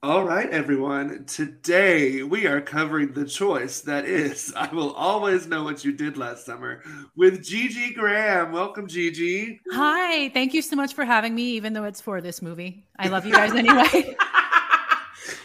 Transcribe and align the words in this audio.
All 0.00 0.22
right, 0.22 0.48
everyone. 0.50 1.24
Today 1.24 2.22
we 2.22 2.46
are 2.46 2.60
covering 2.60 3.14
the 3.14 3.24
choice 3.24 3.80
that 3.80 4.04
is 4.04 4.54
I 4.56 4.72
Will 4.72 4.92
Always 4.92 5.48
Know 5.48 5.64
What 5.64 5.84
You 5.84 5.90
Did 5.90 6.16
Last 6.16 6.46
Summer 6.46 6.84
with 7.16 7.44
Gigi 7.44 7.94
Graham. 7.94 8.52
Welcome, 8.52 8.86
Gigi. 8.86 9.60
Hi. 9.72 10.28
Thank 10.28 10.54
you 10.54 10.62
so 10.62 10.76
much 10.76 10.94
for 10.94 11.04
having 11.04 11.34
me, 11.34 11.50
even 11.50 11.72
though 11.72 11.82
it's 11.82 12.00
for 12.00 12.20
this 12.20 12.40
movie. 12.40 12.86
I 12.96 13.08
love 13.08 13.26
you 13.26 13.32
guys 13.32 13.52
anyway. 13.52 13.88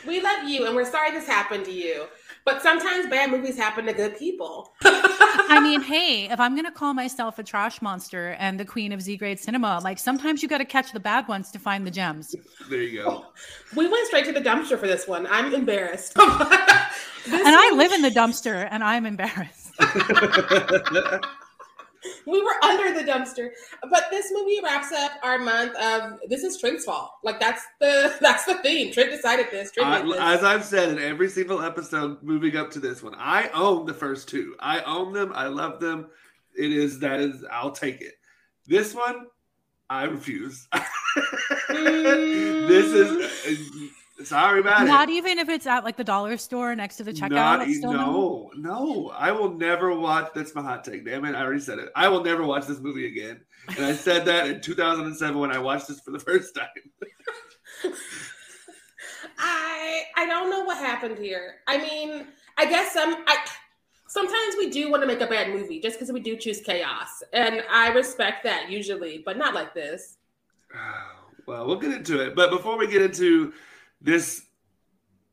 we 0.07 0.21
love 0.21 0.47
you, 0.47 0.67
and 0.67 0.75
we're 0.75 0.85
sorry 0.85 1.09
this 1.09 1.25
happened 1.25 1.65
to 1.65 1.71
you. 1.71 2.05
But 2.45 2.61
sometimes 2.61 3.07
bad 3.09 3.31
movies 3.31 3.57
happen 3.57 3.85
to 3.85 3.93
good 3.93 4.17
people. 4.17 4.73
I 4.83 5.59
mean, 5.63 5.81
hey, 5.81 6.29
if 6.29 6.39
I'm 6.39 6.55
going 6.55 6.65
to 6.65 6.71
call 6.71 6.93
myself 6.93 7.39
a 7.39 7.43
trash 7.43 7.81
monster 7.81 8.35
and 8.39 8.59
the 8.59 8.65
queen 8.65 8.91
of 8.91 9.01
Z 9.01 9.15
grade 9.17 9.39
cinema, 9.39 9.79
like 9.83 9.97
sometimes 9.97 10.43
you 10.43 10.49
got 10.49 10.57
to 10.57 10.65
catch 10.65 10.91
the 10.91 10.99
bad 10.99 11.27
ones 11.27 11.51
to 11.51 11.59
find 11.59 11.87
the 11.87 11.91
gems. 11.91 12.35
There 12.69 12.81
you 12.81 13.03
go. 13.03 13.25
We 13.75 13.87
went 13.87 14.05
straight 14.05 14.25
to 14.25 14.31
the 14.31 14.41
dumpster 14.41 14.77
for 14.77 14.85
this 14.85 15.07
one. 15.07 15.25
I'm 15.25 15.51
embarrassed. 15.51 16.15
and 16.19 16.29
I 17.25 17.73
live 17.75 17.91
in 17.91 18.03
the 18.03 18.11
dumpster 18.11 18.67
and 18.69 18.83
I'm 18.83 19.07
embarrassed. 19.07 19.71
we 22.25 22.41
were 22.41 22.63
under 22.63 22.93
the 22.93 23.09
dumpster. 23.09 23.49
But 23.89 24.05
this 24.11 24.31
movie 24.33 24.59
wraps 24.63 24.91
up 24.91 25.13
our 25.23 25.39
month 25.39 25.75
of 25.77 26.19
this 26.29 26.43
is 26.43 26.59
Trent's 26.59 26.85
fault. 26.85 27.11
Like 27.23 27.39
that's 27.39 27.63
the 27.79 28.15
that's 28.21 28.45
the 28.45 28.55
theme. 28.55 28.93
Trent 28.93 29.11
decided 29.11 29.47
this. 29.51 29.71
Trent 29.71 30.07
this. 30.07 30.17
As 30.19 30.43
I've 30.43 30.65
said 30.65 30.89
in 30.89 30.99
every 30.99 31.29
single 31.29 31.61
episode 31.61 32.21
moving 32.23 32.55
up 32.55 32.71
to 32.71 32.79
this 32.79 33.03
one, 33.03 33.15
I 33.17 33.49
own 33.49 33.85
the 33.85 33.93
first 33.93 34.29
two. 34.29 34.55
I 34.59 34.81
own 34.81 35.13
them. 35.13 35.31
I 35.33 35.47
love 35.47 35.79
them. 35.79 36.07
It 36.57 36.71
is 36.71 36.99
that 36.99 37.19
is 37.19 37.43
I'll 37.51 37.71
take 37.71 38.01
it. 38.01 38.13
This 38.65 38.93
one, 38.93 39.27
I 39.89 40.03
refuse. 40.03 40.67
mm. 40.73 40.83
this 42.67 42.85
is 42.93 43.91
Sorry 44.25 44.59
about 44.59 44.79
Not 44.79 44.85
it. 44.85 44.87
Not 44.87 45.09
even 45.09 45.39
if 45.39 45.49
it's 45.49 45.67
at 45.67 45.83
like 45.83 45.97
the 45.97 46.03
dollar 46.03 46.37
store 46.37 46.75
next 46.75 46.97
to 46.97 47.03
the 47.03 47.13
checkout. 47.13 47.31
Not, 47.31 47.67
no, 47.67 47.91
no, 47.91 48.51
no. 48.55 49.09
I 49.15 49.31
will 49.31 49.53
never 49.53 49.97
watch. 49.97 50.31
That's 50.33 50.53
my 50.55 50.61
hot 50.61 50.83
take. 50.83 51.05
Damn 51.05 51.25
it! 51.25 51.35
I 51.35 51.41
already 51.41 51.59
said 51.59 51.79
it. 51.79 51.89
I 51.95 52.07
will 52.07 52.23
never 52.23 52.45
watch 52.45 52.65
this 52.65 52.79
movie 52.79 53.07
again. 53.07 53.41
And 53.75 53.85
I 53.85 53.93
said 53.93 54.25
that 54.25 54.47
in 54.47 54.61
2007 54.61 55.39
when 55.39 55.51
I 55.51 55.59
watched 55.59 55.87
this 55.87 56.01
for 56.01 56.11
the 56.11 56.19
first 56.19 56.55
time. 56.55 56.67
I 59.37 60.03
I 60.15 60.25
don't 60.25 60.49
know 60.49 60.63
what 60.63 60.77
happened 60.77 61.17
here. 61.17 61.55
I 61.67 61.77
mean, 61.77 62.27
I 62.57 62.65
guess 62.65 62.93
some 62.93 63.23
I 63.27 63.37
sometimes 64.07 64.55
we 64.57 64.69
do 64.69 64.91
want 64.91 65.01
to 65.03 65.07
make 65.07 65.21
a 65.21 65.27
bad 65.27 65.49
movie 65.49 65.79
just 65.79 65.97
because 65.97 66.11
we 66.11 66.19
do 66.19 66.37
choose 66.37 66.61
chaos, 66.61 67.23
and 67.33 67.63
I 67.69 67.89
respect 67.89 68.43
that 68.43 68.69
usually, 68.69 69.21
but 69.25 69.37
not 69.37 69.53
like 69.53 69.73
this. 69.73 70.17
Well, 71.45 71.67
we'll 71.67 71.75
get 71.75 71.91
into 71.91 72.21
it. 72.21 72.35
But 72.35 72.51
before 72.51 72.77
we 72.77 72.87
get 72.87 73.01
into 73.01 73.51
this 74.03 74.45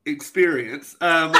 experience. 0.06 0.96
Um, 1.00 1.34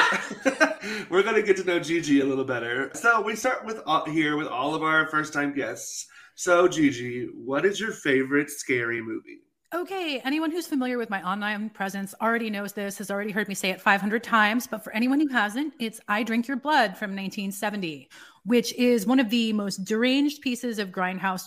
we're 1.11 1.23
going 1.23 1.37
to 1.37 1.43
get 1.43 1.57
to 1.57 1.65
know 1.65 1.79
Gigi 1.79 2.21
a 2.21 2.25
little 2.25 2.45
better. 2.45 2.91
So 2.95 3.23
we 3.23 3.37
start 3.37 3.65
with 3.65 3.81
uh, 3.87 4.05
here 4.05 4.37
with 4.37 4.49
all 4.49 4.75
of 4.75 4.83
our 4.83 5.09
first 5.09 5.33
time 5.33 5.55
guests. 5.55 6.07
So 6.35 6.69
Gigi, 6.69 7.29
what 7.35 7.65
is 7.65 7.81
your 7.81 7.93
favorite 7.93 8.51
scary 8.51 9.01
movie? 9.01 9.41
Okay, 9.73 10.21
anyone 10.25 10.51
who's 10.51 10.67
familiar 10.67 10.99
with 10.99 11.11
my 11.11 11.23
online 11.23 11.71
presence 11.71 12.13
already 12.21 12.51
knows 12.51 12.73
this, 12.73 12.99
has 12.99 13.09
already 13.09 13.31
heard 13.31 13.47
me 13.47 13.55
say 13.55 13.71
it 13.71 13.81
500 13.81 14.25
times. 14.25 14.67
But 14.67 14.83
for 14.83 14.93
anyone 14.93 15.21
who 15.21 15.29
hasn't, 15.29 15.75
it's 15.79 16.01
I 16.09 16.25
Drink 16.25 16.49
Your 16.49 16.57
Blood 16.57 16.97
from 16.97 17.11
1970, 17.11 18.09
which 18.45 18.73
is 18.75 19.07
one 19.07 19.21
of 19.21 19.31
the 19.31 19.53
most 19.53 19.85
deranged 19.85 20.41
pieces 20.41 20.79
of 20.79 20.91
grindhouse 20.91 21.47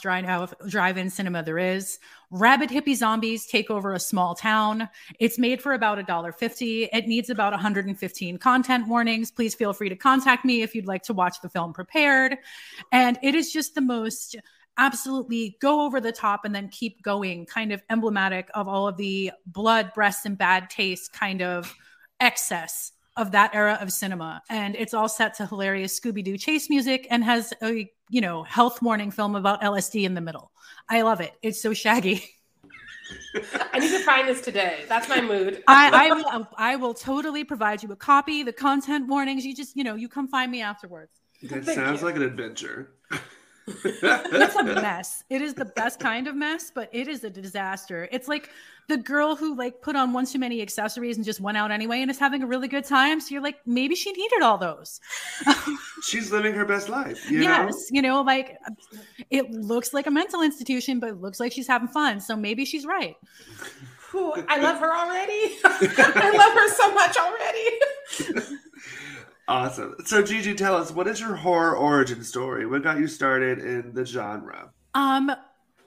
drive 0.69 0.97
in 0.97 1.09
cinema 1.09 1.43
there 1.43 1.57
is. 1.57 1.99
Rabid 2.29 2.69
hippie 2.69 2.95
zombies 2.95 3.45
take 3.45 3.69
over 3.69 3.93
a 3.93 3.99
small 3.99 4.35
town. 4.35 4.89
It's 5.19 5.39
made 5.39 5.61
for 5.61 5.73
about 5.73 5.99
a 5.99 6.03
dollar 6.03 6.31
fifty. 6.31 6.85
It 6.85 7.07
needs 7.07 7.29
about 7.29 7.53
115 7.53 8.37
content 8.37 8.87
warnings. 8.87 9.31
Please 9.31 9.55
feel 9.55 9.73
free 9.73 9.89
to 9.89 9.95
contact 9.95 10.45
me 10.45 10.61
if 10.61 10.75
you'd 10.75 10.87
like 10.87 11.03
to 11.03 11.13
watch 11.13 11.41
the 11.41 11.49
film 11.49 11.73
prepared. 11.73 12.37
And 12.91 13.17
it 13.21 13.35
is 13.35 13.51
just 13.51 13.75
the 13.75 13.81
most 13.81 14.35
absolutely 14.77 15.57
go 15.61 15.81
over 15.85 16.01
the 16.01 16.11
top 16.11 16.45
and 16.45 16.55
then 16.55 16.67
keep 16.69 17.01
going, 17.03 17.45
kind 17.45 17.71
of 17.71 17.81
emblematic 17.89 18.49
of 18.55 18.67
all 18.67 18.87
of 18.87 18.97
the 18.97 19.31
blood, 19.45 19.91
breasts, 19.93 20.25
and 20.25 20.37
bad 20.37 20.69
taste 20.69 21.13
kind 21.13 21.41
of 21.41 21.75
excess 22.19 22.91
of 23.15 23.31
that 23.31 23.53
era 23.53 23.77
of 23.79 23.91
cinema. 23.91 24.41
And 24.49 24.75
it's 24.75 24.93
all 24.93 25.09
set 25.09 25.35
to 25.35 25.45
hilarious 25.45 25.99
Scooby 25.99 26.23
Doo 26.23 26.37
chase 26.37 26.69
music 26.69 27.07
and 27.09 27.23
has 27.23 27.53
a, 27.61 27.91
you 28.09 28.21
know, 28.21 28.43
health 28.43 28.81
warning 28.81 29.11
film 29.11 29.35
about 29.35 29.61
LSD 29.61 30.03
in 30.03 30.13
the 30.13 30.21
middle. 30.21 30.51
I 30.89 31.01
love 31.01 31.21
it. 31.21 31.33
It's 31.41 31.61
so 31.61 31.73
shaggy. 31.73 32.23
I 33.73 33.79
need 33.79 33.91
to 33.91 33.99
find 33.99 34.27
this 34.27 34.41
today. 34.41 34.85
That's 34.87 35.07
my 35.09 35.21
mood. 35.21 35.63
I, 35.67 36.09
I, 36.09 36.13
will, 36.13 36.47
I 36.57 36.75
will 36.75 36.93
totally 36.93 37.43
provide 37.43 37.83
you 37.83 37.91
a 37.91 37.95
copy, 37.95 38.43
the 38.43 38.53
content 38.53 39.07
warnings. 39.07 39.45
You 39.45 39.55
just, 39.55 39.75
you 39.75 39.83
know, 39.83 39.95
you 39.95 40.07
come 40.07 40.27
find 40.27 40.51
me 40.51 40.61
afterwards. 40.61 41.11
That 41.43 41.65
Thank 41.65 41.77
sounds 41.77 42.01
you. 42.01 42.07
like 42.07 42.15
an 42.15 42.21
adventure 42.21 42.93
it's 43.67 44.55
a 44.55 44.63
mess. 44.63 45.23
It 45.29 45.41
is 45.41 45.53
the 45.53 45.65
best 45.65 45.99
kind 45.99 46.27
of 46.27 46.35
mess, 46.35 46.71
but 46.73 46.89
it 46.91 47.07
is 47.07 47.23
a 47.23 47.29
disaster. 47.29 48.09
It's 48.11 48.27
like 48.27 48.49
the 48.87 48.97
girl 48.97 49.35
who 49.35 49.55
like 49.55 49.81
put 49.81 49.95
on 49.95 50.11
one 50.13 50.25
too 50.25 50.39
many 50.39 50.61
accessories 50.61 51.15
and 51.15 51.25
just 51.25 51.39
went 51.39 51.57
out 51.57 51.71
anyway 51.71 52.01
and 52.01 52.11
is 52.11 52.19
having 52.19 52.43
a 52.43 52.47
really 52.47 52.67
good 52.67 52.83
time. 52.83 53.21
So 53.21 53.33
you're 53.33 53.43
like, 53.43 53.59
maybe 53.65 53.95
she 53.95 54.11
needed 54.11 54.41
all 54.41 54.57
those. 54.57 54.99
She's 56.03 56.31
living 56.31 56.53
her 56.53 56.65
best 56.65 56.89
life. 56.89 57.29
You 57.31 57.41
yes, 57.41 57.91
know? 57.91 57.95
you 57.95 58.01
know, 58.01 58.21
like 58.21 58.57
it 59.29 59.49
looks 59.51 59.93
like 59.93 60.07
a 60.07 60.11
mental 60.11 60.41
institution, 60.41 60.99
but 60.99 61.09
it 61.09 61.21
looks 61.21 61.39
like 61.39 61.51
she's 61.53 61.67
having 61.67 61.87
fun. 61.87 62.19
So 62.19 62.35
maybe 62.35 62.65
she's 62.65 62.85
right. 62.85 63.15
Ooh, 64.15 64.33
I 64.47 64.59
love 64.59 64.79
her 64.79 64.93
already. 64.93 65.55
I 65.63 66.31
love 66.37 66.53
her 66.53 66.69
so 66.69 66.93
much 66.93 67.17
already. 67.17 68.57
Awesome. 69.47 69.95
So 70.05 70.23
Gigi, 70.23 70.53
tell 70.53 70.75
us 70.75 70.91
what 70.91 71.07
is 71.07 71.19
your 71.19 71.35
horror 71.35 71.75
origin 71.75 72.23
story? 72.23 72.65
What 72.65 72.83
got 72.83 72.97
you 72.97 73.07
started 73.07 73.59
in 73.59 73.93
the 73.93 74.05
genre? 74.05 74.71
Um, 74.93 75.31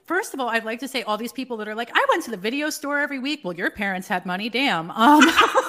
first 0.05 0.33
of 0.33 0.39
all, 0.39 0.49
I'd 0.49 0.65
like 0.65 0.79
to 0.81 0.87
say 0.87 1.01
all 1.03 1.17
these 1.17 1.33
people 1.33 1.57
that 1.57 1.67
are 1.67 1.75
like, 1.75 1.89
I 1.93 2.05
went 2.09 2.23
to 2.25 2.31
the 2.31 2.37
video 2.37 2.69
store 2.69 2.99
every 2.99 3.19
week. 3.19 3.41
Well, 3.43 3.55
your 3.55 3.71
parents 3.71 4.07
had 4.07 4.25
money, 4.25 4.49
damn. 4.49 4.91
Um, 4.91 5.21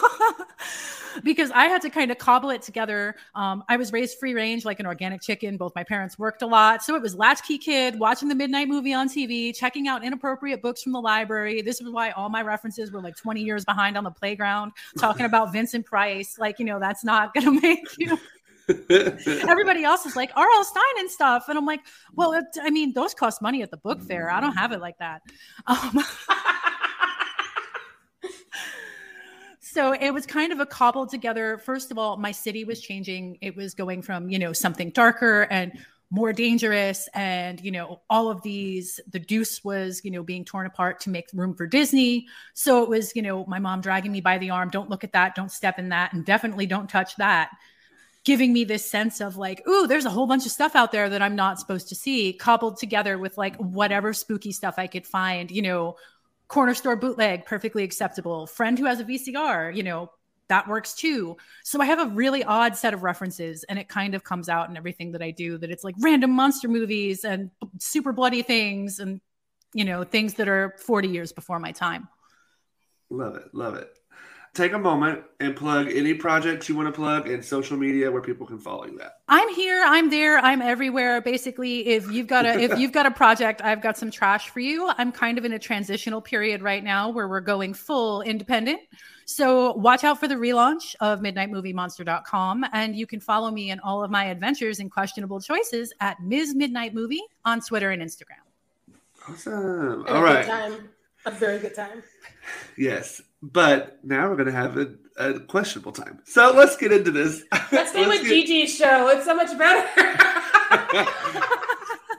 because 1.24 1.50
I 1.50 1.64
had 1.64 1.82
to 1.82 1.90
kind 1.90 2.10
of 2.10 2.18
cobble 2.18 2.50
it 2.50 2.62
together. 2.62 3.16
Um, 3.34 3.64
I 3.68 3.76
was 3.76 3.92
raised 3.92 4.18
free 4.18 4.34
range 4.34 4.64
like 4.64 4.80
an 4.80 4.86
organic 4.86 5.20
chicken. 5.20 5.56
Both 5.56 5.74
my 5.74 5.84
parents 5.84 6.18
worked 6.18 6.42
a 6.42 6.46
lot. 6.46 6.82
So 6.82 6.94
it 6.94 7.02
was 7.02 7.14
latchkey 7.14 7.58
kid, 7.58 7.98
watching 7.98 8.28
the 8.28 8.34
midnight 8.34 8.68
movie 8.68 8.92
on 8.92 9.08
TV, 9.08 9.54
checking 9.54 9.88
out 9.88 10.04
inappropriate 10.04 10.62
books 10.62 10.82
from 10.82 10.92
the 10.92 11.00
library. 11.00 11.62
This 11.62 11.80
is 11.80 11.90
why 11.90 12.10
all 12.10 12.28
my 12.28 12.42
references 12.42 12.90
were 12.90 13.00
like 13.00 13.16
20 13.16 13.42
years 13.42 13.64
behind 13.64 13.96
on 13.96 14.04
the 14.04 14.10
playground, 14.10 14.72
talking 14.98 15.26
about 15.26 15.52
Vincent 15.52 15.86
Price. 15.86 16.36
Like, 16.38 16.58
you 16.58 16.64
know, 16.64 16.78
that's 16.78 17.04
not 17.04 17.34
going 17.34 17.46
to 17.46 17.60
make 17.60 17.86
you. 17.98 18.18
Everybody 19.48 19.84
else 19.84 20.04
is 20.04 20.14
like 20.14 20.30
R.L. 20.36 20.64
Stine 20.64 20.82
and 20.98 21.10
stuff, 21.10 21.48
and 21.48 21.56
I'm 21.56 21.64
like, 21.64 21.80
well, 22.14 22.34
it, 22.34 22.44
I 22.62 22.68
mean, 22.68 22.92
those 22.92 23.14
cost 23.14 23.40
money 23.40 23.62
at 23.62 23.70
the 23.70 23.78
book 23.78 24.02
fair. 24.02 24.30
I 24.30 24.40
don't 24.40 24.52
have 24.52 24.72
it 24.72 24.80
like 24.80 24.98
that. 24.98 25.22
Um, 25.66 25.98
so 29.72 29.92
it 29.92 30.12
was 30.12 30.26
kind 30.26 30.52
of 30.52 30.60
a 30.60 30.66
cobbled 30.66 31.10
together. 31.10 31.58
First 31.58 31.90
of 31.90 31.98
all 31.98 32.16
my 32.16 32.32
city 32.32 32.64
was 32.64 32.80
changing. 32.80 33.38
It 33.40 33.56
was 33.56 33.74
going 33.74 34.02
from 34.02 34.30
you 34.30 34.38
know 34.38 34.52
something 34.52 34.90
darker 34.90 35.46
and 35.50 35.78
more 36.10 36.32
dangerous 36.32 37.06
and 37.12 37.60
you 37.60 37.70
know 37.70 38.00
all 38.08 38.30
of 38.30 38.40
these 38.40 38.98
the 39.10 39.18
deuce 39.18 39.62
was 39.62 40.00
you 40.04 40.10
know 40.10 40.22
being 40.22 40.42
torn 40.42 40.66
apart 40.66 41.00
to 41.00 41.10
make 41.10 41.28
room 41.34 41.54
for 41.54 41.66
disney. 41.66 42.26
So 42.54 42.82
it 42.82 42.88
was 42.88 43.14
you 43.14 43.22
know 43.22 43.44
my 43.46 43.58
mom 43.58 43.80
dragging 43.80 44.12
me 44.12 44.20
by 44.20 44.38
the 44.38 44.50
arm 44.50 44.70
don't 44.70 44.90
look 44.90 45.04
at 45.04 45.12
that. 45.12 45.34
Don't 45.34 45.52
step 45.52 45.78
in 45.78 45.90
that 45.90 46.12
and 46.12 46.24
definitely 46.24 46.66
don't 46.66 46.88
touch 46.88 47.16
that. 47.16 47.50
Giving 48.24 48.52
me 48.52 48.64
this 48.64 48.90
sense 48.90 49.20
of 49.20 49.36
like 49.36 49.66
ooh 49.68 49.86
there's 49.86 50.06
a 50.06 50.10
whole 50.10 50.26
bunch 50.26 50.46
of 50.46 50.52
stuff 50.52 50.74
out 50.76 50.92
there 50.92 51.08
that 51.08 51.22
i'm 51.22 51.36
not 51.36 51.58
supposed 51.58 51.88
to 51.88 51.94
see 51.94 52.34
coupled 52.34 52.76
together 52.76 53.16
with 53.16 53.38
like 53.38 53.56
whatever 53.56 54.12
spooky 54.12 54.52
stuff 54.52 54.74
i 54.76 54.86
could 54.86 55.06
find 55.06 55.50
you 55.50 55.62
know 55.62 55.96
corner 56.48 56.74
store 56.74 56.96
bootleg 56.96 57.44
perfectly 57.44 57.84
acceptable. 57.84 58.46
Friend 58.46 58.78
who 58.78 58.86
has 58.86 59.00
a 59.00 59.04
vcr 59.04 59.74
you 59.74 59.82
know 59.82 60.10
that 60.48 60.66
works 60.66 60.94
too. 60.94 61.36
So 61.62 61.80
i 61.80 61.84
have 61.84 62.00
a 62.00 62.06
really 62.06 62.42
odd 62.42 62.76
set 62.76 62.94
of 62.94 63.02
references 63.02 63.64
and 63.64 63.78
it 63.78 63.88
kind 63.88 64.14
of 64.14 64.24
comes 64.24 64.48
out 64.48 64.68
in 64.70 64.76
everything 64.76 65.12
that 65.12 65.22
i 65.22 65.30
do 65.30 65.58
that 65.58 65.70
it's 65.70 65.84
like 65.84 65.94
random 66.00 66.30
monster 66.30 66.68
movies 66.68 67.24
and 67.24 67.50
super 67.78 68.12
bloody 68.12 68.42
things 68.42 68.98
and 68.98 69.20
you 69.74 69.84
know 69.84 70.04
things 70.04 70.34
that 70.34 70.48
are 70.48 70.74
40 70.78 71.08
years 71.08 71.32
before 71.32 71.58
my 71.58 71.72
time. 71.72 72.08
Love 73.10 73.36
it 73.36 73.54
love 73.54 73.74
it 73.74 73.98
take 74.54 74.72
a 74.72 74.78
moment 74.78 75.22
and 75.40 75.54
plug 75.54 75.88
any 75.92 76.14
projects 76.14 76.68
you 76.68 76.76
want 76.76 76.88
to 76.88 76.92
plug 76.92 77.28
and 77.28 77.44
social 77.44 77.76
media 77.76 78.10
where 78.10 78.22
people 78.22 78.46
can 78.46 78.58
follow 78.58 78.86
you 78.86 79.00
at. 79.00 79.20
I'm 79.28 79.48
here, 79.54 79.82
I'm 79.86 80.10
there, 80.10 80.38
I'm 80.38 80.60
everywhere. 80.62 81.20
Basically, 81.20 81.86
if 81.86 82.10
you've 82.10 82.26
got 82.26 82.44
a 82.44 82.58
if 82.58 82.78
you've 82.78 82.92
got 82.92 83.06
a 83.06 83.10
project, 83.10 83.60
I've 83.62 83.80
got 83.80 83.96
some 83.96 84.10
trash 84.10 84.50
for 84.50 84.60
you. 84.60 84.90
I'm 84.98 85.12
kind 85.12 85.38
of 85.38 85.44
in 85.44 85.52
a 85.52 85.58
transitional 85.58 86.20
period 86.20 86.62
right 86.62 86.82
now 86.82 87.10
where 87.10 87.28
we're 87.28 87.40
going 87.40 87.74
full 87.74 88.22
independent. 88.22 88.80
So 89.26 89.74
watch 89.74 90.04
out 90.04 90.18
for 90.18 90.26
the 90.26 90.36
relaunch 90.36 90.94
of 91.00 91.20
midnightmoviemonster.com 91.20 92.64
and 92.72 92.96
you 92.96 93.06
can 93.06 93.20
follow 93.20 93.50
me 93.50 93.70
in 93.70 93.78
all 93.80 94.02
of 94.02 94.10
my 94.10 94.24
adventures 94.24 94.80
and 94.80 94.90
questionable 94.90 95.40
choices 95.40 95.92
at 96.00 96.22
Ms. 96.22 96.54
Midnight 96.54 96.94
Movie 96.94 97.22
on 97.44 97.60
Twitter 97.60 97.90
and 97.90 98.02
Instagram. 98.02 98.40
Awesome. 99.28 100.06
And 100.06 100.08
All 100.08 100.16
a 100.16 100.22
right. 100.22 100.46
Good 100.46 100.50
time. 100.50 100.88
A 101.26 101.30
very 101.30 101.58
good 101.58 101.74
time. 101.74 102.02
Yes. 102.78 103.20
But 103.40 103.98
now 104.02 104.28
we're 104.28 104.36
going 104.36 104.46
to 104.46 104.52
have 104.52 104.76
a, 104.76 104.94
a 105.16 105.40
questionable 105.40 105.92
time. 105.92 106.20
So 106.24 106.52
let's 106.54 106.76
get 106.76 106.92
into 106.92 107.10
this. 107.10 107.44
Let's 107.70 107.90
stay 107.90 108.06
with 108.06 108.22
get- 108.22 108.28
Gigi's 108.28 108.74
show. 108.74 109.08
It's 109.08 109.24
so 109.24 109.34
much 109.34 109.56
better. 109.56 109.86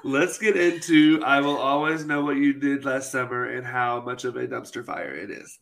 Let's 0.04 0.38
get 0.38 0.56
into 0.56 1.21
I 1.25 1.42
will 1.42 1.57
always 1.57 2.06
know 2.06 2.24
what 2.24 2.38
you 2.38 2.54
did 2.54 2.86
last 2.86 3.12
summer 3.12 3.45
and 3.45 3.66
how 3.66 4.01
much 4.01 4.24
of 4.24 4.38
a 4.38 4.48
dumpster 4.48 4.83
fire 4.83 5.13
it 5.13 5.30
is. 5.30 5.60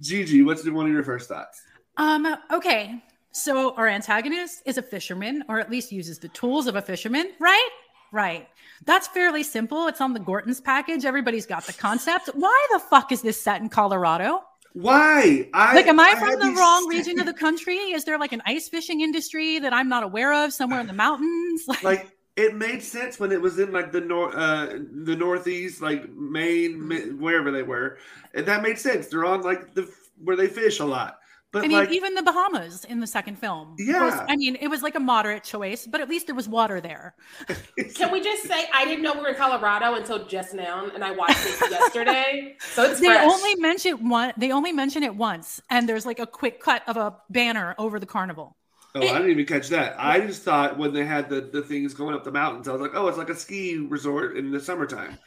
Gigi, 0.00 0.42
what's 0.42 0.68
one 0.68 0.86
of 0.86 0.92
your 0.92 1.04
first 1.04 1.28
thoughts? 1.28 1.62
Um, 1.96 2.26
okay. 2.52 3.02
So 3.32 3.74
our 3.76 3.86
antagonist 3.86 4.62
is 4.66 4.76
a 4.76 4.82
fisherman, 4.82 5.44
or 5.48 5.60
at 5.60 5.70
least 5.70 5.92
uses 5.92 6.18
the 6.18 6.28
tools 6.28 6.66
of 6.66 6.74
a 6.74 6.82
fisherman, 6.82 7.30
right? 7.38 7.68
Right. 8.12 8.48
That's 8.84 9.06
fairly 9.08 9.42
simple. 9.42 9.86
It's 9.86 10.00
on 10.00 10.14
the 10.14 10.20
Gorton's 10.20 10.60
package. 10.60 11.04
Everybody's 11.04 11.46
got 11.46 11.64
the 11.64 11.72
concept. 11.72 12.30
Why 12.34 12.66
the 12.72 12.78
fuck 12.80 13.12
is 13.12 13.22
this 13.22 13.40
set 13.40 13.60
in 13.60 13.68
Colorado? 13.68 14.42
Why? 14.76 15.48
I 15.54 15.74
Like, 15.74 15.86
am 15.86 15.98
I 15.98 16.10
had 16.10 16.18
from 16.18 16.38
the 16.38 16.52
wrong 16.52 16.86
region 16.90 17.18
of 17.18 17.24
the 17.24 17.32
country? 17.32 17.76
Is 17.76 18.04
there 18.04 18.18
like 18.18 18.32
an 18.32 18.42
ice 18.44 18.68
fishing 18.68 19.00
industry 19.00 19.58
that 19.58 19.72
I'm 19.72 19.88
not 19.88 20.02
aware 20.02 20.34
of 20.34 20.52
somewhere 20.52 20.80
in 20.80 20.86
the 20.86 20.92
mountains? 20.92 21.64
Like, 21.66 21.82
Like 21.82 22.10
it 22.36 22.54
made 22.54 22.82
sense 22.82 23.18
when 23.18 23.32
it 23.32 23.40
was 23.40 23.58
in 23.58 23.72
like 23.72 23.90
the 23.90 24.02
nor 24.02 24.36
uh 24.36 24.78
the 25.04 25.16
northeast, 25.16 25.80
like 25.80 26.10
Maine, 26.10 27.16
wherever 27.18 27.50
they 27.50 27.62
were, 27.62 27.96
and 28.34 28.44
that 28.44 28.62
made 28.62 28.78
sense. 28.78 29.06
They're 29.06 29.24
on 29.24 29.40
like 29.40 29.72
the 29.72 29.90
where 30.22 30.36
they 30.36 30.46
fish 30.46 30.80
a 30.80 30.84
lot, 30.84 31.20
but 31.52 31.64
I 31.64 31.68
mean, 31.68 31.78
like 31.78 31.90
even 31.92 32.14
the 32.14 32.22
Bahamas 32.22 32.84
in 32.84 33.00
the 33.00 33.06
second 33.06 33.36
film. 33.38 33.70
was- 33.78 33.86
Yeah. 33.86 34.26
I 34.28 34.36
mean, 34.36 34.56
it 34.60 34.68
was 34.68 34.82
like 34.82 34.94
a 34.94 35.00
moderate 35.00 35.44
choice, 35.44 35.86
but 35.86 36.00
at 36.00 36.08
least 36.08 36.26
there 36.26 36.34
was 36.34 36.48
water 36.48 36.80
there. 36.80 37.14
Can 37.94 38.10
we 38.12 38.20
just 38.20 38.42
say 38.44 38.66
I 38.74 38.84
didn't 38.84 39.02
know 39.02 39.14
we 39.14 39.20
were 39.20 39.28
in 39.28 39.34
Colorado 39.36 39.94
until 39.94 40.26
just 40.26 40.54
now, 40.54 40.86
and 40.94 41.02
I 41.04 41.12
watched 41.12 41.38
it 41.46 41.70
yesterday. 41.70 42.56
So 42.60 42.84
it's 42.84 43.00
They 43.00 43.06
fresh. 43.06 43.24
only 43.32 43.54
mention 43.56 44.08
one. 44.08 44.32
They 44.36 44.52
only 44.52 44.72
mention 44.72 45.02
it 45.02 45.14
once, 45.14 45.60
and 45.70 45.88
there's 45.88 46.04
like 46.06 46.18
a 46.18 46.26
quick 46.26 46.60
cut 46.60 46.82
of 46.88 46.96
a 46.96 47.16
banner 47.30 47.74
over 47.78 47.98
the 47.98 48.06
carnival. 48.06 48.56
Oh, 48.94 49.00
I 49.00 49.18
didn't 49.18 49.30
even 49.30 49.44
catch 49.44 49.68
that. 49.68 49.94
I 49.98 50.20
just 50.20 50.42
thought 50.42 50.78
when 50.78 50.94
they 50.94 51.04
had 51.04 51.28
the, 51.28 51.42
the 51.42 51.60
things 51.60 51.92
going 51.92 52.14
up 52.14 52.24
the 52.24 52.32
mountains, 52.32 52.66
I 52.66 52.72
was 52.72 52.80
like, 52.80 52.92
oh, 52.94 53.08
it's 53.08 53.18
like 53.18 53.28
a 53.28 53.34
ski 53.36 53.76
resort 53.76 54.38
in 54.38 54.50
the 54.50 54.58
summertime. 54.58 55.18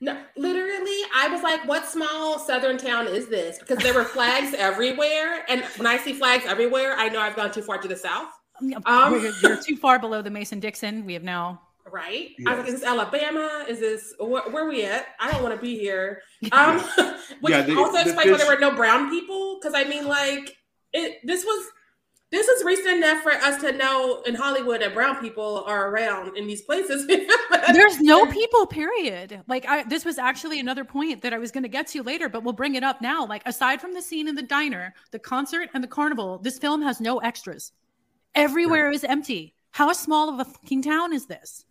No, 0.00 0.16
literally, 0.36 0.96
I 1.14 1.28
was 1.28 1.42
like, 1.42 1.66
"What 1.66 1.84
small 1.86 2.38
southern 2.38 2.78
town 2.78 3.08
is 3.08 3.28
this?" 3.28 3.58
Because 3.58 3.78
there 3.78 3.94
were 3.94 4.04
flags 4.16 4.54
everywhere, 4.54 5.44
and 5.48 5.64
when 5.76 5.86
I 5.86 5.96
see 5.98 6.12
flags 6.12 6.44
everywhere, 6.46 6.94
I 6.96 7.08
know 7.08 7.20
I've 7.20 7.34
gone 7.36 7.50
too 7.50 7.62
far 7.62 7.78
to 7.78 7.88
the 7.88 7.96
south. 7.96 8.28
Um, 8.86 9.12
We're- 9.12 9.32
you're 9.42 9.62
too 9.62 9.76
far 9.76 9.98
below 9.98 10.22
the 10.22 10.30
Mason 10.30 10.60
Dixon. 10.60 11.04
We 11.04 11.14
have 11.14 11.24
now. 11.24 11.62
Right? 11.90 12.30
I 12.46 12.50
was 12.50 12.58
like, 12.60 12.68
"Is 12.68 12.80
this 12.80 12.84
Alabama? 12.88 13.64
Is 13.68 13.80
this 13.80 14.14
wh- 14.18 14.52
where 14.52 14.68
we 14.68 14.84
at? 14.84 15.06
I 15.18 15.32
don't 15.32 15.42
want 15.42 15.54
to 15.56 15.60
be 15.60 15.78
here." 15.78 16.22
Um, 16.52 16.78
which 17.40 17.52
Yeah, 17.52 17.62
the- 17.62 17.76
also 17.76 17.92
the 17.94 18.00
explains 18.02 18.30
why 18.30 18.36
there 18.36 18.46
were 18.46 18.60
no 18.60 18.70
brown 18.76 19.10
people. 19.10 19.58
Because 19.60 19.74
I 19.74 19.82
mean, 19.84 20.06
like, 20.06 20.56
it. 20.92 21.18
This 21.24 21.44
was. 21.44 21.66
This 22.30 22.46
is 22.46 22.62
recent 22.62 22.98
enough 22.98 23.22
for 23.22 23.32
us 23.32 23.58
to 23.62 23.72
know 23.72 24.22
in 24.26 24.34
Hollywood 24.34 24.82
that 24.82 24.92
brown 24.92 25.16
people 25.16 25.64
are 25.66 25.88
around 25.88 26.36
in 26.36 26.46
these 26.46 26.60
places. 26.60 27.06
There's 27.72 28.00
no 28.00 28.26
people. 28.26 28.66
Period. 28.66 29.42
Like 29.48 29.64
I, 29.66 29.84
this 29.84 30.04
was 30.04 30.18
actually 30.18 30.60
another 30.60 30.84
point 30.84 31.22
that 31.22 31.32
I 31.32 31.38
was 31.38 31.50
going 31.50 31.62
to 31.62 31.70
get 31.70 31.86
to 31.88 32.02
later, 32.02 32.28
but 32.28 32.44
we'll 32.44 32.52
bring 32.52 32.74
it 32.74 32.84
up 32.84 33.00
now. 33.00 33.24
Like 33.26 33.42
aside 33.46 33.80
from 33.80 33.94
the 33.94 34.02
scene 34.02 34.28
in 34.28 34.34
the 34.34 34.42
diner, 34.42 34.94
the 35.10 35.18
concert, 35.18 35.70
and 35.72 35.82
the 35.82 35.88
carnival, 35.88 36.38
this 36.38 36.58
film 36.58 36.82
has 36.82 37.00
no 37.00 37.18
extras. 37.18 37.72
Everywhere 38.34 38.90
is 38.90 39.04
empty. 39.04 39.54
How 39.70 39.92
small 39.92 40.28
of 40.28 40.40
a 40.40 40.44
fucking 40.44 40.82
town 40.82 41.14
is 41.14 41.26
this? 41.26 41.64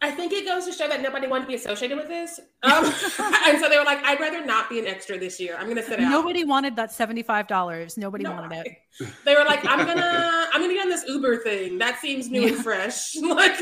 I 0.00 0.12
think 0.12 0.32
it 0.32 0.44
goes 0.44 0.64
to 0.66 0.72
show 0.72 0.86
that 0.88 1.02
nobody 1.02 1.26
wanted 1.26 1.42
to 1.42 1.48
be 1.48 1.54
associated 1.56 1.96
with 1.98 2.06
this. 2.08 2.38
Um, 2.62 2.84
and 3.46 3.58
so 3.60 3.68
they 3.68 3.76
were 3.78 3.84
like, 3.84 4.02
I'd 4.04 4.20
rather 4.20 4.44
not 4.44 4.70
be 4.70 4.78
an 4.78 4.86
extra 4.86 5.18
this 5.18 5.40
year. 5.40 5.56
I'm 5.58 5.64
going 5.64 5.76
to 5.76 5.82
sit 5.82 5.98
out. 5.98 6.08
Nobody 6.10 6.44
wanted 6.44 6.76
that 6.76 6.92
seventy-five 6.92 7.48
dollars. 7.48 7.96
Nobody 7.96 8.22
No, 8.24 8.32
wanted 8.32 8.66
it. 8.66 9.08
They 9.24 9.34
were 9.34 9.44
like, 9.44 9.64
I'm 9.66 9.84
gonna, 9.84 10.46
I'm 10.52 10.60
gonna 10.60 10.74
get 10.74 10.82
on 10.82 10.88
this 10.88 11.04
Uber 11.08 11.38
thing. 11.38 11.78
That 11.78 11.98
seems 11.98 12.30
new 12.30 12.46
and 12.46 12.56
fresh. 12.56 13.16
like, 13.22 13.58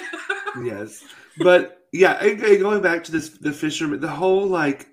yes, 0.63 1.03
but 1.39 1.87
yeah, 1.93 2.13
and- 2.23 2.43
and 2.43 2.61
going 2.61 2.83
back 2.83 3.05
to 3.05 3.13
this, 3.13 3.31
the 3.31 3.53
fisherman, 3.53 4.01
the 4.01 4.09
whole 4.09 4.47
like 4.47 4.87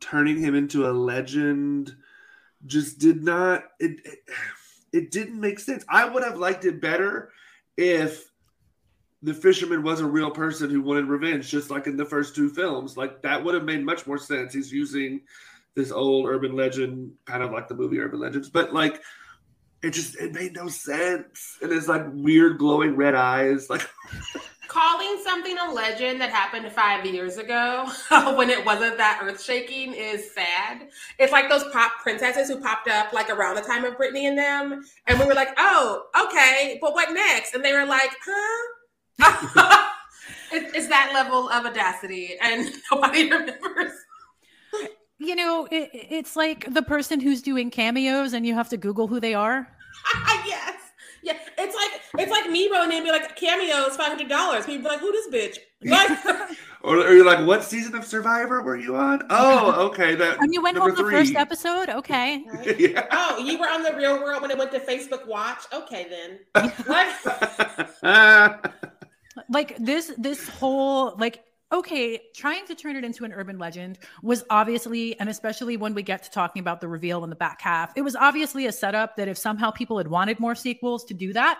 turning 0.00 0.38
him 0.38 0.54
into 0.54 0.88
a 0.88 0.92
legend 0.92 1.94
just 2.64 2.98
did 3.00 3.24
not. 3.24 3.64
It 3.80 4.00
it, 4.04 4.18
it 4.92 5.10
didn't 5.10 5.40
make 5.40 5.58
sense. 5.58 5.84
I 5.88 6.08
would 6.08 6.22
have 6.22 6.38
liked 6.38 6.64
it 6.64 6.80
better 6.80 7.30
if 7.76 8.30
the 9.26 9.34
fisherman 9.34 9.82
was 9.82 9.98
a 9.98 10.06
real 10.06 10.30
person 10.30 10.70
who 10.70 10.80
wanted 10.80 11.06
revenge, 11.06 11.50
just 11.50 11.68
like 11.68 11.88
in 11.88 11.96
the 11.96 12.04
first 12.04 12.36
two 12.36 12.48
films. 12.48 12.96
Like 12.96 13.22
that 13.22 13.42
would 13.42 13.54
have 13.54 13.64
made 13.64 13.84
much 13.84 14.06
more 14.06 14.18
sense. 14.18 14.54
He's 14.54 14.72
using 14.72 15.22
this 15.74 15.90
old 15.90 16.28
urban 16.28 16.54
legend, 16.54 17.10
kind 17.24 17.42
of 17.42 17.50
like 17.50 17.66
the 17.66 17.74
movie 17.74 17.98
Urban 17.98 18.20
Legends, 18.20 18.48
but 18.48 18.72
like 18.72 19.02
it 19.82 19.90
just 19.90 20.16
it 20.20 20.32
made 20.32 20.54
no 20.54 20.68
sense. 20.68 21.58
And 21.60 21.72
it's 21.72 21.88
like 21.88 22.04
weird 22.12 22.58
glowing 22.58 22.94
red 22.94 23.16
eyes, 23.16 23.68
like 23.68 23.90
calling 24.68 25.20
something 25.24 25.58
a 25.58 25.72
legend 25.72 26.20
that 26.20 26.30
happened 26.30 26.70
five 26.70 27.04
years 27.04 27.36
ago 27.36 27.84
when 28.36 28.48
it 28.48 28.64
wasn't 28.64 28.96
that 28.96 29.18
earth 29.24 29.42
shaking 29.42 29.92
is 29.92 30.32
sad. 30.32 30.86
It's 31.18 31.32
like 31.32 31.48
those 31.48 31.64
pop 31.72 31.94
princesses 32.00 32.48
who 32.48 32.60
popped 32.60 32.86
up 32.86 33.12
like 33.12 33.28
around 33.28 33.56
the 33.56 33.62
time 33.62 33.84
of 33.84 33.94
Britney 33.94 34.28
and 34.28 34.38
them, 34.38 34.84
and 35.08 35.18
we 35.18 35.26
were 35.26 35.34
like, 35.34 35.50
oh, 35.58 36.04
okay, 36.28 36.78
but 36.80 36.94
what 36.94 37.12
next? 37.12 37.56
And 37.56 37.64
they 37.64 37.72
were 37.72 37.86
like, 37.86 38.10
huh? 38.24 38.75
It, 39.18 40.74
it's 40.74 40.88
that 40.88 41.10
level 41.12 41.48
of 41.48 41.66
audacity, 41.66 42.36
and 42.40 42.70
nobody 42.92 43.30
remembers. 43.30 43.92
You 45.18 45.34
know, 45.34 45.66
it, 45.70 45.90
it's 45.92 46.36
like 46.36 46.72
the 46.72 46.82
person 46.82 47.20
who's 47.20 47.40
doing 47.40 47.70
cameos 47.70 48.34
and 48.34 48.46
you 48.46 48.54
have 48.54 48.68
to 48.68 48.76
Google 48.76 49.06
who 49.06 49.18
they 49.18 49.32
are. 49.32 49.66
yes. 50.46 50.74
Yeah, 51.22 51.38
it's 51.58 51.74
like 51.74 52.22
it's 52.22 52.30
like 52.30 52.50
me 52.50 52.68
rolling 52.70 52.90
in 52.90 52.96
and 52.98 53.04
be 53.04 53.10
like 53.10 53.34
cameos 53.34 53.96
five 53.96 54.08
hundred 54.08 54.28
dollars. 54.28 54.64
People 54.66 54.82
be 54.82 54.88
like, 54.90 55.00
"Who 55.00 55.10
this 55.10 55.28
bitch?" 55.28 55.58
Like, 55.82 56.18
Or, 56.86 56.98
or 56.98 57.12
you're 57.14 57.26
like, 57.26 57.44
what 57.44 57.64
season 57.64 57.96
of 57.96 58.04
Survivor 58.04 58.62
were 58.62 58.76
you 58.76 58.94
on? 58.94 59.22
Oh, 59.28 59.86
okay. 59.88 60.14
That 60.14 60.40
And 60.40 60.54
you 60.54 60.62
went 60.62 60.76
number 60.76 60.94
home 60.94 61.04
the 61.04 61.10
first 61.10 61.34
episode? 61.34 61.88
Okay. 61.88 62.44
yeah. 62.78 63.08
oh, 63.10 63.38
you 63.38 63.58
were 63.58 63.68
on 63.68 63.82
the 63.82 63.92
Real 63.96 64.22
World 64.22 64.42
when 64.42 64.52
it 64.52 64.56
went 64.56 64.70
to 64.70 64.78
Facebook 64.78 65.26
Watch. 65.26 65.64
Okay, 65.72 66.06
then. 66.08 66.38
Like, 66.86 67.10
like 69.50 69.76
this 69.78 70.12
this 70.18 70.48
whole 70.48 71.16
like 71.18 71.42
okay 71.72 72.20
trying 72.34 72.66
to 72.66 72.74
turn 72.74 72.96
it 72.96 73.04
into 73.04 73.24
an 73.24 73.32
urban 73.32 73.58
legend 73.58 73.98
was 74.22 74.44
obviously 74.50 75.18
and 75.18 75.28
especially 75.28 75.76
when 75.76 75.94
we 75.94 76.02
get 76.02 76.22
to 76.22 76.30
talking 76.30 76.60
about 76.60 76.80
the 76.80 76.88
reveal 76.88 77.24
in 77.24 77.30
the 77.30 77.36
back 77.36 77.60
half 77.60 77.92
it 77.96 78.02
was 78.02 78.14
obviously 78.16 78.66
a 78.66 78.72
setup 78.72 79.16
that 79.16 79.28
if 79.28 79.36
somehow 79.36 79.70
people 79.70 79.98
had 79.98 80.08
wanted 80.08 80.38
more 80.40 80.54
sequels 80.54 81.04
to 81.04 81.14
do 81.14 81.32
that. 81.32 81.58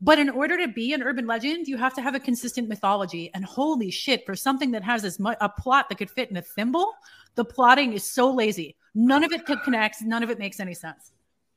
But 0.00 0.18
in 0.18 0.28
order 0.28 0.58
to 0.58 0.66
be 0.66 0.92
an 0.92 1.04
urban 1.04 1.26
legend 1.26 1.68
you 1.68 1.76
have 1.76 1.94
to 1.94 2.02
have 2.02 2.16
a 2.16 2.20
consistent 2.20 2.68
mythology. 2.68 3.30
And 3.32 3.44
holy 3.44 3.92
shit 3.92 4.26
for 4.26 4.34
something 4.34 4.72
that 4.72 4.82
has 4.82 5.04
as 5.04 5.20
much 5.20 5.38
a 5.40 5.48
plot 5.48 5.88
that 5.88 5.98
could 5.98 6.10
fit 6.10 6.30
in 6.30 6.36
a 6.36 6.42
thimble 6.42 6.92
the 7.34 7.44
plotting 7.44 7.92
is 7.92 8.04
so 8.04 8.30
lazy. 8.32 8.76
None 8.94 9.24
of 9.24 9.32
it 9.32 9.44
connects. 9.46 10.02
None 10.02 10.22
of 10.22 10.30
it 10.30 10.38
makes 10.38 10.60
any 10.60 10.74
sense. 10.74 11.12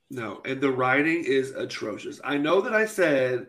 No, 0.10 0.42
and 0.46 0.62
the 0.62 0.72
writing 0.72 1.24
is 1.26 1.52
atrocious. 1.52 2.20
I 2.24 2.38
know 2.38 2.62
that 2.62 2.74
I 2.74 2.86
said 2.86 3.48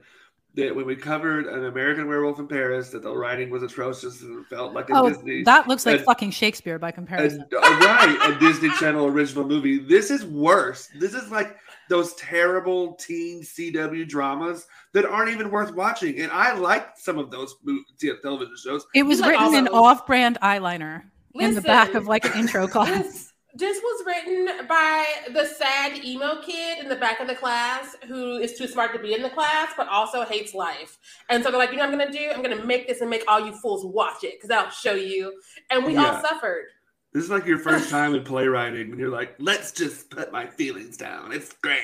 that 0.58 0.74
when 0.74 0.84
we 0.86 0.96
covered 0.96 1.46
an 1.46 1.66
American 1.66 2.08
Werewolf 2.08 2.40
in 2.40 2.48
Paris, 2.48 2.90
that 2.90 3.02
the 3.02 3.16
writing 3.16 3.48
was 3.48 3.62
atrocious 3.62 4.22
and 4.22 4.44
felt 4.46 4.74
like 4.74 4.90
a 4.90 4.94
oh 4.94 5.08
Disney. 5.08 5.42
that 5.44 5.68
looks 5.68 5.86
like 5.86 5.96
and- 5.98 6.04
fucking 6.04 6.32
shakespeare 6.32 6.78
by 6.78 6.90
comparison 6.90 7.44
a, 7.52 7.56
a- 7.56 7.60
uh, 7.60 7.78
right, 7.80 8.30
a 8.36 8.38
Disney 8.40 8.68
Channel 8.70 9.06
original 9.06 9.46
movie. 9.46 9.78
This 9.78 10.10
is 10.10 10.24
worse. 10.24 10.88
This 10.98 11.14
is 11.14 11.30
like 11.30 11.56
those 11.88 12.12
terrible 12.14 12.94
teen 12.94 13.42
CW 13.42 14.08
dramas 14.08 14.66
that 14.92 15.06
aren't 15.06 15.30
even 15.30 15.50
worth 15.50 15.72
watching. 15.74 16.20
And 16.20 16.30
I 16.32 16.52
liked 16.54 16.98
some 16.98 17.18
of 17.18 17.30
those 17.30 17.54
mo- 17.62 17.82
television 18.20 18.54
shows. 18.62 18.84
It 18.94 19.04
was 19.04 19.20
like 19.20 19.38
written 19.38 19.54
in 19.54 19.68
off-brand 19.68 20.38
eyeliner 20.42 21.04
in 21.34 21.54
the 21.54 21.60
back 21.62 21.94
of 21.94 22.06
like 22.08 22.24
an 22.24 22.32
intro 22.38 22.66
class. 22.74 23.27
This, 23.54 23.80
was 23.82 24.04
written 24.06 24.66
by 24.68 25.06
the 25.32 25.46
sad 25.46 26.04
emo 26.04 26.40
kid 26.42 26.78
in 26.78 26.88
the 26.88 26.96
back 26.96 27.20
of 27.20 27.28
the 27.28 27.34
class 27.34 27.96
who 28.06 28.36
is 28.36 28.58
too 28.58 28.68
smart 28.68 28.92
to 28.92 28.98
be 28.98 29.14
in 29.14 29.22
the 29.22 29.30
class, 29.30 29.72
but 29.76 29.88
also 29.88 30.24
hates 30.24 30.54
life. 30.54 30.98
And 31.30 31.42
so 31.42 31.50
they're 31.50 31.58
like, 31.58 31.70
you 31.70 31.76
know 31.76 31.84
what 31.84 31.92
I'm 31.92 31.98
gonna 31.98 32.12
do? 32.12 32.30
I'm 32.30 32.42
gonna 32.42 32.64
make 32.64 32.86
this 32.86 33.00
and 33.00 33.08
make 33.08 33.24
all 33.26 33.44
you 33.44 33.52
fools 33.52 33.84
watch 33.86 34.22
it 34.22 34.34
because 34.36 34.50
I'll 34.50 34.70
show 34.70 34.94
you. 34.94 35.40
And 35.70 35.84
we 35.84 35.96
all 35.96 36.20
suffered. 36.20 36.66
This 37.12 37.24
is 37.24 37.30
like 37.30 37.46
your 37.46 37.58
first 37.58 37.90
time 37.90 38.14
in 38.14 38.22
playwriting, 38.22 38.90
and 38.90 38.98
you're 39.00 39.08
like, 39.08 39.34
"Let's 39.38 39.72
just 39.72 40.10
put 40.10 40.30
my 40.30 40.46
feelings 40.46 40.96
down. 40.96 41.32
It's 41.32 41.52
great." 41.54 41.82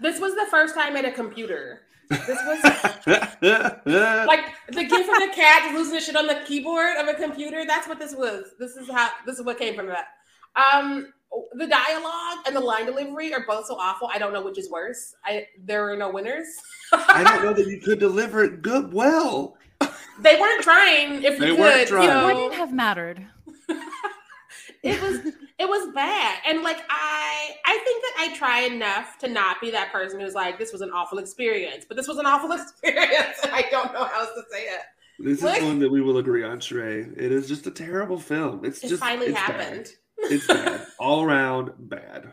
This 0.00 0.20
was 0.20 0.34
the 0.34 0.46
first 0.50 0.74
time 0.74 0.96
at 0.96 1.04
a 1.04 1.12
computer. 1.12 1.82
This 2.08 2.38
was 2.44 2.62
like 4.26 4.44
the 4.68 4.84
gift 4.84 5.06
from 5.06 5.20
the 5.20 5.32
cat 5.34 5.72
losing 5.74 5.94
the 5.94 6.00
shit 6.00 6.16
on 6.16 6.26
the 6.26 6.42
keyboard 6.46 6.96
of 6.98 7.08
a 7.08 7.14
computer. 7.14 7.64
That's 7.66 7.88
what 7.88 7.98
this 7.98 8.14
was. 8.14 8.46
This 8.58 8.76
is 8.76 8.90
how. 8.90 9.10
This 9.26 9.38
is 9.38 9.44
what 9.44 9.58
came 9.58 9.74
from 9.74 9.86
that. 9.86 10.06
Um, 10.56 11.12
the 11.54 11.66
dialogue 11.66 12.38
and 12.46 12.54
the 12.54 12.60
line 12.60 12.84
delivery 12.86 13.32
are 13.32 13.44
both 13.46 13.66
so 13.66 13.76
awful. 13.76 14.08
I 14.12 14.18
don't 14.18 14.32
know 14.32 14.42
which 14.42 14.58
is 14.58 14.70
worse. 14.70 15.14
I 15.24 15.46
there 15.64 15.90
are 15.90 15.96
no 15.96 16.10
winners. 16.10 16.46
I 16.92 17.24
don't 17.24 17.42
know 17.44 17.52
that 17.54 17.66
you 17.66 17.80
could 17.80 17.98
deliver 17.98 18.44
it 18.44 18.60
good 18.62 18.92
well. 18.92 19.56
They 20.20 20.38
weren't 20.38 20.62
trying. 20.62 21.22
If 21.22 21.38
They 21.38 21.48
you 21.48 21.56
weren't 21.56 21.74
could, 21.80 21.88
trying. 21.88 22.02
you 22.04 22.08
know. 22.10 22.26
Wouldn't 22.26 22.54
have 22.54 22.72
mattered. 22.72 23.26
it 24.82 25.00
was 25.00 25.32
it 25.58 25.68
was 25.68 25.94
bad 25.94 26.38
and 26.46 26.62
like 26.62 26.78
i 26.90 27.50
i 27.64 27.78
think 27.84 28.02
that 28.02 28.14
i 28.18 28.36
try 28.36 28.60
enough 28.62 29.16
to 29.18 29.28
not 29.28 29.60
be 29.60 29.70
that 29.70 29.92
person 29.92 30.18
who's 30.18 30.34
like 30.34 30.58
this 30.58 30.72
was 30.72 30.80
an 30.82 30.90
awful 30.90 31.18
experience 31.18 31.84
but 31.86 31.96
this 31.96 32.08
was 32.08 32.18
an 32.18 32.26
awful 32.26 32.50
experience 32.60 33.38
and 33.44 33.52
i 33.52 33.62
don't 33.70 33.92
know 33.92 34.04
how 34.04 34.20
else 34.20 34.30
to 34.34 34.42
say 34.50 34.64
it 34.64 34.80
This 35.20 35.38
is 35.42 35.62
one 35.62 35.78
that 35.78 35.90
we 35.90 36.00
will 36.00 36.18
agree 36.18 36.42
on, 36.42 36.58
Sharai. 36.58 37.12
It 37.16 37.30
is 37.30 37.46
just 37.46 37.66
a 37.68 37.70
terrible 37.70 38.18
film. 38.18 38.64
It's 38.64 38.82
it 38.82 38.88
just 38.88 39.00
finally 39.00 39.28
it's 39.28 39.38
happened 39.38 39.84
Bad. 39.84 39.90
It's 40.22 40.46
bad. 40.46 40.86
All 40.98 41.24
around 41.24 41.72
bad. 41.78 42.32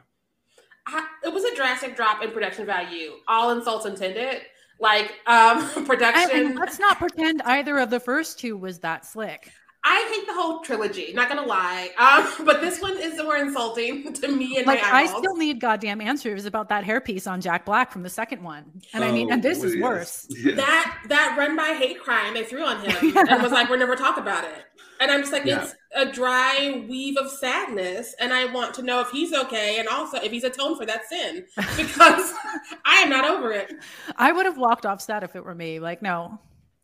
I, 0.87 1.05
it 1.23 1.33
was 1.33 1.43
a 1.43 1.55
drastic 1.55 1.95
drop 1.95 2.23
in 2.23 2.31
production 2.31 2.65
value 2.65 3.11
all 3.27 3.51
insults 3.51 3.85
intended 3.85 4.41
like 4.79 5.13
um 5.27 5.69
And, 5.75 5.85
production 5.85 6.47
and 6.47 6.55
let's 6.55 6.79
not 6.79 6.97
pretend 6.97 7.41
either 7.43 7.77
of 7.77 7.89
the 7.91 7.99
first 7.99 8.39
two 8.39 8.57
was 8.57 8.79
that 8.79 9.05
slick. 9.05 9.51
i 9.83 10.11
hate 10.11 10.25
the 10.25 10.33
whole 10.33 10.61
trilogy 10.61 11.11
not 11.13 11.29
gonna 11.29 11.45
lie 11.45 11.89
um 11.99 12.27
but 12.45 12.59
this 12.61 12.81
one 12.81 12.97
is 12.97 13.21
more 13.21 13.37
insulting 13.37 14.11
to 14.13 14.27
me 14.29 14.57
and 14.57 14.65
Like 14.65 14.81
my 14.81 14.89
I 14.91 15.05
still 15.05 15.35
need 15.35 15.59
goddamn 15.61 16.01
answers 16.01 16.45
about 16.45 16.69
that 16.69 16.83
hairpiece 16.85 17.29
on 17.29 17.39
Jack 17.39 17.65
Black 17.65 17.91
from 17.91 18.01
the 18.01 18.09
second 18.09 18.41
one. 18.41 18.81
And 18.93 19.03
I 19.03 19.11
mean, 19.11 19.29
Oh, 19.29 19.33
and 19.33 19.43
this 19.43 19.63
is 19.63 19.79
worse. 19.79 20.25
Yes. 20.29 20.55
that 20.55 21.03
that 21.09 21.35
run 21.37 21.55
by 21.55 21.73
hate 21.77 21.99
crime 22.01 22.33
they 22.33 22.43
threw 22.45 22.63
on 22.63 22.81
him 22.83 23.15
and 23.15 23.43
was 23.43 23.51
like, 23.51 23.69
"We're 23.69 23.77
never 23.77 23.95
talk 23.95 24.17
about 24.17 24.43
it." 24.43 24.63
And 24.99 25.09
I'm 25.11 25.21
just 25.21 25.31
like, 25.31 25.45
Yeah. 25.45 25.63
it's 25.63 25.75
a 25.95 26.05
dry 26.11 26.85
weave 26.89 27.17
of 27.17 27.31
sadness, 27.31 28.13
and 28.19 28.33
I 28.33 28.45
want 28.51 28.73
to 28.75 28.81
know 28.81 28.99
if 29.01 29.09
he's 29.11 29.33
okay, 29.33 29.79
and 29.79 29.87
also 29.87 30.17
if 30.17 30.31
he's 30.31 30.43
atoned 30.43 30.77
for 30.77 30.85
that 30.85 31.07
sin, 31.09 31.45
because 31.77 32.33
I 32.85 32.95
am 32.97 33.09
not 33.09 33.25
over 33.25 33.51
it. 33.51 33.71
I 34.17 34.31
would 34.31 34.45
have 34.45 34.57
walked 34.57 34.85
off 34.85 35.01
set 35.01 35.23
if 35.23 35.35
it 35.35 35.43
were 35.45 35.55
me. 35.55 35.79
Like, 35.79 36.01
no. 36.01 36.39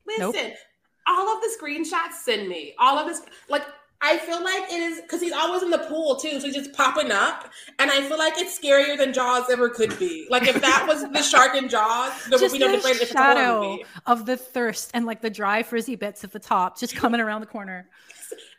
Listen, 0.08 0.32
Nope. 0.34 0.54
all 1.08 1.36
of 1.36 1.42
the 1.42 1.50
screenshots 1.60 2.14
send 2.24 2.48
me 2.48 2.74
all 2.80 2.98
of 2.98 3.08
this. 3.08 3.22
Like, 3.50 3.64
I 4.02 4.18
feel 4.20 4.44
like 4.44 4.64
it 4.72 4.80
is 4.80 5.02
because 5.02 5.22
he's 5.22 5.32
always 5.32 5.64
in 5.64 5.72
the 5.72 5.80
pool 5.80 6.16
too, 6.18 6.40
so 6.40 6.46
he's 6.46 6.56
just 6.56 6.74
popping 6.74 7.12
up, 7.12 7.50
and 7.80 7.90
I 7.90 8.02
feel 8.08 8.18
like 8.18 8.34
it's 8.38 8.60
scarier 8.60 8.98
than 8.98 9.14
Jaws 9.14 9.50
ever 9.50 9.70
could 9.70 9.98
be. 9.98 10.28
Like, 10.30 10.48
if 10.48 10.62
that 10.62 10.86
was 10.88 11.02
the 11.10 11.24
shark 11.24 11.56
in 11.56 11.70
Jaws, 11.70 12.12
there 12.30 12.38
would 12.38 12.40
Just 12.40 12.54
be 12.54 12.60
no 12.60 12.68
the 12.68 12.74
difference 12.74 12.98
if 12.98 13.02
it's 13.04 13.12
a 13.16 13.18
horror 13.18 13.36
shadow 13.36 13.62
movie. 13.72 13.86
of 14.06 14.25
the 14.25 14.38
thirst 14.38 14.92
and 14.94 15.06
like 15.06 15.22
the 15.22 15.30
dry 15.30 15.64
frizzy 15.64 15.96
bits 15.96 16.24
at 16.24 16.32
the 16.32 16.40
top 16.40 16.78
just 16.78 16.96
coming 16.96 17.20
around 17.22 17.42
the 17.42 17.48
corner. 17.48 17.90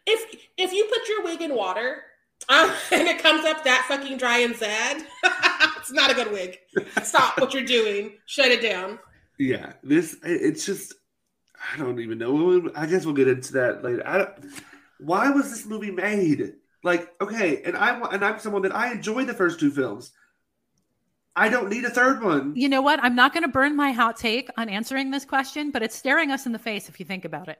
if 0.06 0.40
if 0.56 0.72
you 0.72 0.84
put 0.92 1.08
your 1.08 1.22
wig 1.24 1.40
in 1.42 1.54
water 1.54 2.02
uh, 2.48 2.74
and 2.92 3.06
it 3.06 3.22
comes 3.22 3.44
up 3.44 3.62
that 3.64 3.84
fucking 3.88 4.16
dry 4.16 4.38
and 4.38 4.56
sad, 4.56 5.04
it's 5.76 5.92
not 5.92 6.10
a 6.10 6.14
good 6.14 6.32
wig. 6.32 6.58
Stop 7.02 7.38
what 7.40 7.52
you're 7.54 7.62
doing. 7.64 8.14
Shut 8.26 8.48
it 8.48 8.62
down. 8.62 8.98
Yeah, 9.38 9.74
this 9.82 10.16
it's 10.24 10.64
just 10.66 10.94
I 11.74 11.78
don't 11.78 12.00
even 12.00 12.18
know. 12.18 12.70
I 12.74 12.86
guess 12.86 13.04
we'll 13.04 13.14
get 13.14 13.28
into 13.28 13.52
that 13.54 13.82
later. 13.84 14.02
I 14.06 14.18
don't, 14.18 14.34
why 14.98 15.30
was 15.30 15.50
this 15.50 15.66
movie 15.66 15.90
made? 15.90 16.54
Like, 16.82 17.10
okay, 17.20 17.62
and 17.62 17.76
I 17.76 17.98
and 18.10 18.24
I'm 18.24 18.38
someone 18.38 18.62
that 18.62 18.74
I 18.74 18.92
enjoy 18.92 19.24
the 19.24 19.34
first 19.34 19.58
two 19.58 19.70
films. 19.70 20.12
I 21.34 21.50
don't 21.50 21.68
need 21.68 21.84
a 21.84 21.90
third 21.90 22.22
one. 22.22 22.54
You 22.56 22.68
know 22.68 22.80
what? 22.80 23.02
I'm 23.02 23.14
not 23.14 23.34
going 23.34 23.42
to 23.42 23.48
burn 23.48 23.76
my 23.76 23.92
hot 23.92 24.16
take 24.16 24.48
on 24.56 24.70
answering 24.70 25.10
this 25.10 25.26
question, 25.26 25.70
but 25.70 25.82
it's 25.82 25.94
staring 25.94 26.30
us 26.30 26.46
in 26.46 26.52
the 26.52 26.58
face 26.58 26.88
if 26.88 26.98
you 26.98 27.04
think 27.04 27.26
about 27.26 27.48
it. 27.48 27.58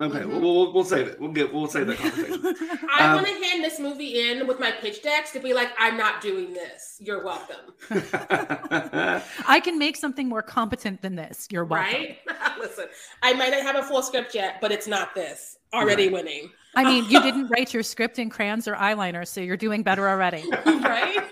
Okay, 0.00 0.20
Mhm. 0.20 0.28
we'll, 0.28 0.40
we'll 0.40 0.72
we'll 0.72 0.84
save 0.84 1.08
it. 1.08 1.20
We'll 1.20 1.32
get 1.32 1.52
we'll 1.52 1.66
save 1.66 1.86
that 1.88 1.98
conversation. 1.98 2.42
I 2.90 3.04
Um, 3.06 3.14
want 3.16 3.26
to 3.26 3.32
hand 3.34 3.62
this 3.62 3.78
movie 3.78 4.30
in 4.30 4.46
with 4.46 4.58
my 4.58 4.70
pitch 4.70 5.02
decks 5.02 5.30
to 5.32 5.40
be 5.40 5.52
like, 5.52 5.68
I'm 5.78 5.96
not 5.98 6.22
doing 6.22 6.54
this. 6.54 6.96
You're 7.00 7.22
welcome. 7.22 7.74
I 8.30 9.60
can 9.62 9.78
make 9.78 9.96
something 9.96 10.28
more 10.28 10.42
competent 10.42 11.02
than 11.02 11.16
this. 11.16 11.48
You're 11.50 11.64
welcome. 11.64 11.92
Right? 11.94 12.18
Listen, 12.58 12.86
I 13.22 13.34
might 13.34 13.50
not 13.50 13.62
have 13.62 13.76
a 13.76 13.82
full 13.82 14.02
script 14.02 14.34
yet, 14.34 14.60
but 14.60 14.72
it's 14.72 14.86
not 14.86 15.14
this. 15.14 15.58
Already 15.74 16.08
winning. 16.08 16.50
I 16.74 16.84
mean, 16.84 17.04
you 17.08 17.20
didn't 17.20 17.48
write 17.48 17.74
your 17.74 17.82
script 17.82 18.18
in 18.18 18.30
crayons 18.30 18.66
or 18.66 18.74
eyeliner, 18.74 19.26
so 19.26 19.40
you're 19.40 19.56
doing 19.56 19.82
better 19.82 20.08
already. 20.08 20.44
right? 20.66 21.26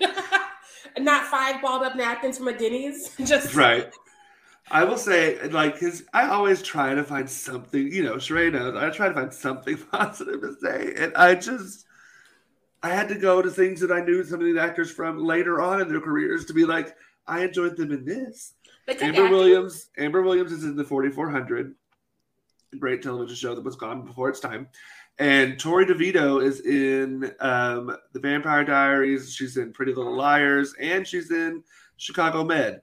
not 0.97 1.25
five 1.27 1.61
balled 1.61 1.83
up 1.83 1.95
napkins 1.95 2.37
from 2.37 2.49
a 2.49 2.57
Denny's. 2.57 3.15
Just 3.23 3.55
right. 3.55 3.91
I 4.71 4.83
will 4.83 4.97
say, 4.97 5.41
like, 5.49 5.73
because 5.73 6.03
I 6.13 6.27
always 6.27 6.61
try 6.61 6.93
to 6.93 7.03
find 7.03 7.29
something, 7.29 7.91
you 7.91 8.03
know, 8.03 8.15
Sharai 8.15 8.51
knows, 8.51 8.75
I 8.75 8.89
try 8.89 9.07
to 9.07 9.13
find 9.13 9.33
something 9.33 9.77
positive 9.91 10.41
to 10.41 10.55
say. 10.61 10.93
And 10.97 11.15
I 11.15 11.35
just, 11.35 11.85
I 12.83 12.89
had 12.89 13.09
to 13.09 13.15
go 13.15 13.41
to 13.41 13.49
things 13.49 13.79
that 13.81 13.91
I 13.91 14.01
knew 14.01 14.23
some 14.23 14.39
of 14.39 14.45
these 14.45 14.57
actors 14.57 14.91
from 14.91 15.23
later 15.23 15.61
on 15.61 15.81
in 15.81 15.87
their 15.87 16.01
careers 16.01 16.45
to 16.45 16.53
be 16.53 16.65
like, 16.65 16.95
I 17.27 17.43
enjoyed 17.43 17.77
them 17.77 17.91
in 17.91 18.05
this. 18.05 18.53
Kept 18.87 19.01
Amber 19.01 19.23
acting. 19.23 19.31
Williams, 19.31 19.89
Amber 19.97 20.21
Williams 20.21 20.51
is 20.51 20.63
in 20.63 20.75
the 20.75 20.83
4400, 20.83 21.75
great 22.79 23.01
television 23.01 23.35
show 23.35 23.55
that 23.55 23.63
was 23.63 23.75
gone 23.75 24.05
before 24.05 24.29
its 24.29 24.39
time. 24.39 24.67
And 25.19 25.59
Torrey 25.59 25.85
DeVitto 25.85 26.41
is 26.41 26.61
in 26.61 27.31
um, 27.41 27.95
The 28.13 28.19
Vampire 28.19 28.63
Diaries. 28.63 29.33
She's 29.33 29.57
in 29.57 29.73
Pretty 29.73 29.93
Little 29.93 30.15
Liars, 30.15 30.73
and 30.79 31.05
she's 31.05 31.29
in 31.29 31.63
Chicago 31.97 32.43
Med. 32.43 32.81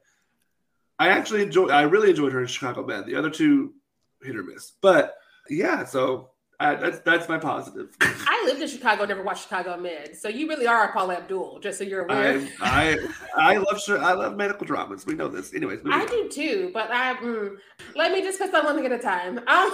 I 0.99 1.09
actually 1.09 1.43
enjoy. 1.43 1.69
I 1.69 1.83
really 1.83 2.11
enjoyed 2.11 2.33
her 2.33 2.41
in 2.41 2.47
Chicago 2.47 2.85
Med. 2.85 3.07
The 3.07 3.17
other 3.17 3.31
two, 3.31 3.75
hit 4.23 4.37
or 4.37 4.43
miss. 4.43 4.73
But 4.81 5.15
yeah, 5.49 5.85
so 5.85 6.31
I, 6.59 6.75
that's 6.77 7.01
that's 7.01 7.29
my 7.29 7.39
positive. 7.39 7.95
I 8.01 8.43
lived 8.47 8.63
in 8.63 8.69
Chicago, 8.69 9.05
never 9.05 9.23
watched 9.23 9.45
Chicago 9.45 9.77
Med. 9.77 10.17
So 10.17 10.29
you 10.29 10.49
really 10.49 10.67
are 10.67 10.89
a 10.89 10.93
Paul 10.93 11.13
Abdul, 11.13 11.61
just 11.61 11.79
so 11.79 11.85
you're 11.85 12.05
aware. 12.05 12.47
I, 12.61 12.97
I 13.37 13.55
I 13.55 13.57
love 13.59 13.81
I 13.89 14.13
love 14.13 14.37
medical 14.37 14.67
dramas. 14.67 15.05
We 15.05 15.15
know 15.15 15.29
this. 15.29 15.53
Anyways, 15.53 15.81
I, 15.87 16.01
on. 16.01 16.07
do 16.07 16.29
too, 16.29 16.71
but 16.73 16.91
I 16.91 17.15
mm, 17.15 17.57
let 17.95 18.13
me 18.13 18.23
just 18.23 18.39
put 18.39 18.55
on 18.55 18.65
one 18.65 18.77
thing 18.77 18.87
at 18.87 18.93
a 18.93 18.99
time. 18.99 19.39
Um, 19.39 19.45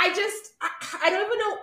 I 0.00 0.08
just 0.14 0.52
I, 0.62 0.70
I 1.02 1.10
don't 1.10 1.26
even 1.26 1.38
know. 1.38 1.58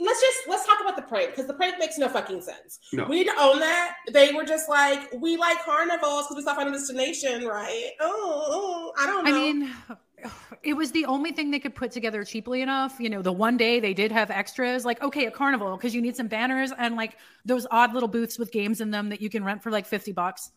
Let's 0.00 0.20
just 0.20 0.38
let's 0.48 0.66
talk 0.66 0.78
about 0.80 0.96
the 0.96 1.02
prank 1.02 1.30
because 1.30 1.46
the 1.46 1.54
prank 1.54 1.78
makes 1.78 1.98
no 1.98 2.08
fucking 2.08 2.40
sense. 2.42 2.80
No. 2.92 3.04
We 3.04 3.16
need 3.20 3.28
to 3.28 3.38
own 3.38 3.60
that. 3.60 3.94
They 4.12 4.32
were 4.32 4.44
just 4.44 4.68
like, 4.68 5.12
we 5.12 5.36
like 5.36 5.64
carnivals 5.64 6.26
because 6.26 6.36
we 6.36 6.42
saw 6.42 6.54
Final 6.54 6.72
Destination, 6.72 7.44
right? 7.46 7.92
Oh, 8.00 8.44
oh, 8.48 8.92
I 8.98 9.06
don't 9.06 9.24
know. 9.24 9.30
I 9.30 9.34
mean, 9.34 9.74
it 10.62 10.74
was 10.74 10.90
the 10.92 11.04
only 11.04 11.32
thing 11.32 11.50
they 11.50 11.60
could 11.60 11.74
put 11.74 11.90
together 11.92 12.24
cheaply 12.24 12.62
enough. 12.62 12.96
You 12.98 13.08
know, 13.08 13.22
the 13.22 13.32
one 13.32 13.56
day 13.56 13.80
they 13.80 13.94
did 13.94 14.10
have 14.12 14.30
extras, 14.30 14.84
like, 14.84 15.02
okay, 15.02 15.26
a 15.26 15.30
carnival, 15.30 15.76
because 15.76 15.94
you 15.94 16.02
need 16.02 16.16
some 16.16 16.28
banners 16.28 16.72
and 16.76 16.96
like 16.96 17.16
those 17.44 17.66
odd 17.70 17.94
little 17.94 18.08
booths 18.08 18.38
with 18.38 18.50
games 18.50 18.80
in 18.80 18.90
them 18.90 19.10
that 19.10 19.20
you 19.20 19.30
can 19.30 19.44
rent 19.44 19.62
for 19.62 19.70
like 19.70 19.86
50 19.86 20.12
bucks. 20.12 20.50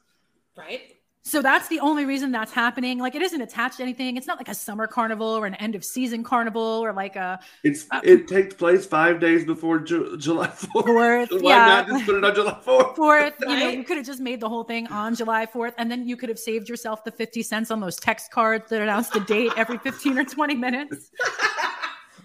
right? 0.58 0.97
So 1.28 1.42
that's 1.42 1.68
the 1.68 1.82
only 1.82 2.06
reason 2.06 2.32
that's 2.32 2.54
happening. 2.54 3.00
Like, 3.00 3.14
it 3.14 3.22
isn't 3.22 3.42
attached 3.42 3.78
to 3.78 3.84
anything. 3.84 4.16
It's 4.16 4.28
not 4.28 4.38
like 4.38 4.48
a 4.48 4.54
summer 4.54 4.88
carnival 4.88 5.28
or 5.28 5.46
an 5.46 5.56
end 5.56 5.76
of 5.76 5.84
season 5.84 6.24
carnival 6.24 6.62
or 6.62 6.94
like 6.94 7.18
a 7.18 7.40
It's 7.64 7.86
Uh, 7.92 8.00
it 8.02 8.30
takes 8.30 8.56
place 8.56 8.86
five 8.86 9.20
days 9.20 9.44
before 9.44 9.80
Ju- 9.80 10.16
July 10.18 10.48
Fourth. 10.48 10.86
fourth. 10.86 11.30
Why 11.32 11.50
yeah. 11.52 11.66
not 11.66 11.88
just 11.88 12.06
put 12.06 12.16
it 12.16 12.24
on 12.24 12.34
July 12.34 12.58
Fourth? 12.64 12.96
Fourth, 12.96 13.34
you 13.42 13.60
know, 13.60 13.68
you 13.68 13.84
could 13.84 13.98
have 13.98 14.06
just 14.06 14.22
made 14.22 14.40
the 14.40 14.48
whole 14.48 14.64
thing 14.64 14.88
on 14.88 15.16
July 15.16 15.46
4th, 15.46 15.74
and 15.78 15.92
then 15.92 16.08
you 16.08 16.16
could 16.16 16.30
have 16.30 16.40
saved 16.40 16.70
yourself 16.70 17.04
the 17.04 17.12
50 17.12 17.44
cents 17.44 17.72
on 17.72 17.82
those 17.82 17.98
text 17.98 18.32
cards 18.32 18.70
that 18.70 18.82
announce 18.82 19.10
the 19.10 19.20
date 19.20 19.52
every 19.58 19.78
15 19.80 20.18
or 20.18 20.24
20 20.24 20.56
minutes. 20.56 21.12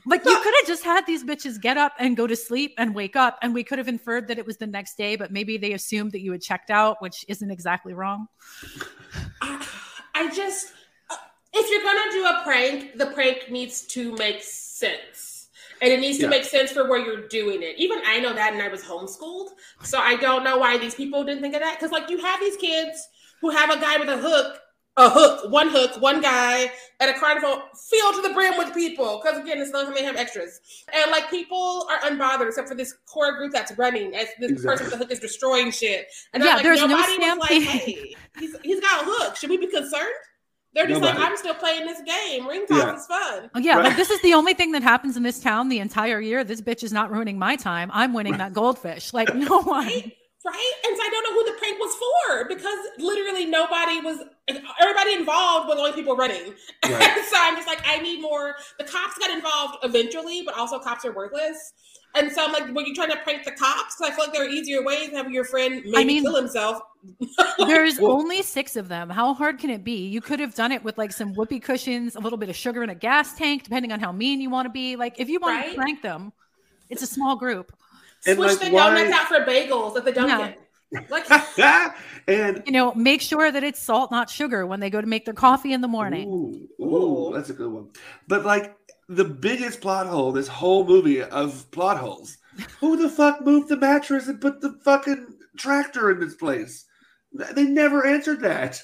Like 0.05 0.25
you 0.25 0.41
could 0.43 0.55
have 0.61 0.67
just 0.67 0.85
had 0.85 1.07
these 1.07 1.23
bitches 1.23 1.61
get 1.61 1.77
up 1.77 1.93
and 1.99 2.17
go 2.17 2.27
to 2.27 2.35
sleep 2.35 2.75
and 2.79 2.95
wake 2.95 3.15
up, 3.15 3.39
and 3.43 3.55
we 3.55 3.63
could 3.63 3.79
have 3.79 3.89
inferred 3.89 4.29
that 4.29 4.39
it 4.39 4.47
was 4.47 4.57
the 4.57 4.67
next 4.67 4.97
day, 4.97 5.17
but 5.17 5.31
maybe 5.31 5.57
they 5.57 5.73
assumed 5.73 6.13
that 6.13 6.21
you 6.21 6.33
had 6.33 6.43
checked 6.43 6.71
out, 6.71 7.01
which 7.01 7.25
isn't 7.29 7.51
exactly 7.51 7.95
wrong. 7.95 8.27
I, 9.41 9.67
I 10.15 10.35
just, 10.35 10.73
uh, 11.11 11.17
if 11.53 11.71
you're 11.71 11.83
gonna 11.83 12.13
do 12.13 12.25
a 12.25 12.43
prank, 12.45 12.99
the 12.99 13.07
prank 13.07 13.51
needs 13.51 13.83
to 13.89 14.15
make 14.17 14.43
sense. 14.43 15.49
And 15.81 15.91
it 15.91 15.99
needs 15.99 16.19
to 16.19 16.29
make 16.29 16.45
sense 16.45 16.71
for 16.71 16.89
where 16.89 17.05
you're 17.05 17.27
doing 17.27 17.61
it. 17.63 17.75
Even 17.77 18.01
I 18.07 18.21
know 18.21 18.33
that, 18.33 18.53
and 18.53 18.63
I 18.63 18.69
was 18.69 18.85
homeschooled, 18.85 19.49
so 19.83 19.99
I 19.99 20.15
don't 20.17 20.45
know 20.45 20.59
why 20.59 20.79
these 20.79 20.95
people 20.95 21.25
didn't 21.25 21.43
think 21.43 21.55
of 21.55 21.61
that. 21.61 21.77
Because 21.77 21.91
like 21.91 22.09
you 22.09 22.19
have 22.19 22.39
these 22.39 22.57
kids 22.57 23.09
who 23.41 23.51
have 23.51 23.69
a 23.69 23.81
guy 23.81 23.97
with 23.99 24.09
a 24.09 24.17
hook, 24.17 24.61
a 24.99 25.09
hook, 25.09 25.51
one 25.51 25.69
hook, 25.71 26.01
one 26.03 26.21
guy 26.21 26.71
at 27.01 27.09
a 27.09 27.15
carnival 27.19 27.63
filled 27.89 28.15
to 28.17 28.21
the 28.23 28.35
brim 28.35 28.59
with 28.59 28.75
people. 28.75 29.21
Because 29.23 29.39
again, 29.41 29.59
it's 29.59 29.71
not 29.71 29.87
gonna 29.87 30.05
have 30.05 30.17
extras, 30.17 30.61
and 30.93 31.11
like 31.11 31.31
people 31.31 31.89
are 31.91 32.11
unbothered 32.11 32.49
except 32.49 32.69
for 32.69 32.75
this 32.75 32.95
core 33.07 33.37
group 33.37 33.53
that's 33.53 33.73
running 33.79 34.15
as 34.15 34.29
this 34.39 34.63
person 34.63 34.85
with 34.87 34.93
the 34.93 34.99
hook 34.99 35.11
is 35.11 35.19
destroying 35.19 35.71
shit. 35.71 36.07
And 36.35 36.45
Yeah, 36.45 36.55
like, 36.57 36.63
there's 36.63 36.81
no 36.81 36.89
nobody 36.89 37.19
was 37.19 37.39
like, 37.39 37.63
hey, 37.63 38.15
he's, 38.39 38.55
he's 38.63 38.81
got 38.81 39.03
a 39.03 39.05
hook. 39.07 39.37
Should 39.37 39.51
we 39.51 39.57
be 39.57 39.67
concerned? 39.69 40.13
They're 40.75 40.87
just 40.87 41.03
Nobody. 41.03 41.19
like, 41.21 41.29
I'm 41.31 41.37
still 41.37 41.53
playing 41.55 41.85
this 41.87 42.01
game. 42.01 42.47
Ring 42.49 42.65
toss 42.67 42.79
Yeah. 42.79 42.95
is 42.97 43.07
fun. 43.07 43.51
Oh, 43.55 43.59
yeah, 43.61 43.75
Right. 43.77 43.85
like 43.89 43.97
this 43.97 44.09
is 44.11 44.23
the 44.23 44.33
only 44.33 44.55
thing 44.55 44.73
that 44.73 44.83
happens 44.83 45.19
in 45.19 45.23
this 45.23 45.39
town 45.39 45.69
the 45.69 45.81
entire 45.81 46.19
year. 46.19 46.45
This 46.45 46.63
bitch 46.63 46.83
is 46.83 46.95
not 46.95 47.11
ruining 47.13 47.39
my 47.39 47.57
time. 47.57 47.91
I'm 47.93 48.15
winning 48.15 48.39
that 48.39 48.55
goldfish. 48.55 49.13
Like 49.13 49.35
no 49.35 49.61
one. 49.63 49.85
Right? 49.87 50.13
Right? 50.47 50.73
And 50.89 50.97
so 50.97 51.03
I 51.05 51.09
don't 51.11 51.25
know 51.25 51.35
who 51.41 51.45
the 51.53 51.59
prank 51.59 51.79
was 51.79 51.95
for 51.95 52.49
because 52.49 52.79
literally 52.99 53.45
nobody 53.45 54.01
was, 54.01 54.17
everybody 54.81 55.15
involved 55.15 55.69
were 55.69 55.75
the 55.75 55.81
only 55.81 55.93
people 55.93 56.17
running. 56.17 56.55
Right. 56.85 57.25
so 57.31 57.37
I'm 57.39 57.57
just 57.57 57.67
like, 57.69 57.81
I 57.87 57.99
need 57.99 58.21
more. 58.21 58.55
The 58.79 58.85
cops 58.85 59.19
got 59.19 59.31
involved 59.31 59.77
eventually, 59.85 60.43
but 60.43 60.57
also 60.57 60.79
cops 60.79 61.05
are 61.05 61.13
worthless. 61.13 61.73
And 62.15 62.31
so 62.31 62.45
I'm 62.45 62.53
like, 62.53 62.69
were 62.75 62.83
you 62.83 62.95
trying 62.95 63.11
to 63.11 63.17
prank 63.19 63.45
the 63.45 63.53
cops? 63.53 63.97
Because 63.97 64.13
I 64.13 64.15
feel 64.15 64.27
like 64.27 64.35
there 64.35 64.45
are 64.45 64.49
easier 64.49 64.83
ways 64.83 65.11
to 65.11 65.17
have 65.17 65.31
your 65.31 65.45
friend 65.45 65.83
maybe 65.87 66.05
mean- 66.15 66.23
kill 66.25 66.37
himself. 66.37 66.81
There's 67.67 67.99
Well- 67.99 68.13
only 68.13 68.43
six 68.43 68.77
of 68.77 68.89
them. 68.89 69.09
How 69.11 69.33
hard 69.35 69.59
can 69.59 69.71
it 69.71 69.83
be? 69.83 70.07
You 70.09 70.21
could 70.21 70.39
have 70.41 70.55
done 70.55 70.73
it 70.73 70.85
with 70.85 70.99
like 70.99 71.13
some 71.13 71.33
whoopee 71.35 71.59
cushions, 71.61 72.15
a 72.17 72.21
little 72.21 72.39
bit 72.39 72.49
of 72.51 72.57
sugar 72.57 72.83
in 72.83 72.91
a 72.91 72.95
gas 72.95 73.35
tank, 73.35 73.65
depending 73.65 73.93
on 73.93 74.01
how 74.01 74.13
mean 74.13 74.41
you 74.41 74.51
want 74.51 74.67
to 74.67 74.71
be. 74.71 74.97
Like 74.97 75.19
if 75.19 75.29
you 75.29 75.41
want 75.41 75.57
Right? 75.57 75.71
to 75.71 75.77
prank 75.77 76.03
them, 76.03 76.33
it's 76.91 77.03
a 77.03 77.07
small 77.07 77.37
group. 77.37 77.73
And, 78.27 78.37
Switch 78.37 78.51
like, 78.51 78.61
the 78.61 78.71
why- 78.71 78.95
donuts 78.95 79.13
out 79.19 79.27
for 79.29 79.41
bagels 79.51 79.97
at 79.97 80.05
the 80.05 80.13
Dunkin'. 80.13 80.55
Like, 81.09 81.27
and 82.29 82.63
You 82.67 82.73
know, 82.73 82.95
make 82.95 83.21
sure 83.21 83.51
that 83.51 83.65
it's 83.65 83.81
salt, 83.81 84.11
not 84.11 84.31
sugar, 84.31 84.67
when 84.67 84.81
they 84.81 84.91
go 84.91 85.01
to 85.01 85.07
make 85.07 85.25
their 85.25 85.35
coffee 85.35 85.73
in 85.73 85.81
the 85.81 85.89
morning. 85.89 86.29
Ooh, 86.29 86.69
ooh, 86.81 87.29
Ooh. 87.29 87.33
that's 87.35 87.51
a 87.51 87.55
good 87.55 87.71
one. 87.71 87.89
But 88.29 88.45
like 88.45 88.77
the 89.09 89.25
biggest 89.25 89.81
plot 89.81 90.07
hole, 90.07 90.33
this 90.33 90.49
whole 90.49 90.85
movie 90.87 91.23
of 91.23 91.71
plot 91.71 91.99
holes. 91.99 92.37
Who 92.81 92.97
the 92.97 93.09
fuck 93.09 93.41
moved 93.45 93.69
the 93.69 93.77
mattress 93.77 94.29
and 94.29 94.41
put 94.41 94.61
the 94.61 94.79
fucking 94.85 95.27
tractor 95.57 96.11
in 96.11 96.21
this 96.21 96.35
place? 96.35 96.85
They 97.33 97.65
never 97.65 98.07
answered 98.07 98.41
that. 98.41 98.81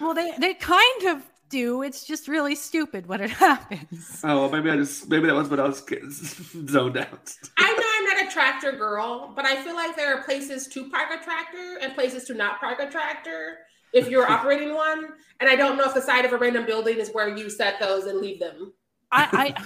Well, 0.00 0.14
they 0.14 0.32
they 0.38 0.54
kind 0.54 1.04
of 1.06 1.22
do. 1.48 1.82
It's 1.82 2.04
just 2.04 2.28
really 2.28 2.54
stupid 2.54 3.06
when 3.06 3.20
it 3.22 3.30
happens. 3.46 4.20
Oh, 4.22 4.42
well, 4.42 4.50
maybe 4.50 4.70
I 4.70 4.76
just 4.76 5.08
maybe 5.08 5.26
that 5.26 5.34
was 5.34 5.48
when 5.48 5.58
I 5.60 5.64
was 5.64 5.80
getting 5.80 6.10
zoned 6.68 6.98
out. 6.98 7.32
I 7.56 7.72
know 7.72 7.76
I'm 7.76 7.76
not 7.76 7.87
a 8.28 8.32
tractor 8.32 8.72
girl, 8.72 9.32
but 9.34 9.44
I 9.44 9.62
feel 9.62 9.74
like 9.74 9.96
there 9.96 10.14
are 10.16 10.22
places 10.22 10.66
to 10.68 10.88
park 10.90 11.08
a 11.10 11.22
tractor 11.22 11.78
and 11.80 11.94
places 11.94 12.24
to 12.24 12.34
not 12.34 12.60
park 12.60 12.78
a 12.80 12.90
tractor 12.90 13.58
if 13.92 14.08
you're 14.08 14.30
operating 14.30 14.74
one. 14.74 15.08
And 15.40 15.48
I 15.48 15.56
don't 15.56 15.76
know 15.76 15.84
if 15.84 15.94
the 15.94 16.02
side 16.02 16.24
of 16.24 16.32
a 16.32 16.36
random 16.36 16.66
building 16.66 16.98
is 16.98 17.10
where 17.10 17.36
you 17.36 17.50
set 17.50 17.80
those 17.80 18.04
and 18.04 18.20
leave 18.20 18.40
them. 18.40 18.72
I, 19.10 19.54
I 19.56 19.64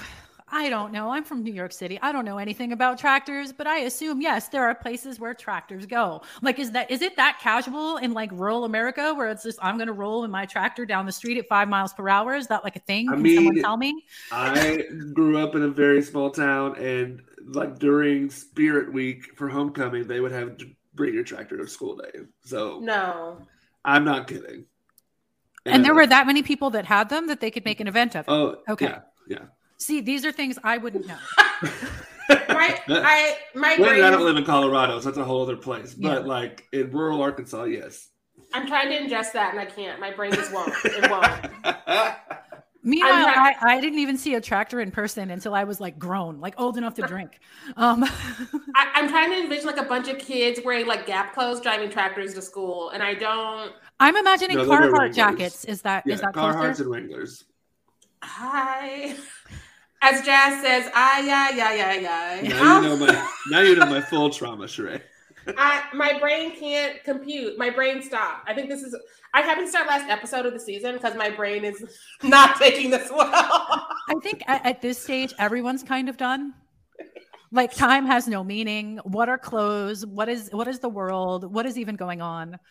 I 0.54 0.69
don't 0.69 0.92
know. 0.92 1.11
I'm 1.11 1.25
from 1.25 1.42
New 1.42 1.52
York 1.52 1.73
City. 1.73 1.99
I 2.02 2.12
don't 2.12 2.26
know 2.26 2.37
anything 2.37 2.73
about 2.73 2.99
tractors, 2.99 3.54
but 3.54 3.66
I 3.66 3.78
assume 3.78 4.21
yes, 4.21 4.49
there 4.49 4.62
are 4.69 4.75
places 4.75 5.19
where 5.19 5.33
tractors 5.33 5.87
go. 5.87 6.21
Like, 6.42 6.59
is 6.59 6.73
that 6.73 6.90
is 6.90 7.00
it 7.00 7.16
that 7.16 7.38
casual 7.40 7.97
in 7.97 8.12
like 8.12 8.31
rural 8.33 8.64
America 8.64 9.14
where 9.14 9.31
it's 9.31 9.42
just 9.42 9.59
I'm 9.62 9.78
going 9.78 9.87
to 9.87 9.95
roll 9.95 10.25
in 10.25 10.31
my 10.31 10.45
tractor 10.45 10.85
down 10.85 11.07
the 11.07 11.12
street 11.12 11.38
at 11.38 11.49
five 11.49 11.71
miles 11.71 11.95
per 11.95 12.07
hour? 12.07 12.35
Is 12.35 12.49
that 12.49 12.64
like 12.64 12.76
a 12.76 12.81
thing? 12.81 13.09
I 13.09 13.14
Can 13.14 13.35
someone 13.35 13.54
mean, 13.54 13.62
tell 13.62 13.78
me? 13.78 14.04
I 14.31 14.83
grew 15.14 15.38
up 15.38 15.54
in 15.54 15.62
a 15.62 15.69
very 15.69 16.02
small 16.02 16.31
town, 16.31 16.76
and 16.76 17.23
like 17.47 17.79
during 17.79 18.31
Spirit 18.31 18.93
Week 18.93 19.37
for 19.37 19.49
homecoming, 19.49 20.07
they 20.07 20.21
would 20.21 20.33
have 20.33 20.57
to 20.59 20.67
bring 20.95 21.15
your 21.15 21.25
tractor 21.25 21.57
to 21.57 21.67
school 21.67 21.97
day. 21.97 22.21
So 22.45 22.81
No. 22.83 23.39
I'm 23.85 24.05
not 24.05 24.27
kidding. 24.29 24.67
And 25.65 25.85
there 25.85 25.93
Uh, 25.93 25.97
were 25.97 26.07
that 26.07 26.27
many 26.27 26.43
people 26.43 26.71
that 26.71 26.85
had 26.87 27.09
them 27.09 27.29
that 27.29 27.41
they 27.41 27.51
could 27.51 27.65
make 27.65 27.81
an 27.81 27.89
event 27.89 28.15
of. 28.17 28.27
it. 28.27 28.31
oh 28.31 28.57
Okay. 28.69 28.87
yeah 28.87 29.01
yeah. 29.29 29.45
See, 29.79 30.01
these 30.01 30.25
are 30.25 30.33
things 30.33 30.59
I 30.63 30.79
wouldn't 30.79 31.07
know. 31.07 31.19
My 32.29 32.79
I 32.89 33.37
my 33.55 33.77
Granted, 33.77 34.05
I 34.05 34.11
don't 34.11 34.25
live 34.25 34.37
in 34.37 34.45
Colorado, 34.45 34.99
so 35.01 35.07
that's 35.07 35.19
a 35.19 35.25
whole 35.25 35.43
other 35.43 35.57
place. 35.57 35.93
But 35.95 36.27
like 36.27 36.67
in 36.73 36.91
rural 36.91 37.21
Arkansas, 37.21 37.65
yes. 37.65 38.09
I'm 38.55 38.67
trying 38.67 38.89
to 38.91 38.97
ingest 38.99 39.33
that 39.33 39.51
and 39.51 39.61
I 39.61 39.67
can't. 39.67 40.01
My 40.01 40.13
brain 40.13 40.33
just 40.33 40.53
won't. 40.53 40.73
It 40.85 41.11
won't. 41.11 41.27
Meanwhile, 42.84 43.12
I'm 43.12 43.38
I, 43.38 43.54
I 43.60 43.80
didn't 43.80 44.00
even 44.00 44.18
see 44.18 44.34
a 44.34 44.40
tractor 44.40 44.80
in 44.80 44.90
person 44.90 45.30
until 45.30 45.54
I 45.54 45.62
was 45.62 45.80
like 45.80 45.99
grown, 45.99 46.40
like 46.40 46.54
old 46.58 46.76
enough 46.76 46.95
to 46.95 47.02
drink. 47.02 47.38
Um, 47.76 48.02
I, 48.75 48.90
I'm 48.95 49.08
trying 49.08 49.30
to 49.30 49.40
envision 49.40 49.66
like 49.66 49.76
a 49.76 49.84
bunch 49.84 50.08
of 50.08 50.18
kids 50.18 50.60
wearing 50.64 50.86
like 50.86 51.06
Gap 51.06 51.32
clothes 51.32 51.60
driving 51.60 51.90
tractors 51.90 52.34
to 52.34 52.42
school, 52.42 52.90
and 52.90 53.02
I 53.02 53.14
don't. 53.14 53.73
I'm 54.00 54.16
imagining 54.16 54.56
No, 54.56 54.66
Carhartt 54.66 55.14
jackets. 55.14 55.64
Is 55.64 55.82
that 55.82 56.06
is 56.08 56.21
yeah, 56.21 56.26
that 56.26 56.34
Carhartts 56.34 56.60
closer? 56.60 56.82
and 56.82 56.92
Wranglers. 56.92 57.45
Hi. 58.23 59.14
As 60.04 60.25
Jazz 60.26 60.60
says, 60.60 60.90
ah, 60.95 61.21
yeah, 61.21 61.50
yeah, 61.50 61.75
yeah, 61.75 61.95
yeah. 62.40 62.49
Now 62.49 62.80
you 62.80 62.88
know 62.88 62.97
my 62.97 63.28
now 63.50 63.60
you 63.60 63.76
know 63.76 63.86
my 63.86 64.00
full 64.00 64.30
trauma, 64.30 64.64
Sharai. 64.64 65.00
I, 65.57 65.85
my 65.95 66.19
brain 66.19 66.55
can't 66.57 67.02
compute. 67.05 67.59
My 67.59 67.71
brain 67.71 68.02
stopped. 68.02 68.49
I 68.49 68.55
think 68.55 68.69
this 68.69 68.83
is. 68.83 68.97
I 69.35 69.41
haven't 69.41 69.69
started 69.69 69.89
last 69.89 70.09
episode 70.09 70.47
of 70.47 70.52
the 70.52 70.61
season 70.61 70.95
because 70.95 71.15
my 71.17 71.31
brain 71.31 71.65
is 71.65 71.85
not 72.23 72.57
taking 72.57 72.91
this 72.91 73.11
well. 73.11 73.26
I 73.31 74.15
think 74.23 74.43
at, 74.47 74.65
at 74.65 74.83
this 74.83 74.99
stage, 74.99 75.33
everyone's 75.39 75.83
kind 75.83 76.09
of 76.09 76.17
done. 76.17 76.55
Like 77.50 77.75
time 77.75 78.07
has 78.07 78.28
no 78.28 78.43
meaning. 78.43 78.99
What 79.05 79.28
are 79.28 79.39
clothes? 79.39 80.07
What 80.07 80.28
is 80.28 80.49
what 80.52 80.69
is 80.69 80.78
the 80.78 80.89
world? 80.89 81.52
What 81.52 81.67
is 81.67 81.78
even 81.78 81.97
going 81.97 82.23
on? 82.23 82.59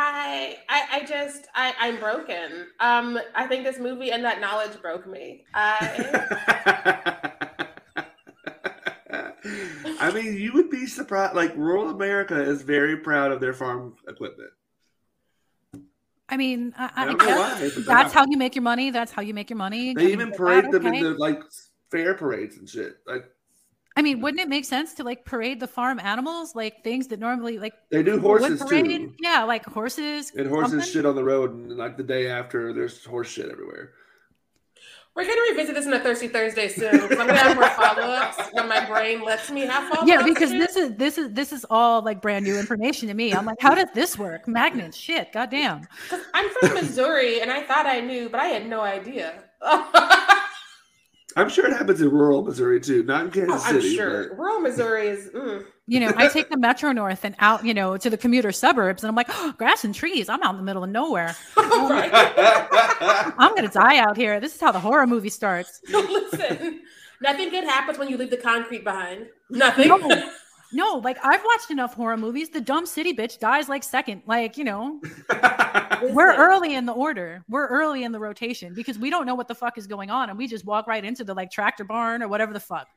I, 0.00 0.58
I, 0.68 0.82
I 0.92 1.04
just, 1.04 1.48
I, 1.54 1.74
I'm 1.80 1.98
broken. 1.98 2.68
Um, 2.78 3.18
I 3.34 3.46
think 3.46 3.64
this 3.64 3.78
movie 3.78 4.12
and 4.12 4.24
that 4.24 4.40
knowledge 4.40 4.80
broke 4.80 5.08
me. 5.08 5.44
I, 5.54 7.32
I 10.00 10.10
mean, 10.12 10.36
you 10.36 10.52
would 10.54 10.70
be 10.70 10.86
surprised. 10.86 11.34
Like 11.34 11.56
rural 11.56 11.90
America 11.90 12.40
is 12.40 12.62
very 12.62 12.96
proud 12.96 13.32
of 13.32 13.40
their 13.40 13.52
farm 13.54 13.94
equipment. 14.06 14.50
I 16.28 16.36
mean, 16.36 16.74
I, 16.76 16.90
I 16.94 17.02
I, 17.02 17.04
don't 17.06 17.18
know 17.18 17.26
why, 17.26 17.70
that's 17.86 18.12
how 18.12 18.26
you 18.28 18.36
make 18.36 18.54
your 18.54 18.62
money. 18.62 18.90
That's 18.90 19.12
how 19.12 19.22
you 19.22 19.32
make 19.32 19.48
your 19.48 19.56
money. 19.56 19.94
They 19.94 20.12
even 20.12 20.32
parade 20.32 20.64
that 20.64 20.72
them 20.72 20.86
okay? 20.86 20.98
in 20.98 21.04
the 21.04 21.10
like 21.14 21.40
fair 21.90 22.14
parades 22.14 22.58
and 22.58 22.68
shit. 22.68 22.98
Like 23.06 23.24
I 23.98 24.02
mean, 24.02 24.20
wouldn't 24.20 24.40
it 24.40 24.48
make 24.48 24.64
sense 24.64 24.94
to 24.94 25.04
like 25.04 25.24
parade 25.24 25.58
the 25.58 25.66
farm 25.66 25.98
animals, 25.98 26.54
like 26.54 26.84
things 26.84 27.08
that 27.08 27.18
normally 27.18 27.58
like 27.58 27.74
they 27.90 28.02
do 28.02 28.20
horses 28.20 28.62
too. 28.64 29.12
Yeah, 29.18 29.42
like 29.42 29.64
horses. 29.64 30.30
And 30.36 30.48
horses 30.48 30.70
something? 30.70 30.88
shit 30.88 31.04
on 31.04 31.16
the 31.16 31.24
road, 31.24 31.52
and 31.52 31.76
like 31.76 31.96
the 31.96 32.04
day 32.04 32.28
after, 32.28 32.72
there's 32.72 33.04
horse 33.04 33.28
shit 33.28 33.50
everywhere. 33.50 33.94
We're 35.18 35.24
going 35.24 35.36
to 35.36 35.50
revisit 35.50 35.74
this 35.74 35.84
in 35.84 35.92
a 35.92 35.98
Thirsty 35.98 36.28
Thursday 36.28 36.68
soon. 36.68 36.94
I'm 36.94 37.08
going 37.08 37.26
to 37.26 37.34
have 37.34 37.56
more 37.56 37.68
follow 37.70 38.02
ups 38.02 38.38
when 38.52 38.68
my 38.68 38.84
brain 38.86 39.20
lets 39.20 39.50
me 39.50 39.62
have 39.62 39.88
follow 39.88 40.02
ups. 40.02 40.08
Yeah, 40.08 40.22
because 40.22 40.52
this 40.52 40.76
is 40.76 40.94
this 40.94 41.18
is 41.18 41.32
this 41.32 41.52
is 41.52 41.66
all 41.70 42.02
like 42.02 42.22
brand 42.22 42.44
new 42.44 42.56
information 42.56 43.08
to 43.08 43.14
me. 43.14 43.34
I'm 43.34 43.44
like, 43.44 43.60
how 43.60 43.74
does 43.74 43.88
this 43.94 44.16
work? 44.16 44.46
Magnets, 44.46 44.96
shit, 44.96 45.32
goddamn. 45.32 45.88
Because 46.08 46.24
I'm 46.32 46.48
from 46.50 46.74
Missouri 46.74 47.40
and 47.40 47.50
I 47.50 47.62
thought 47.64 47.84
I 47.84 48.00
knew, 48.00 48.28
but 48.28 48.40
I 48.40 48.46
had 48.46 48.66
no 48.66 48.80
idea. 48.80 49.42
I'm 51.38 51.48
sure 51.48 51.66
it 51.66 51.72
happens 51.72 52.00
in 52.00 52.10
rural 52.10 52.42
Missouri 52.42 52.80
too, 52.80 53.02
not 53.04 53.26
in 53.26 53.30
Kansas 53.30 53.62
Oh, 53.64 53.68
I'm 53.68 53.80
City. 53.80 53.94
sure. 53.94 54.34
Rural 54.34 54.60
Missouri 54.60 55.08
is. 55.08 55.28
Mm. 55.28 55.64
You 55.86 56.00
know, 56.00 56.12
I 56.16 56.28
take 56.28 56.50
the 56.50 56.58
Metro 56.58 56.92
North 56.92 57.24
and 57.24 57.34
out, 57.38 57.64
you 57.64 57.72
know, 57.72 57.96
to 57.96 58.10
the 58.10 58.16
commuter 58.18 58.52
suburbs, 58.52 59.02
and 59.02 59.08
I'm 59.08 59.14
like, 59.14 59.28
oh, 59.30 59.54
grass 59.56 59.84
and 59.84 59.94
trees. 59.94 60.28
I'm 60.28 60.42
out 60.42 60.50
in 60.50 60.56
the 60.58 60.62
middle 60.64 60.84
of 60.84 60.90
nowhere. 60.90 61.34
I'm 61.56 63.54
gonna 63.54 63.68
die 63.68 63.98
out 63.98 64.16
here. 64.16 64.40
This 64.40 64.54
is 64.54 64.60
how 64.60 64.72
the 64.72 64.80
horror 64.80 65.06
movie 65.06 65.30
starts. 65.30 65.80
Listen, 65.88 66.80
nothing 67.22 67.50
good 67.50 67.64
happens 67.64 67.98
when 67.98 68.08
you 68.08 68.16
leave 68.16 68.30
the 68.30 68.36
concrete 68.36 68.84
behind. 68.84 69.28
Nothing. 69.48 69.88
No. 69.88 70.30
No, 70.72 70.96
like 70.96 71.18
I've 71.24 71.42
watched 71.44 71.70
enough 71.70 71.94
horror 71.94 72.16
movies. 72.16 72.50
The 72.50 72.60
dumb 72.60 72.84
city 72.84 73.14
bitch 73.14 73.38
dies 73.38 73.68
like 73.68 73.82
second. 73.82 74.22
Like, 74.26 74.58
you 74.58 74.64
know, 74.64 75.00
we're 76.02 76.34
early 76.34 76.74
in 76.74 76.84
the 76.84 76.92
order. 76.92 77.42
We're 77.48 77.66
early 77.68 78.04
in 78.04 78.12
the 78.12 78.20
rotation 78.20 78.74
because 78.74 78.98
we 78.98 79.08
don't 79.08 79.24
know 79.24 79.34
what 79.34 79.48
the 79.48 79.54
fuck 79.54 79.78
is 79.78 79.86
going 79.86 80.10
on, 80.10 80.28
and 80.28 80.36
we 80.36 80.46
just 80.46 80.66
walk 80.66 80.86
right 80.86 81.04
into 81.04 81.24
the 81.24 81.32
like 81.32 81.50
tractor 81.50 81.84
barn 81.84 82.22
or 82.22 82.28
whatever 82.28 82.52
the 82.52 82.60
fuck. 82.60 82.88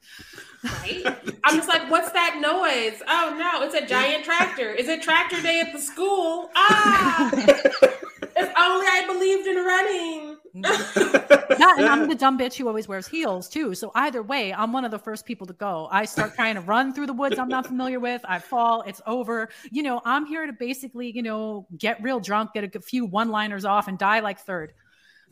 Right? 0.64 1.04
I'm 1.44 1.56
just 1.56 1.70
like, 1.70 1.90
what's 1.90 2.12
that 2.12 2.40
noise? 2.42 3.02
Oh 3.08 3.36
no, 3.38 3.66
it's 3.66 3.76
a 3.76 3.86
giant 3.86 4.26
tractor. 4.26 4.70
Is 4.72 4.90
it 4.90 5.02
tractor 5.02 5.42
day 5.42 5.62
at 5.62 5.72
the 5.72 5.80
school? 5.80 6.50
Ah, 6.56 7.32
if 7.34 8.54
only 8.58 8.86
I 8.88 9.06
believed 9.08 9.48
in 9.48 9.56
running. 9.56 10.31
That, 11.58 11.76
and 11.78 11.88
I'm 11.88 12.08
the 12.08 12.16
dumb 12.16 12.40
bitch 12.40 12.56
who 12.56 12.68
always 12.68 12.88
wears 12.88 13.08
heels 13.08 13.48
too. 13.48 13.76
So 13.76 13.92
either 13.94 14.24
way, 14.24 14.54
I'm 14.54 14.72
one 14.72 14.86
of 14.86 14.90
the 14.90 14.98
first 14.98 15.26
people 15.26 15.46
to 15.48 15.54
go. 15.54 15.88
I 15.92 16.06
start 16.06 16.34
trying 16.34 16.56
to 16.56 16.62
run 16.62 16.94
through 16.94 17.08
the 17.08 17.14
woods 17.14 17.38
I'm 17.38 17.50
not 17.50 17.68
familiar 17.68 18.00
with. 18.00 18.22
I 18.28 18.40
fall. 18.40 18.82
It's 18.84 19.02
over. 19.06 19.50
You 19.70 19.84
know, 19.84 20.02
I'm 20.04 20.26
here 20.26 20.48
to 20.48 20.54
basically, 20.54 21.12
you 21.12 21.22
know, 21.22 21.68
get 21.78 22.02
real 22.02 22.20
drunk, 22.20 22.54
get 22.54 22.76
a 22.76 22.80
few 22.80 23.06
one-liners 23.06 23.66
off, 23.66 23.88
and 23.88 23.98
die 23.98 24.22
like 24.22 24.40
third. 24.40 24.74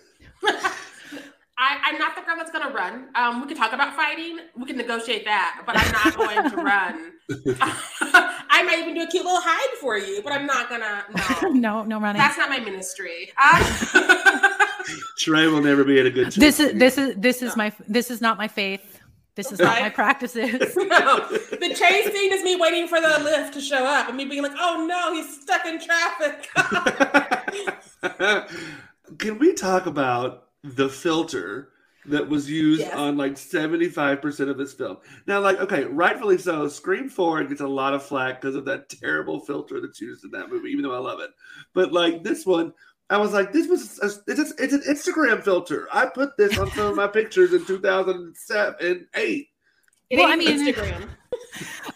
I, 1.58 1.78
I'm 1.84 1.98
not 1.98 2.14
the 2.14 2.22
girl 2.22 2.36
that's 2.36 2.50
gonna 2.50 2.74
run. 2.74 3.08
Um, 3.14 3.40
we 3.40 3.48
can 3.48 3.56
talk 3.56 3.72
about 3.72 3.96
fighting. 3.96 4.40
We 4.56 4.66
can 4.66 4.76
negotiate 4.76 5.24
that, 5.24 5.62
but 5.64 5.76
I'm 5.78 5.90
not 5.92 6.16
going 6.16 6.50
to 6.50 6.56
run. 6.56 7.12
I 8.50 8.62
might 8.62 8.78
even 8.80 8.94
do 8.94 9.02
a 9.02 9.06
cute 9.06 9.24
little 9.24 9.40
hide 9.42 9.78
for 9.80 9.96
you, 9.96 10.20
but 10.22 10.32
I'm 10.32 10.44
not 10.46 10.68
gonna. 10.68 11.04
No, 11.42 11.48
no, 11.52 11.82
no 11.84 12.00
running. 12.00 12.20
that's 12.20 12.36
not 12.36 12.50
my 12.50 12.60
ministry. 12.60 13.32
Uh, 13.38 14.52
Trey 15.16 15.46
will 15.46 15.62
never 15.62 15.82
be 15.82 15.98
in 15.98 16.06
a 16.06 16.10
good. 16.10 16.32
This 16.32 16.58
church. 16.58 16.74
is 16.74 16.78
this 16.78 16.98
is 16.98 17.14
this 17.16 17.42
is 17.42 17.56
my 17.56 17.72
this 17.88 18.10
is 18.10 18.20
not 18.20 18.36
my 18.36 18.48
faith. 18.48 19.00
This 19.34 19.52
is 19.52 19.58
not 19.58 19.80
my 19.80 19.90
practices. 19.90 20.74
no, 20.76 21.26
the 21.28 21.74
chase 21.78 22.12
scene 22.12 22.32
is 22.32 22.42
me 22.42 22.56
waiting 22.56 22.88
for 22.88 23.00
the 23.00 23.18
lift 23.22 23.52
to 23.54 23.60
show 23.60 23.84
up 23.84 24.08
and 24.08 24.16
me 24.16 24.24
being 24.24 24.42
like, 24.42 24.56
oh 24.58 24.86
no, 24.88 25.12
he's 25.12 25.42
stuck 25.42 25.66
in 25.66 25.78
traffic. 25.78 26.48
Can 29.18 29.38
we 29.38 29.52
talk 29.52 29.84
about 29.84 30.45
the 30.74 30.88
filter 30.88 31.70
that 32.06 32.28
was 32.28 32.48
used 32.50 32.82
Yes. 32.82 32.94
on 32.94 33.16
like 33.16 33.32
75% 33.34 34.48
of 34.48 34.58
this 34.58 34.72
film? 34.74 34.98
Now, 35.26 35.40
like, 35.40 35.58
okay, 35.60 35.84
rightfully 35.84 36.38
so, 36.38 36.68
Scream 36.68 37.08
4 37.08 37.44
gets 37.44 37.60
a 37.60 37.66
lot 37.66 37.94
of 37.94 38.02
flack 38.04 38.40
because 38.40 38.54
of 38.56 38.64
that 38.66 38.88
terrible 38.88 39.40
filter 39.40 39.80
that's 39.80 40.00
used 40.00 40.24
in 40.24 40.30
that 40.32 40.50
movie, 40.50 40.70
even 40.70 40.82
though 40.82 40.94
I 40.94 40.98
love 40.98 41.20
it. 41.20 41.30
But 41.74 41.92
like 41.92 42.22
this 42.22 42.46
one, 42.46 42.72
I 43.10 43.18
was 43.18 43.32
like, 43.32 43.52
this 43.52 43.68
was 43.68 43.98
a, 44.00 44.30
it's, 44.30 44.40
a, 44.50 44.54
it's 44.62 44.72
an 44.74 44.82
Instagram 44.82 45.42
filter. 45.42 45.88
I 45.92 46.06
put 46.06 46.36
this 46.36 46.58
on 46.58 46.70
some 46.72 46.86
of 46.86 46.96
my 46.96 47.06
pictures 47.06 47.52
in 47.52 47.64
2007 47.64 48.74
and 48.86 49.06
8. 49.14 49.48
It 50.10 50.16
Well, 50.18 50.30
I 50.32 50.36
mean- 50.36 50.48
Instagram. 50.64 51.08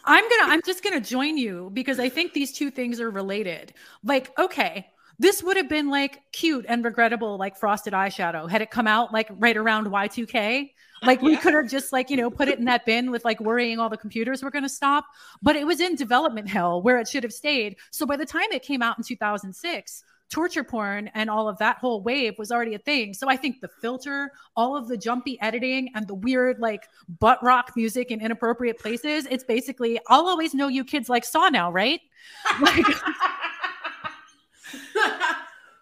I'm 0.04 0.24
gonna 0.28 0.52
I'm 0.52 0.62
just 0.64 0.82
gonna 0.82 1.00
join 1.00 1.36
you 1.36 1.70
because 1.72 2.00
I 2.00 2.08
think 2.08 2.32
these 2.32 2.52
two 2.52 2.70
things 2.70 3.00
are 3.00 3.10
related. 3.10 3.74
Like, 4.02 4.36
okay, 4.38 4.86
this 5.20 5.42
would 5.42 5.58
have 5.58 5.68
been 5.68 5.90
like 5.90 6.22
cute 6.32 6.64
and 6.66 6.82
regrettable, 6.82 7.36
like 7.36 7.54
frosted 7.54 7.92
eyeshadow, 7.92 8.48
had 8.50 8.62
it 8.62 8.70
come 8.70 8.86
out 8.86 9.12
like 9.12 9.28
right 9.32 9.56
around 9.56 9.86
Y2K. 9.86 10.70
Like 11.02 11.20
we 11.20 11.36
could 11.36 11.52
have 11.52 11.68
just 11.68 11.92
like, 11.92 12.08
you 12.08 12.16
know, 12.16 12.30
put 12.30 12.48
it 12.48 12.58
in 12.58 12.64
that 12.64 12.86
bin 12.86 13.10
with 13.10 13.22
like 13.22 13.38
worrying 13.38 13.78
all 13.78 13.90
the 13.90 13.98
computers 13.98 14.42
were 14.42 14.50
gonna 14.50 14.68
stop. 14.68 15.04
But 15.42 15.56
it 15.56 15.66
was 15.66 15.78
in 15.78 15.94
development 15.94 16.48
hell 16.48 16.80
where 16.80 16.98
it 16.98 17.06
should 17.06 17.22
have 17.22 17.34
stayed. 17.34 17.76
So 17.90 18.06
by 18.06 18.16
the 18.16 18.24
time 18.24 18.50
it 18.50 18.62
came 18.62 18.80
out 18.80 18.96
in 18.96 19.04
2006, 19.04 20.04
torture 20.30 20.64
porn 20.64 21.10
and 21.12 21.28
all 21.28 21.48
of 21.48 21.58
that 21.58 21.76
whole 21.78 22.02
wave 22.02 22.38
was 22.38 22.50
already 22.50 22.74
a 22.74 22.78
thing. 22.78 23.12
So 23.12 23.28
I 23.28 23.36
think 23.36 23.60
the 23.60 23.68
filter, 23.68 24.32
all 24.56 24.74
of 24.74 24.88
the 24.88 24.96
jumpy 24.96 25.38
editing 25.42 25.90
and 25.94 26.06
the 26.06 26.14
weird 26.14 26.60
like 26.60 26.88
butt 27.18 27.42
rock 27.42 27.72
music 27.76 28.10
in 28.10 28.22
inappropriate 28.22 28.78
places, 28.78 29.26
it's 29.30 29.44
basically 29.44 30.00
I'll 30.08 30.28
always 30.28 30.54
know 30.54 30.68
you 30.68 30.82
kids 30.82 31.10
like 31.10 31.26
Saw 31.26 31.50
now, 31.50 31.70
right? 31.70 32.00
Like 32.60 32.86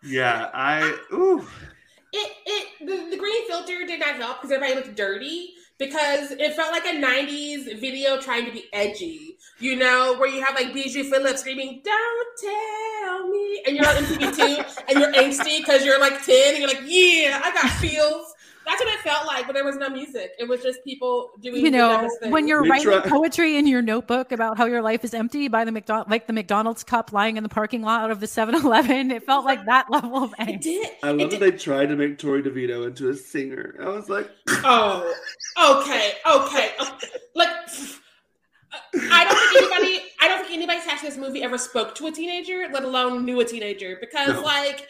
Yeah, 0.04 0.48
I, 0.54 0.96
ooh. 1.12 1.44
it 2.12 2.32
it 2.46 2.68
the, 2.80 3.10
the 3.10 3.16
green 3.16 3.46
filter 3.48 3.84
did 3.86 4.00
not 4.00 4.14
help 4.16 4.40
because 4.40 4.52
everybody 4.54 4.80
looked 4.80 4.96
dirty 4.96 5.54
because 5.78 6.32
it 6.32 6.54
felt 6.54 6.72
like 6.72 6.84
a 6.84 7.00
90s 7.00 7.80
video 7.80 8.20
trying 8.20 8.44
to 8.44 8.52
be 8.52 8.64
edgy 8.72 9.36
you 9.60 9.76
know 9.76 10.16
where 10.18 10.28
you 10.28 10.42
have 10.44 10.54
like 10.54 10.72
Bijou 10.72 11.04
Phillips 11.04 11.40
screaming 11.40 11.82
don't 11.84 12.28
tell 12.40 13.28
me 13.28 13.62
and 13.66 13.76
you're 13.76 13.86
on 13.86 13.96
MTV2 13.96 14.82
and 14.88 14.98
you're 14.98 15.12
angsty 15.12 15.58
because 15.58 15.84
you're 15.84 16.00
like 16.00 16.24
10 16.24 16.54
and 16.54 16.58
you're 16.58 16.68
like 16.68 16.82
yeah 16.86 17.40
I 17.44 17.52
got 17.52 17.70
feels 17.72 18.34
that's 18.68 18.80
what 18.84 18.92
it 18.94 19.00
felt 19.00 19.26
like 19.26 19.46
but 19.46 19.54
there 19.54 19.64
was 19.64 19.76
no 19.76 19.88
music 19.88 20.32
it 20.38 20.46
was 20.46 20.62
just 20.62 20.78
people 20.84 21.30
doing 21.40 21.64
you 21.64 21.70
know, 21.70 22.08
when 22.28 22.46
you're 22.46 22.62
We 22.62 22.68
writing 22.70 22.84
try- 22.86 23.00
poetry 23.08 23.56
in 23.56 23.66
your 23.66 23.80
notebook 23.82 24.30
about 24.30 24.58
how 24.58 24.66
your 24.66 24.82
life 24.82 25.04
is 25.04 25.14
empty 25.14 25.48
by 25.48 25.64
the 25.64 25.72
McDonald 25.72 26.10
like 26.10 26.26
the 26.26 26.32
McDonald's 26.32 26.84
cup 26.84 27.12
lying 27.12 27.36
in 27.36 27.42
the 27.42 27.48
parking 27.48 27.82
lot 27.82 28.10
of 28.10 28.20
the 28.20 28.26
7-Eleven, 28.26 29.10
it 29.10 29.24
felt 29.24 29.44
like 29.44 29.64
that 29.66 29.90
level 29.90 30.22
of 30.22 30.34
it 30.38 30.60
did 30.60 30.86
I 31.02 31.10
It 31.10 31.16
love 31.16 31.30
did- 31.30 31.40
that 31.40 31.50
they 31.52 31.56
tried 31.56 31.86
to 31.86 31.96
make 31.96 32.18
Torrey 32.18 32.42
DeVitto 32.42 32.86
into 32.86 33.08
a 33.08 33.14
singer. 33.14 33.74
I 33.80 33.88
was 33.88 34.08
like, 34.08 34.30
Oh, 34.64 35.14
okay, 35.58 36.12
okay. 36.26 36.70
okay. 36.80 37.06
Like, 37.34 37.48
I 39.10 39.24
don't 39.24 39.36
think 39.36 39.72
anybody, 39.72 40.04
I 40.20 40.28
don't 40.28 40.40
think 40.42 40.52
anybody 40.54 40.78
attached 40.80 41.00
to 41.00 41.06
this 41.06 41.16
movie 41.16 41.42
ever 41.42 41.58
spoke 41.58 41.94
to 41.96 42.06
a 42.06 42.12
teenager, 42.12 42.66
let 42.72 42.84
alone 42.84 43.24
knew 43.24 43.40
a 43.40 43.44
teenager, 43.44 43.96
because 44.00 44.28
No. 44.34 44.42
like, 44.42 44.86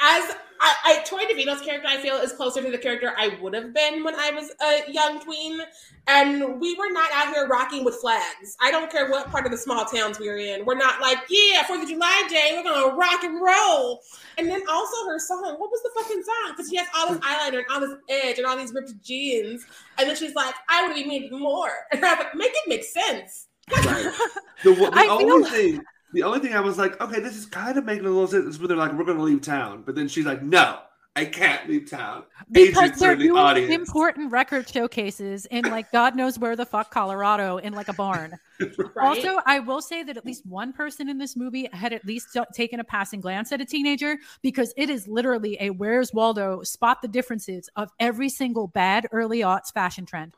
as 0.00 0.34
I, 0.60 0.74
I, 0.84 1.02
Torrey 1.04 1.24
DeVitto's 1.26 1.60
character, 1.60 1.88
I 1.88 1.98
feel 1.98 2.14
is 2.16 2.32
closer 2.32 2.62
to 2.62 2.70
the 2.70 2.78
character 2.78 3.12
I 3.18 3.36
would 3.42 3.54
have 3.54 3.74
been 3.74 4.02
when 4.02 4.14
I 4.14 4.30
was 4.30 4.50
a 4.62 4.90
young 4.90 5.20
tween, 5.20 5.60
and 6.06 6.60
we 6.60 6.74
were 6.76 6.90
not 6.90 7.10
out 7.12 7.34
here 7.34 7.46
rocking 7.48 7.84
with 7.84 7.96
flags. 7.96 8.56
I 8.62 8.70
don't 8.70 8.90
care 8.90 9.10
what 9.10 9.30
part 9.30 9.44
of 9.46 9.52
the 9.52 9.58
small 9.58 9.84
towns 9.84 10.18
we 10.18 10.28
were 10.28 10.36
in. 10.38 10.64
We're 10.64 10.76
not 10.76 11.00
like, 11.00 11.18
yeah, 11.28 11.64
Fourth 11.64 11.82
of 11.82 11.88
July 11.88 12.26
Day, 12.30 12.52
we're 12.52 12.62
gonna 12.62 12.94
rock 12.94 13.24
and 13.24 13.40
roll. 13.42 14.00
And 14.38 14.48
then 14.48 14.62
also 14.70 15.06
her 15.08 15.18
song, 15.18 15.56
what 15.58 15.70
was 15.70 15.82
the 15.82 15.90
fucking 16.00 16.22
song? 16.22 16.52
Because 16.56 16.70
she 16.70 16.76
has 16.76 16.86
all 16.96 17.08
this 17.08 17.18
eyeliner 17.18 17.58
and 17.58 17.66
all 17.72 17.80
this 17.80 17.96
edge 18.08 18.38
and 18.38 18.46
all 18.46 18.56
these 18.56 18.72
ripped 18.72 18.92
jeans, 19.02 19.66
and 19.98 20.08
then 20.08 20.16
she's 20.16 20.34
like, 20.34 20.54
I 20.70 20.86
would 20.86 20.94
be 20.94 21.04
making 21.04 21.38
more, 21.38 21.70
and 21.92 22.04
I 22.04 22.14
was 22.14 22.24
like, 22.24 22.34
make 22.34 22.52
it 22.52 22.68
make 22.68 22.84
sense. 22.84 23.48
right. 23.84 24.12
The, 24.62 24.72
the 24.72 24.90
I 24.94 25.08
only 25.10 25.50
feel- 25.50 25.50
thing, 25.50 25.84
the 26.14 26.22
only 26.22 26.40
thing 26.40 26.54
I 26.54 26.60
was 26.60 26.78
like, 26.78 26.98
okay, 27.00 27.20
this 27.20 27.36
is 27.36 27.44
kind 27.44 27.76
of 27.76 27.84
making 27.84 28.06
a 28.06 28.08
little 28.08 28.26
sense. 28.26 28.58
When 28.58 28.68
they're 28.68 28.76
like, 28.76 28.92
we're 28.92 29.04
going 29.04 29.18
to 29.18 29.24
leave 29.24 29.42
town, 29.42 29.82
but 29.84 29.94
then 29.94 30.08
she's 30.08 30.24
like, 30.24 30.42
no, 30.42 30.78
I 31.16 31.26
can't 31.26 31.68
leave 31.68 31.88
town. 31.90 32.24
because 32.50 32.76
Agents 32.82 33.00
they're 33.00 33.14
the 33.16 33.24
doing 33.24 33.36
audience. 33.36 33.72
important 33.72 34.32
record 34.32 34.68
showcases 34.68 35.46
in 35.46 35.64
like 35.66 35.92
God 35.92 36.16
knows 36.16 36.38
where 36.38 36.56
the 36.56 36.66
fuck 36.66 36.90
Colorado 36.90 37.58
in 37.58 37.72
like 37.72 37.88
a 37.88 37.92
barn. 37.92 38.38
Right? 38.78 38.90
Also, 38.96 39.40
I 39.46 39.58
will 39.58 39.82
say 39.82 40.04
that 40.04 40.16
at 40.16 40.24
least 40.24 40.46
one 40.46 40.72
person 40.72 41.08
in 41.08 41.18
this 41.18 41.36
movie 41.36 41.68
had 41.72 41.92
at 41.92 42.04
least 42.04 42.38
taken 42.54 42.78
a 42.78 42.84
passing 42.84 43.20
glance 43.20 43.50
at 43.50 43.60
a 43.60 43.64
teenager 43.64 44.16
because 44.42 44.72
it 44.76 44.88
is 44.88 45.08
literally 45.08 45.56
a 45.58 45.70
Where's 45.70 46.12
Waldo 46.14 46.62
spot 46.62 47.02
the 47.02 47.08
differences 47.08 47.68
of 47.74 47.90
every 47.98 48.28
single 48.28 48.68
bad 48.68 49.08
early 49.10 49.40
aughts 49.40 49.72
fashion 49.72 50.06
trend. 50.06 50.34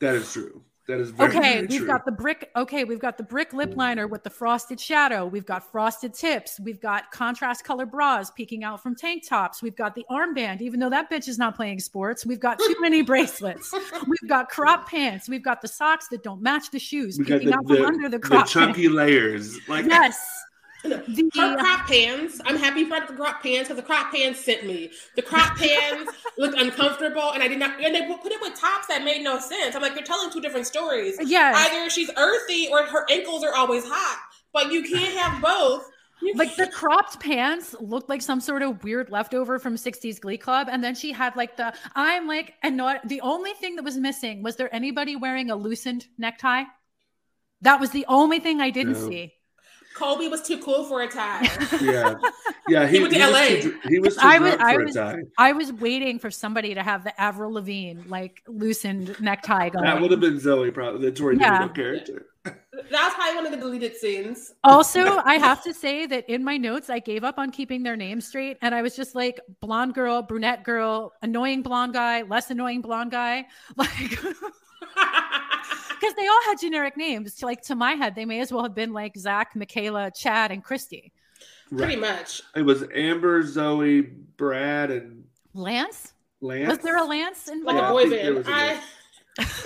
That 0.00 0.14
is 0.14 0.32
true. 0.32 0.62
That 0.90 0.98
is 0.98 1.10
very, 1.10 1.30
Okay, 1.30 1.52
very 1.54 1.66
we've 1.66 1.78
true. 1.78 1.86
got 1.86 2.04
the 2.04 2.10
brick. 2.12 2.50
Okay, 2.56 2.82
we've 2.82 2.98
got 2.98 3.16
the 3.16 3.22
brick 3.22 3.52
lip 3.52 3.76
liner 3.76 4.08
with 4.08 4.24
the 4.24 4.30
frosted 4.30 4.80
shadow. 4.80 5.24
We've 5.24 5.46
got 5.46 5.70
frosted 5.70 6.14
tips. 6.14 6.58
We've 6.58 6.80
got 6.80 7.12
contrast 7.12 7.64
color 7.64 7.86
bras 7.86 8.30
peeking 8.32 8.64
out 8.64 8.82
from 8.82 8.96
tank 8.96 9.26
tops. 9.28 9.62
We've 9.62 9.76
got 9.76 9.94
the 9.94 10.04
armband, 10.10 10.60
even 10.62 10.80
though 10.80 10.90
that 10.90 11.08
bitch 11.08 11.28
is 11.28 11.38
not 11.38 11.54
playing 11.54 11.78
sports. 11.78 12.26
We've 12.26 12.40
got 12.40 12.58
too 12.58 12.76
many 12.80 13.02
bracelets. 13.02 13.72
We've 13.72 14.28
got 14.28 14.48
crop 14.48 14.88
pants. 14.88 15.28
We've 15.28 15.44
got 15.44 15.62
the 15.62 15.68
socks 15.68 16.08
that 16.08 16.24
don't 16.24 16.42
match 16.42 16.70
the 16.70 16.80
shoes 16.80 17.18
we 17.18 17.24
peeking 17.24 17.50
the, 17.50 17.54
out 17.56 17.66
from 17.66 17.76
the, 17.76 17.84
under 17.84 18.08
the 18.08 18.18
the 18.18 18.28
crop 18.28 18.48
chunky 18.48 18.88
layers. 18.88 19.56
Like, 19.68 19.88
pants. 19.88 20.18
Yes. 20.84 21.06
Her 21.06 21.12
The, 21.14 21.56
crop 21.58 21.86
pants. 21.86 22.40
I'm 22.44 22.56
happy 22.56 22.84
for 22.84 23.00
the 23.00 23.12
crop 23.14 23.42
pants 23.42 23.68
because 23.68 23.76
the 23.76 23.86
crop 23.86 24.12
pants 24.14 24.44
sent 24.44 24.66
me. 24.66 24.90
The 25.16 25.22
crop 25.22 25.56
pants 25.56 26.12
looked 26.38 26.58
uncomfortable, 26.58 27.32
and 27.32 27.42
I 27.42 27.48
did 27.48 27.58
not. 27.58 27.82
And 27.82 27.94
they 27.94 28.06
put 28.06 28.32
it 28.32 28.40
with 28.40 28.58
tops 28.58 28.86
that 28.88 29.04
made 29.04 29.22
no 29.22 29.38
sense. 29.38 29.74
I'm 29.76 29.82
like, 29.82 29.94
you're 29.94 30.04
telling 30.04 30.30
two 30.30 30.40
different 30.40 30.66
stories. 30.66 31.16
Yeah. 31.20 31.52
Either 31.54 31.90
she's 31.90 32.10
earthy 32.16 32.68
or 32.70 32.84
her 32.84 33.06
ankles 33.10 33.44
are 33.44 33.54
always 33.54 33.84
hot, 33.86 34.18
but 34.52 34.72
you 34.72 34.82
can't 34.82 35.16
have 35.18 35.42
both. 35.42 35.84
You 36.22 36.34
like 36.34 36.54
the 36.56 36.66
cropped 36.66 37.18
pants 37.20 37.74
looked 37.80 38.10
like 38.10 38.20
some 38.20 38.40
sort 38.40 38.60
of 38.62 38.84
weird 38.84 39.10
leftover 39.10 39.58
from 39.58 39.76
60s 39.76 40.20
glee 40.20 40.36
club 40.36 40.68
and 40.70 40.84
then 40.84 40.94
she 40.94 41.12
had 41.12 41.34
like 41.34 41.56
the 41.56 41.72
i'm 41.94 42.26
like 42.28 42.52
and 42.62 42.76
not 42.76 43.08
the 43.08 43.22
only 43.22 43.52
thing 43.54 43.76
that 43.76 43.84
was 43.86 43.96
missing 43.96 44.42
was 44.42 44.56
there 44.56 44.68
anybody 44.74 45.16
wearing 45.16 45.50
a 45.50 45.56
loosened 45.56 46.06
necktie 46.18 46.64
that 47.62 47.80
was 47.80 47.88
the 47.92 48.04
only 48.06 48.38
thing 48.38 48.60
i 48.60 48.68
didn't 48.68 49.00
No. 49.00 49.08
see 49.08 49.32
Colby 50.00 50.28
was 50.28 50.42
too 50.42 50.58
cool 50.58 50.84
for 50.84 51.02
a 51.02 51.08
tie. 51.08 51.42
yeah, 51.80 52.14
yeah. 52.68 52.86
He, 52.86 52.96
He 52.96 53.02
went 53.02 53.12
to 53.14 53.18
he 53.20 53.24
was 53.26 53.32
LA. 53.32 53.46
too, 53.60 53.78
he 53.88 53.98
was 54.00 54.14
too 54.16 54.20
I 54.24 54.38
was- 54.38 54.54
drunk 54.54 54.62
I 54.70 54.74
for 54.74 54.84
was- 54.84 54.96
a 54.96 55.00
tie. 55.00 55.18
i 55.38 55.52
was 55.52 55.72
waiting 55.74 56.18
for 56.18 56.30
somebody 56.30 56.74
to 56.74 56.82
have 56.82 57.04
the 57.04 57.20
avril 57.20 57.52
lavigne 57.52 58.00
like 58.08 58.42
loosened 58.48 59.14
necktie 59.20 59.68
going 59.68 59.84
That 59.84 60.00
would 60.00 60.10
have 60.10 60.20
been 60.20 60.40
Zoe, 60.40 60.70
probably 60.70 61.02
the 61.02 61.12
Torrey 61.12 61.36
Yeah. 61.38 61.68
DeVitto 61.68 61.74
character. 61.74 62.26
that 62.44 62.56
was 62.90 63.12
probably 63.14 63.34
one 63.36 63.44
of 63.46 63.52
the 63.52 63.58
deleted 63.58 63.94
scenes. 63.96 64.54
Also, 64.64 65.18
I 65.26 65.34
have 65.34 65.62
to 65.64 65.74
say 65.74 66.06
that 66.06 66.26
in 66.30 66.42
my 66.42 66.56
notes, 66.56 66.88
I 66.88 66.98
gave 66.98 67.22
up 67.22 67.38
on 67.38 67.50
keeping 67.50 67.82
their 67.82 67.96
names 67.96 68.26
straight. 68.26 68.56
And 68.62 68.74
I 68.74 68.80
was 68.80 68.96
just 68.96 69.14
like 69.14 69.38
blonde 69.60 69.92
girl, 69.92 70.22
brunette 70.22 70.64
girl, 70.64 71.12
annoying 71.20 71.60
blonde 71.60 71.92
guy, 71.92 72.22
less 72.22 72.50
annoying 72.50 72.80
blonde 72.80 73.10
guy. 73.10 73.44
Like, 73.76 74.18
because 76.00 76.14
they 76.14 76.26
all 76.26 76.40
had 76.46 76.58
generic 76.60 76.96
names. 76.96 77.42
Like, 77.42 77.60
to 77.62 77.74
my 77.74 77.92
head, 77.92 78.14
they 78.14 78.24
may 78.24 78.40
as 78.40 78.52
well 78.52 78.62
have 78.62 78.74
been 78.74 78.92
like 78.92 79.16
Zach, 79.16 79.54
Michaela, 79.54 80.10
Chad, 80.10 80.50
and 80.50 80.62
Christy. 80.64 81.12
Pretty 81.76 81.96
much. 81.96 82.42
It 82.56 82.62
was 82.62 82.84
Amber, 82.94 83.42
Zoe, 83.42 84.00
Brad, 84.00 84.90
and 84.90 85.24
Lance? 85.54 86.14
Lance. 86.40 86.68
Was 86.68 86.78
there 86.78 86.96
a 86.96 87.04
Lance 87.04 87.48
Like 87.48 87.56
involved? 87.58 87.78
a 87.78 87.82
I 87.82 87.90
boy 87.90 88.10
band. 88.10 88.34
was 88.36 88.48
a 88.48 88.50
I, 88.50 88.80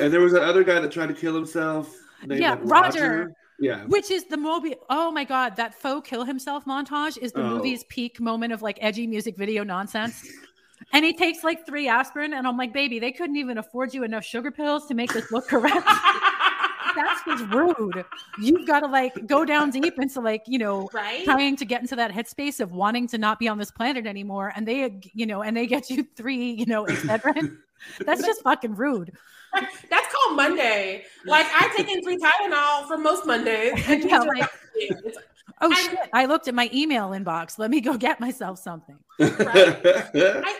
And 0.00 0.12
there 0.12 0.20
was 0.20 0.32
that 0.32 0.42
other 0.42 0.64
guy 0.64 0.80
that 0.80 0.90
tried 0.92 1.06
to 1.08 1.14
kill 1.14 1.34
himself. 1.34 1.94
named, 2.26 2.40
Yeah, 2.40 2.54
like, 2.54 2.60
Roger. 2.64 3.32
Yeah. 3.60 3.84
Which 3.84 4.10
is 4.10 4.24
the 4.24 4.36
movie? 4.36 4.74
Oh 4.90 5.12
my 5.12 5.22
god, 5.24 5.54
that 5.56 5.74
faux 5.80 6.08
kill 6.08 6.24
himself 6.24 6.64
montage 6.64 7.16
is 7.18 7.30
the 7.32 7.42
Oh. 7.42 7.50
movie's 7.56 7.84
peak 7.84 8.20
moment 8.20 8.52
of 8.52 8.62
like 8.62 8.78
edgy 8.80 9.06
music 9.06 9.36
video 9.36 9.62
nonsense. 9.64 10.28
And 10.92 11.04
he 11.04 11.12
takes 11.12 11.42
like 11.42 11.66
three 11.66 11.88
aspirin, 11.88 12.34
and 12.34 12.46
I'm 12.46 12.56
like, 12.56 12.72
baby, 12.72 12.98
they 12.98 13.12
couldn't 13.12 13.36
even 13.36 13.58
afford 13.58 13.92
you 13.94 14.04
enough 14.04 14.24
sugar 14.24 14.50
pills 14.50 14.86
to 14.86 14.94
make 14.94 15.12
this 15.12 15.30
look 15.32 15.48
correct. 15.48 15.86
That's 16.96 17.24
just 17.24 17.44
rude. 17.52 18.04
You've 18.40 18.66
got 18.68 18.80
to 18.80 18.86
like 18.86 19.26
go 19.26 19.44
down 19.44 19.70
deep 19.70 19.98
into 19.98 20.20
like 20.20 20.42
you 20.46 20.58
know 20.60 20.88
right? 20.92 21.24
trying 21.24 21.56
to 21.56 21.64
get 21.64 21.80
into 21.80 21.96
that 21.96 22.12
headspace 22.12 22.60
of 22.60 22.70
wanting 22.70 23.08
to 23.08 23.18
not 23.18 23.40
be 23.40 23.48
on 23.48 23.58
this 23.58 23.72
planet 23.72 24.06
anymore, 24.06 24.52
and 24.54 24.68
they 24.68 25.00
you 25.12 25.26
know 25.26 25.42
and 25.42 25.56
they 25.56 25.66
get 25.66 25.90
you 25.90 26.06
three 26.16 26.52
you 26.52 26.66
know 26.66 26.84
Excedrin. 26.86 27.56
That's 28.06 28.22
just 28.24 28.42
fucking 28.42 28.76
rude. 28.76 29.12
That's 29.52 30.14
called 30.14 30.36
Monday. 30.36 31.04
Like 31.26 31.46
I 31.52 31.72
take 31.76 31.90
in 31.90 32.02
three 32.02 32.16
Tylenol 32.18 32.86
for 32.86 32.96
most 32.96 33.26
Mondays. 33.26 33.72
and 33.88 34.04
Yeah, 34.04 34.20
like- 34.20 34.50
Oh 35.60 35.72
I'm- 35.72 35.74
shit! 35.74 35.98
I 36.12 36.26
looked 36.26 36.46
at 36.48 36.54
my 36.54 36.68
email 36.72 37.10
inbox. 37.10 37.58
Let 37.58 37.70
me 37.70 37.80
go 37.80 37.96
get 37.96 38.20
myself 38.20 38.58
something. 38.58 38.96
I 39.20 39.24
don't 40.42 40.54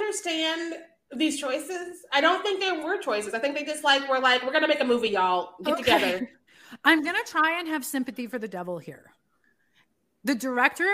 understand 0.00 0.74
these 1.16 1.40
choices. 1.40 2.04
I 2.12 2.20
don't 2.20 2.42
think 2.42 2.60
there 2.60 2.82
were 2.84 2.98
choices. 2.98 3.34
I 3.34 3.38
think 3.38 3.54
they 3.56 3.64
just 3.64 3.84
like 3.84 4.08
were 4.08 4.20
like, 4.20 4.44
we're 4.44 4.52
gonna 4.52 4.68
make 4.68 4.80
a 4.80 4.84
movie, 4.84 5.10
y'all. 5.10 5.54
Get 5.62 5.74
okay. 5.74 5.82
together. 5.82 6.30
I'm 6.84 7.02
gonna 7.02 7.24
try 7.26 7.58
and 7.58 7.68
have 7.68 7.84
sympathy 7.84 8.26
for 8.26 8.38
the 8.38 8.48
devil 8.48 8.78
here. 8.78 9.12
The 10.24 10.34
director 10.34 10.88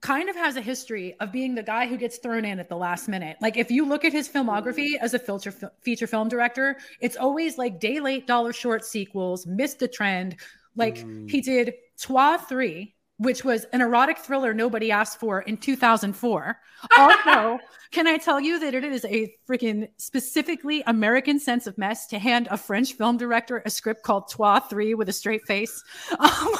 kind 0.00 0.28
of 0.28 0.36
has 0.36 0.56
a 0.56 0.60
history 0.60 1.16
of 1.20 1.32
being 1.32 1.54
the 1.54 1.62
guy 1.62 1.86
who 1.86 1.96
gets 1.96 2.18
thrown 2.18 2.44
in 2.44 2.60
at 2.60 2.68
the 2.68 2.76
last 2.76 3.08
minute. 3.08 3.36
Like 3.40 3.56
if 3.56 3.70
you 3.70 3.84
look 3.86 4.04
at 4.04 4.12
his 4.12 4.28
filmography 4.28 4.92
as 5.00 5.12
a 5.14 5.18
filter, 5.18 5.52
feature 5.80 6.06
film 6.06 6.28
director, 6.28 6.76
it's 7.00 7.16
always 7.16 7.58
like 7.58 7.80
day 7.80 8.00
late, 8.00 8.26
dollar 8.26 8.52
short 8.52 8.84
sequels, 8.84 9.46
missed 9.46 9.80
the 9.80 9.88
trend. 9.88 10.36
Like 10.76 10.98
mm. 10.98 11.28
he 11.28 11.40
did 11.40 11.74
Trois 11.98 12.38
3, 12.38 12.94
which 13.18 13.44
was 13.44 13.64
an 13.72 13.80
erotic 13.80 14.18
thriller 14.18 14.54
nobody 14.54 14.90
asked 14.90 15.18
for 15.18 15.42
in 15.42 15.56
2004. 15.56 16.58
Also, 16.96 17.58
can 17.90 18.06
I 18.06 18.16
tell 18.16 18.40
you 18.40 18.60
that 18.60 18.74
it 18.74 18.84
is 18.84 19.04
a 19.04 19.34
freaking 19.48 19.88
specifically 19.98 20.82
American 20.86 21.38
sense 21.38 21.66
of 21.66 21.76
mess 21.76 22.06
to 22.08 22.18
hand 22.18 22.48
a 22.50 22.56
French 22.56 22.94
film 22.94 23.16
director 23.16 23.62
a 23.66 23.70
script 23.70 24.04
called 24.04 24.28
Trois 24.30 24.60
3 24.60 24.94
with 24.94 25.08
a 25.08 25.12
straight 25.12 25.44
face? 25.46 25.84
Um, 26.18 26.54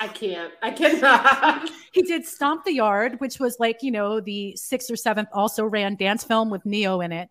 I 0.00 0.06
can't. 0.06 0.52
I 0.62 0.70
cannot. 0.70 1.68
he 1.92 2.02
did 2.02 2.24
Stomp 2.24 2.64
the 2.64 2.72
Yard, 2.72 3.18
which 3.18 3.40
was 3.40 3.56
like, 3.58 3.82
you 3.82 3.90
know, 3.90 4.20
the 4.20 4.54
sixth 4.54 4.90
or 4.92 4.96
seventh 4.96 5.28
also 5.32 5.64
ran 5.64 5.96
dance 5.96 6.22
film 6.22 6.50
with 6.50 6.64
Ne-Yo 6.64 7.00
in 7.00 7.10
it. 7.10 7.28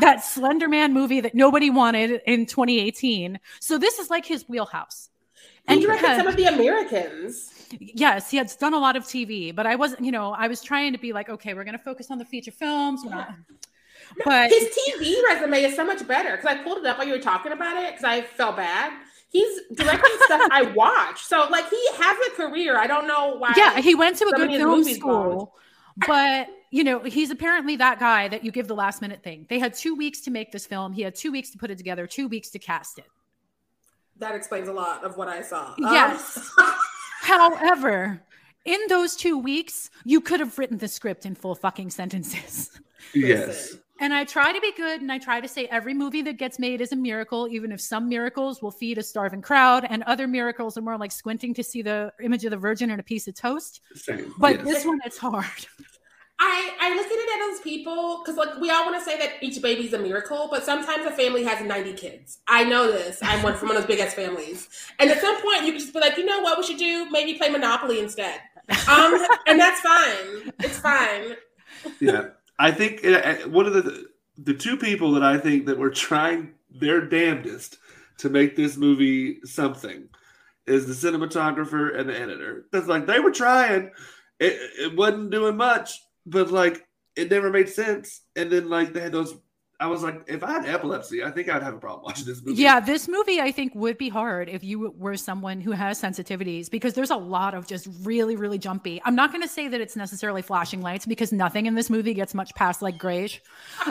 that 0.00 0.22
Slender 0.22 0.68
Man 0.68 0.92
movie 0.92 1.22
that 1.22 1.34
nobody 1.34 1.70
wanted 1.70 2.20
in 2.26 2.44
2018. 2.44 3.40
So 3.60 3.78
this 3.78 3.98
is 3.98 4.10
like 4.10 4.26
his 4.26 4.46
wheelhouse. 4.46 5.08
And 5.68 5.80
you 5.80 5.86
directed 5.86 6.16
some 6.16 6.26
of 6.26 6.36
the 6.36 6.44
Americans. 6.44 7.55
Yes, 7.78 8.30
he 8.30 8.36
had 8.36 8.52
done 8.58 8.74
a 8.74 8.78
lot 8.78 8.96
of 8.96 9.04
TV, 9.04 9.54
but 9.54 9.66
I 9.66 9.76
wasn't, 9.76 10.04
you 10.04 10.12
know, 10.12 10.32
I 10.32 10.48
was 10.48 10.62
trying 10.62 10.92
to 10.92 10.98
be 10.98 11.12
like, 11.12 11.28
okay, 11.28 11.54
we're 11.54 11.64
going 11.64 11.76
to 11.76 11.82
focus 11.82 12.10
on 12.10 12.18
the 12.18 12.24
feature 12.24 12.50
films. 12.50 13.02
We're 13.04 13.10
not. 13.10 13.34
But 14.24 14.50
his 14.50 14.68
TV 14.68 15.22
resume 15.24 15.64
is 15.64 15.74
so 15.74 15.84
much 15.84 16.06
better 16.06 16.36
because 16.36 16.46
I 16.46 16.62
pulled 16.62 16.78
it 16.78 16.86
up 16.86 16.98
while 16.98 17.06
you 17.06 17.14
were 17.14 17.18
talking 17.18 17.52
about 17.52 17.76
it 17.82 17.92
because 17.92 18.04
I 18.04 18.22
felt 18.22 18.56
bad 18.56 18.92
he's 19.36 19.60
directing 19.74 20.10
stuff 20.24 20.48
I 20.50 20.62
watch. 20.74 21.22
So 21.22 21.46
like 21.50 21.68
he 21.68 21.88
has 21.94 22.16
a 22.28 22.30
career. 22.36 22.78
I 22.78 22.86
don't 22.86 23.06
know 23.06 23.36
why. 23.38 23.52
Yeah, 23.56 23.80
he 23.80 23.94
went 23.94 24.16
to 24.18 24.26
a 24.26 24.32
good 24.32 24.50
film 24.50 24.84
school, 24.84 25.54
but 26.06 26.48
you 26.70 26.84
know 26.84 27.00
he's 27.00 27.30
apparently 27.30 27.76
that 27.76 27.98
guy 27.98 28.28
that 28.28 28.44
you 28.44 28.50
give 28.50 28.68
the 28.68 28.74
last 28.74 29.02
minute 29.02 29.22
thing. 29.22 29.46
They 29.48 29.58
had 29.58 29.74
two 29.74 29.94
weeks 29.94 30.20
to 30.22 30.30
make 30.30 30.52
this 30.52 30.66
film. 30.66 30.92
He 30.92 31.02
had 31.02 31.14
two 31.14 31.32
weeks 31.32 31.50
to 31.50 31.58
put 31.58 31.70
it 31.70 31.78
together. 31.78 32.06
Two 32.06 32.28
weeks 32.28 32.50
to 32.50 32.58
cast 32.58 32.98
it. 32.98 33.06
That 34.18 34.34
explains 34.34 34.68
a 34.68 34.72
lot 34.72 35.04
of 35.04 35.18
what 35.18 35.28
I 35.28 35.42
saw. 35.42 35.74
Yes. 35.76 36.50
Um, 36.58 36.74
However, 37.26 38.22
in 38.64 38.80
those 38.88 39.16
two 39.16 39.36
weeks, 39.36 39.90
you 40.04 40.20
could 40.20 40.38
have 40.38 40.58
written 40.58 40.78
the 40.78 40.86
script 40.86 41.26
in 41.26 41.34
full 41.34 41.56
fucking 41.56 41.90
sentences. 41.90 42.70
Yes. 43.14 43.76
And 43.98 44.12
I 44.12 44.24
try 44.24 44.52
to 44.52 44.60
be 44.60 44.72
good 44.76 45.00
and 45.00 45.10
I 45.10 45.18
try 45.18 45.40
to 45.40 45.48
say 45.48 45.66
every 45.66 45.94
movie 45.94 46.22
that 46.22 46.36
gets 46.38 46.58
made 46.58 46.80
is 46.80 46.92
a 46.92 46.96
miracle, 46.96 47.48
even 47.48 47.72
if 47.72 47.80
some 47.80 48.08
miracles 48.08 48.62
will 48.62 48.70
feed 48.70 48.98
a 48.98 49.02
starving 49.02 49.42
crowd 49.42 49.86
and 49.88 50.02
other 50.04 50.28
miracles 50.28 50.76
are 50.76 50.82
more 50.82 50.98
like 50.98 51.12
squinting 51.12 51.54
to 51.54 51.64
see 51.64 51.82
the 51.82 52.12
image 52.22 52.44
of 52.44 52.50
the 52.50 52.56
Virgin 52.56 52.90
and 52.90 53.00
a 53.00 53.02
piece 53.02 53.26
of 53.26 53.34
toast. 53.34 53.80
Same. 53.94 54.34
But 54.38 54.56
yes. 54.56 54.64
this 54.64 54.84
one, 54.84 55.00
it's 55.04 55.18
hard. 55.18 55.66
I, 56.38 56.72
I 56.80 56.94
look 56.94 57.06
at 57.06 57.12
it 57.12 57.54
as 57.54 57.60
people 57.60 58.22
because 58.22 58.36
like 58.36 58.60
we 58.60 58.70
all 58.70 58.84
want 58.84 58.98
to 58.98 59.04
say 59.04 59.18
that 59.18 59.42
each 59.42 59.60
baby's 59.62 59.92
a 59.92 59.98
miracle, 59.98 60.48
but 60.50 60.64
sometimes 60.64 61.06
a 61.06 61.10
family 61.10 61.44
has 61.44 61.64
90 61.64 61.94
kids. 61.94 62.38
I 62.46 62.64
know 62.64 62.92
this. 62.92 63.20
I'm 63.22 63.42
one 63.42 63.56
from 63.56 63.68
one 63.68 63.76
of 63.76 63.82
those 63.82 63.88
big 63.88 64.00
ass 64.00 64.14
families. 64.14 64.68
And 64.98 65.10
at 65.10 65.20
some 65.20 65.40
point 65.40 65.64
you 65.64 65.72
can 65.72 65.80
just 65.80 65.94
be 65.94 66.00
like, 66.00 66.16
you 66.18 66.26
know 66.26 66.40
what 66.40 66.58
we 66.58 66.64
should 66.64 66.78
do? 66.78 67.10
Maybe 67.10 67.34
play 67.34 67.48
Monopoly 67.48 68.00
instead. 68.00 68.40
Um, 68.88 69.26
and 69.46 69.58
that's 69.58 69.80
fine. 69.80 70.52
It's 70.60 70.78
fine. 70.78 71.36
Yeah. 72.00 72.28
I 72.58 72.70
think 72.70 73.04
uh, 73.04 73.10
uh, 73.10 73.34
one 73.48 73.66
of 73.66 73.74
the 73.74 74.06
the 74.38 74.54
two 74.54 74.76
people 74.76 75.12
that 75.12 75.22
I 75.22 75.38
think 75.38 75.66
that 75.66 75.78
were 75.78 75.90
trying 75.90 76.54
their 76.70 77.00
damnedest 77.00 77.78
to 78.18 78.28
make 78.28 78.56
this 78.56 78.76
movie 78.76 79.38
something 79.44 80.08
is 80.66 80.86
the 80.86 81.10
cinematographer 81.10 81.98
and 81.98 82.08
the 82.08 82.18
editor. 82.18 82.66
That's 82.72 82.86
like 82.86 83.06
they 83.06 83.20
were 83.20 83.30
trying. 83.30 83.90
It, 84.38 84.58
it 84.78 84.96
wasn't 84.96 85.30
doing 85.30 85.56
much, 85.56 86.02
but 86.26 86.50
like 86.50 86.86
it 87.14 87.30
never 87.30 87.50
made 87.50 87.68
sense. 87.68 88.20
And 88.34 88.50
then 88.50 88.68
like 88.68 88.92
they 88.92 89.00
had 89.00 89.12
those 89.12 89.34
I 89.78 89.88
was 89.88 90.02
like, 90.02 90.22
if 90.26 90.42
I 90.42 90.52
had 90.52 90.64
epilepsy, 90.64 91.22
I 91.22 91.30
think 91.30 91.50
I'd 91.50 91.62
have 91.62 91.74
a 91.74 91.78
problem 91.78 92.04
watching 92.04 92.24
this 92.24 92.42
movie. 92.42 92.62
Yeah, 92.62 92.80
this 92.80 93.08
movie 93.08 93.42
I 93.42 93.52
think 93.52 93.74
would 93.74 93.98
be 93.98 94.08
hard 94.08 94.48
if 94.48 94.64
you 94.64 94.90
were 94.96 95.18
someone 95.18 95.60
who 95.60 95.72
has 95.72 96.00
sensitivities 96.00 96.70
because 96.70 96.94
there's 96.94 97.10
a 97.10 97.16
lot 97.16 97.52
of 97.52 97.66
just 97.66 97.86
really, 98.00 98.36
really 98.36 98.56
jumpy. 98.56 99.02
I'm 99.04 99.14
not 99.14 99.32
going 99.32 99.42
to 99.42 99.48
say 99.48 99.68
that 99.68 99.78
it's 99.78 99.94
necessarily 99.94 100.40
flashing 100.40 100.80
lights 100.80 101.04
because 101.04 101.30
nothing 101.30 101.66
in 101.66 101.74
this 101.74 101.90
movie 101.90 102.14
gets 102.14 102.32
much 102.32 102.54
past 102.54 102.80
like 102.80 102.96
grayish. 102.96 103.42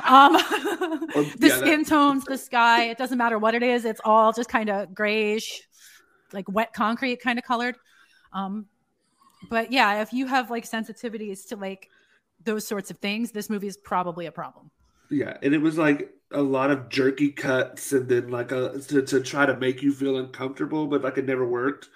Um, 0.08 0.34
the 0.34 1.36
yeah, 1.40 1.58
skin 1.58 1.86
tones, 1.86 2.26
the 2.26 2.38
sky, 2.38 2.86
it 2.86 2.98
doesn't 2.98 3.20
matter 3.20 3.38
what 3.38 3.54
it 3.54 3.62
is. 3.62 3.86
It's 3.86 4.02
all 4.04 4.34
just 4.34 4.50
kind 4.50 4.72
of 4.72 4.96
grayish, 4.96 5.62
like 6.34 6.50
wet 6.50 6.74
concrete 6.74 7.22
kind 7.22 7.38
of 7.38 7.46
colored. 7.46 7.76
Um, 8.34 8.66
but 9.52 9.72
yeah, 9.72 10.02
if 10.02 10.14
you 10.14 10.26
have 10.26 10.50
like 10.50 10.68
sensitivities 10.68 11.50
to 11.50 11.58
like 11.58 11.92
those 12.46 12.68
sorts 12.68 12.92
of 12.92 12.98
things, 13.00 13.32
this 13.32 13.50
movie 13.50 13.68
is 13.68 13.78
probably 13.78 14.26
a 14.26 14.32
problem. 14.32 14.72
Yeah, 15.10 15.38
and 15.42 15.54
it 15.54 15.62
was 15.62 15.78
like 15.78 16.12
a 16.32 16.42
lot 16.42 16.72
of 16.72 16.90
jerky 16.90 17.32
cuts, 17.32 17.92
and 17.92 18.10
then 18.10 18.30
like 18.30 18.52
a 18.52 18.80
to, 18.88 19.02
to 19.02 19.22
try 19.22 19.46
to 19.46 19.58
make 19.58 19.84
you 19.84 19.94
feel 19.94 20.18
uncomfortable, 20.18 20.88
but 20.88 21.04
like 21.04 21.18
it 21.18 21.26
never 21.26 21.46
worked. 21.46 21.90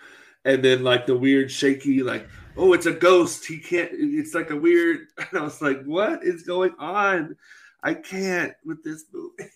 And 0.46 0.64
then 0.64 0.84
like 0.84 1.06
the 1.06 1.18
weird 1.18 1.52
shaky, 1.52 2.04
like 2.04 2.28
oh, 2.58 2.74
it's 2.74 2.86
a 2.86 2.92
ghost. 2.92 3.46
He 3.46 3.60
can't. 3.60 3.90
It's 3.94 4.36
like 4.36 4.50
a 4.52 4.56
weird. 4.56 5.08
And 5.18 5.40
I 5.40 5.44
was 5.44 5.62
like, 5.62 5.84
what 5.84 6.24
is 6.24 6.44
going 6.44 6.74
on? 6.78 7.36
I 7.82 7.94
can't 7.94 8.54
with 8.66 8.84
this 8.84 9.06
movie. 9.12 9.52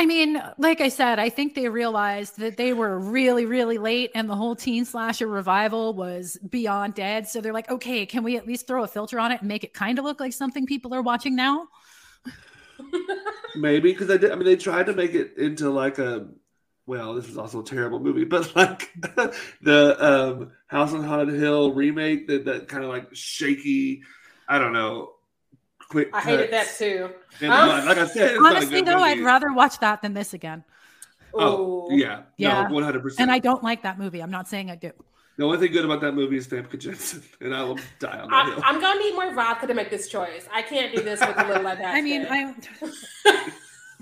I 0.00 0.06
mean, 0.06 0.42
like 0.56 0.80
I 0.80 0.88
said, 0.88 1.18
I 1.18 1.28
think 1.28 1.54
they 1.54 1.68
realized 1.68 2.38
that 2.38 2.56
they 2.56 2.72
were 2.72 2.98
really, 2.98 3.44
really 3.44 3.76
late 3.76 4.10
and 4.14 4.30
the 4.30 4.34
whole 4.34 4.56
teen 4.56 4.86
slasher 4.86 5.26
revival 5.26 5.92
was 5.92 6.38
beyond 6.48 6.94
dead. 6.94 7.28
So 7.28 7.42
they're 7.42 7.52
like, 7.52 7.70
okay, 7.70 8.06
can 8.06 8.24
we 8.24 8.38
at 8.38 8.46
least 8.46 8.66
throw 8.66 8.82
a 8.82 8.88
filter 8.88 9.20
on 9.20 9.30
it 9.30 9.40
and 9.40 9.48
make 9.48 9.62
it 9.62 9.74
kind 9.74 9.98
of 9.98 10.06
look 10.06 10.18
like 10.18 10.32
something 10.32 10.64
people 10.64 10.94
are 10.94 11.02
watching 11.02 11.36
now? 11.36 11.68
Maybe 13.56 13.92
because 13.92 14.08
I 14.08 14.16
did. 14.16 14.32
I 14.32 14.36
mean, 14.36 14.46
they 14.46 14.56
tried 14.56 14.86
to 14.86 14.94
make 14.94 15.12
it 15.12 15.36
into 15.36 15.68
like 15.68 15.98
a. 15.98 16.28
Well, 16.86 17.12
this 17.12 17.28
was 17.28 17.36
also 17.36 17.60
a 17.60 17.64
terrible 17.64 18.00
movie, 18.00 18.24
but 18.24 18.56
like 18.56 18.88
the 19.60 19.96
um, 20.02 20.52
House 20.68 20.94
on 20.94 21.04
Haunted 21.04 21.38
Hill 21.38 21.74
remake, 21.74 22.26
that 22.28 22.46
that 22.46 22.68
kind 22.68 22.84
of 22.84 22.88
like 22.88 23.14
shaky. 23.14 24.00
I 24.48 24.58
don't 24.58 24.72
know. 24.72 25.10
Quick. 25.90 26.10
I 26.12 26.20
hated 26.20 26.52
that 26.52 26.68
too. 26.78 27.10
Um, 27.42 27.48
like 27.48 27.98
I 27.98 28.06
said, 28.06 28.36
honestly, 28.38 28.80
though, 28.80 29.00
I'd 29.00 29.20
rather 29.20 29.52
watch 29.52 29.80
that 29.80 30.02
than 30.02 30.14
this 30.14 30.34
again. 30.34 30.62
Oh, 31.34 31.90
yeah, 31.90 32.22
yeah, 32.36 32.68
one 32.70 32.84
hundred 32.84 33.02
percent. 33.02 33.20
And 33.20 33.32
I 33.32 33.40
don't 33.40 33.62
like 33.64 33.82
that 33.82 33.98
movie. 33.98 34.20
I'm 34.20 34.30
not 34.30 34.46
saying 34.46 34.70
I 34.70 34.76
do. 34.76 34.92
The 35.36 35.44
only 35.44 35.58
thing 35.58 35.72
good 35.72 35.84
about 35.84 36.00
that 36.02 36.12
movie 36.12 36.36
is 36.36 36.46
Famke 36.46 36.78
Janssen, 36.78 37.22
and 37.40 37.54
I 37.54 37.64
will 37.64 37.78
die 37.98 38.20
on 38.20 38.30
that 38.30 38.46
I, 38.46 38.50
hill. 38.50 38.62
I'm 38.64 38.80
gonna 38.80 39.00
need 39.00 39.14
more 39.14 39.34
vodka 39.34 39.66
to 39.66 39.74
make 39.74 39.90
this 39.90 40.08
choice. 40.08 40.46
I 40.52 40.62
can't 40.62 40.94
do 40.94 41.02
this 41.02 41.18
with 41.18 41.36
a 41.36 41.46
little 41.48 41.62
like 41.64 41.78
that. 41.78 41.94
I 41.96 42.02
mean, 42.02 42.26
I. 42.30 42.54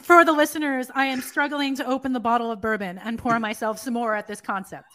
For 0.03 0.24
the 0.24 0.33
listeners, 0.33 0.90
I 0.94 1.07
am 1.07 1.22
struggling 1.22 1.74
to 1.77 1.87
open 1.87 2.12
the 2.12 2.20
bottle 2.20 2.51
of 2.51 2.61
bourbon 2.61 2.98
and 2.98 3.18
pour 3.18 3.38
myself 3.40 3.79
some 3.79 3.94
more 3.94 4.14
at 4.14 4.27
this 4.27 4.42
concept. 4.42 4.92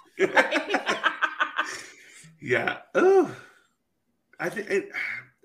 yeah. 2.39 2.77
Oh, 2.93 3.36
I 4.39 4.49
think 4.49 4.69
it, 4.69 4.89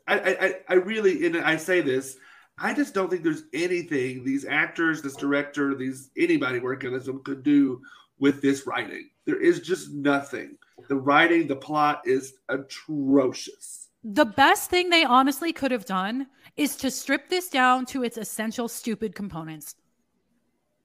I, 0.08 0.36
I, 0.40 0.54
I 0.68 0.74
really, 0.74 1.26
and 1.26 1.36
I 1.36 1.56
say 1.56 1.80
this, 1.80 2.16
I 2.58 2.74
just 2.74 2.94
don't 2.94 3.08
think 3.08 3.22
there's 3.22 3.44
anything 3.52 4.24
these 4.24 4.44
actors, 4.44 5.02
this 5.02 5.14
director, 5.14 5.74
these 5.74 6.10
anybody 6.16 6.58
working 6.58 6.88
on 6.88 6.94
this 6.94 7.04
film 7.06 7.22
could 7.22 7.42
do 7.42 7.80
with 8.18 8.42
this 8.42 8.66
writing. 8.66 9.10
There 9.26 9.40
is 9.40 9.60
just 9.60 9.92
nothing. 9.92 10.56
The 10.88 10.96
writing, 10.96 11.46
the 11.46 11.56
plot 11.56 12.02
is 12.04 12.34
atrocious. 12.48 13.88
The 14.02 14.24
best 14.24 14.70
thing 14.70 14.90
they 14.90 15.04
honestly 15.04 15.52
could 15.52 15.70
have 15.70 15.84
done 15.84 16.26
is 16.56 16.76
to 16.76 16.90
strip 16.90 17.28
this 17.28 17.48
down 17.48 17.86
to 17.86 18.02
its 18.02 18.16
essential 18.16 18.68
stupid 18.68 19.14
components 19.14 19.74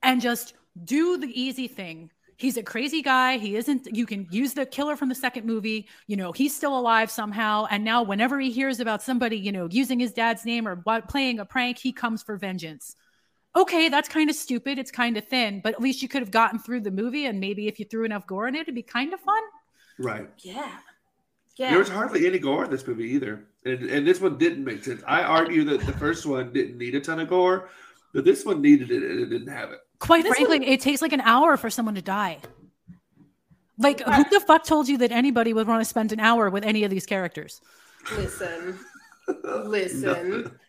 and 0.04 0.22
just 0.22 0.54
do 0.84 1.18
the 1.18 1.40
easy 1.40 1.68
thing. 1.68 2.12
He's 2.44 2.58
a 2.58 2.64
crazy 2.64 3.02
guy. 3.02 3.38
He 3.38 3.56
isn't, 3.56 3.88
you 3.96 4.06
can 4.06 4.28
use 4.30 4.54
the 4.54 4.66
killer 4.66 4.96
from 4.96 5.10
the 5.10 5.16
second 5.16 5.46
movie. 5.46 5.88
You 6.08 6.18
know, 6.18 6.32
he's 6.32 6.56
still 6.56 6.78
alive 6.78 7.10
somehow. 7.10 7.68
And 7.72 7.84
now, 7.84 8.04
whenever 8.04 8.40
he 8.40 8.52
hears 8.52 8.80
about 8.80 9.02
somebody, 9.02 9.38
you 9.38 9.52
know, 9.52 9.68
using 9.72 10.00
his 10.00 10.12
dad's 10.12 10.44
name 10.46 10.68
or 10.68 10.76
playing 11.08 11.40
a 11.40 11.46
prank, 11.46 11.78
he 11.78 11.92
comes 11.92 12.22
for 12.22 12.38
vengeance 12.38 12.96
okay, 13.56 13.90
that's 13.90 14.10
kind 14.10 14.30
of 14.30 14.36
stupid. 14.36 14.80
It's 14.80 14.92
kind 14.92 15.18
of 15.18 15.26
thin, 15.28 15.62
but 15.64 15.74
at 15.74 15.82
least 15.82 16.02
you 16.02 16.08
could 16.08 16.22
have 16.22 16.32
gotten 16.32 16.60
through 16.60 16.82
the 16.82 16.92
movie. 16.92 17.26
And 17.26 17.40
maybe 17.40 17.68
if 17.68 17.80
you 17.80 17.86
threw 17.86 18.04
enough 18.06 18.26
gore 18.26 18.48
in 18.48 18.56
it, 18.56 18.62
it'd 18.62 18.76
be 18.76 18.84
kind 18.84 19.14
of 19.14 19.20
fun. 19.20 19.42
Right. 20.00 20.30
Yeah. 20.40 20.72
Yeah. 21.56 21.70
There 21.70 21.80
was 21.80 21.90
hardly 21.90 22.26
any 22.26 22.40
gore 22.40 22.66
in 22.66 22.72
this 22.72 22.86
movie 22.88 23.10
either. 23.10 23.46
And, 23.66 23.84
and 23.84 24.08
this 24.08 24.20
one 24.20 24.38
didn't 24.38 24.64
make 24.64 24.84
sense. 24.84 25.04
I 25.06 25.22
argue 25.22 25.64
that 25.66 25.82
the 25.82 25.94
first 25.94 26.26
one 26.26 26.52
didn't 26.52 26.78
need 26.78 26.96
a 26.96 27.00
ton 27.00 27.20
of 27.20 27.30
gore, 27.30 27.70
but 28.14 28.26
this 28.26 28.44
one 28.44 28.62
needed 28.62 28.90
it 28.90 29.04
and 29.04 29.20
it 29.20 29.28
didn't 29.28 29.54
have 29.54 29.72
it. 29.72 29.80
Quite 30.04 30.24
this 30.24 30.36
frankly, 30.36 30.60
one... 30.60 30.68
it 30.68 30.82
takes 30.82 31.02
like 31.02 31.14
an 31.14 31.22
hour 31.22 31.56
for 31.56 31.70
someone 31.70 31.96
to 31.96 32.02
die. 32.02 32.40
Like, 33.78 34.02
who 34.02 34.24
the 34.30 34.42
fuck 34.42 34.66
told 34.66 34.90
you 34.90 34.98
that 34.98 35.14
anybody 35.14 35.54
would 35.54 35.66
want 35.66 35.80
to 35.80 35.86
spend 35.86 36.12
an 36.12 36.20
hour 36.20 36.50
with 36.50 36.66
any 36.66 36.84
of 36.84 36.92
these 36.92 37.06
characters? 37.06 37.62
Listen, 38.18 38.78
listen. 39.44 40.60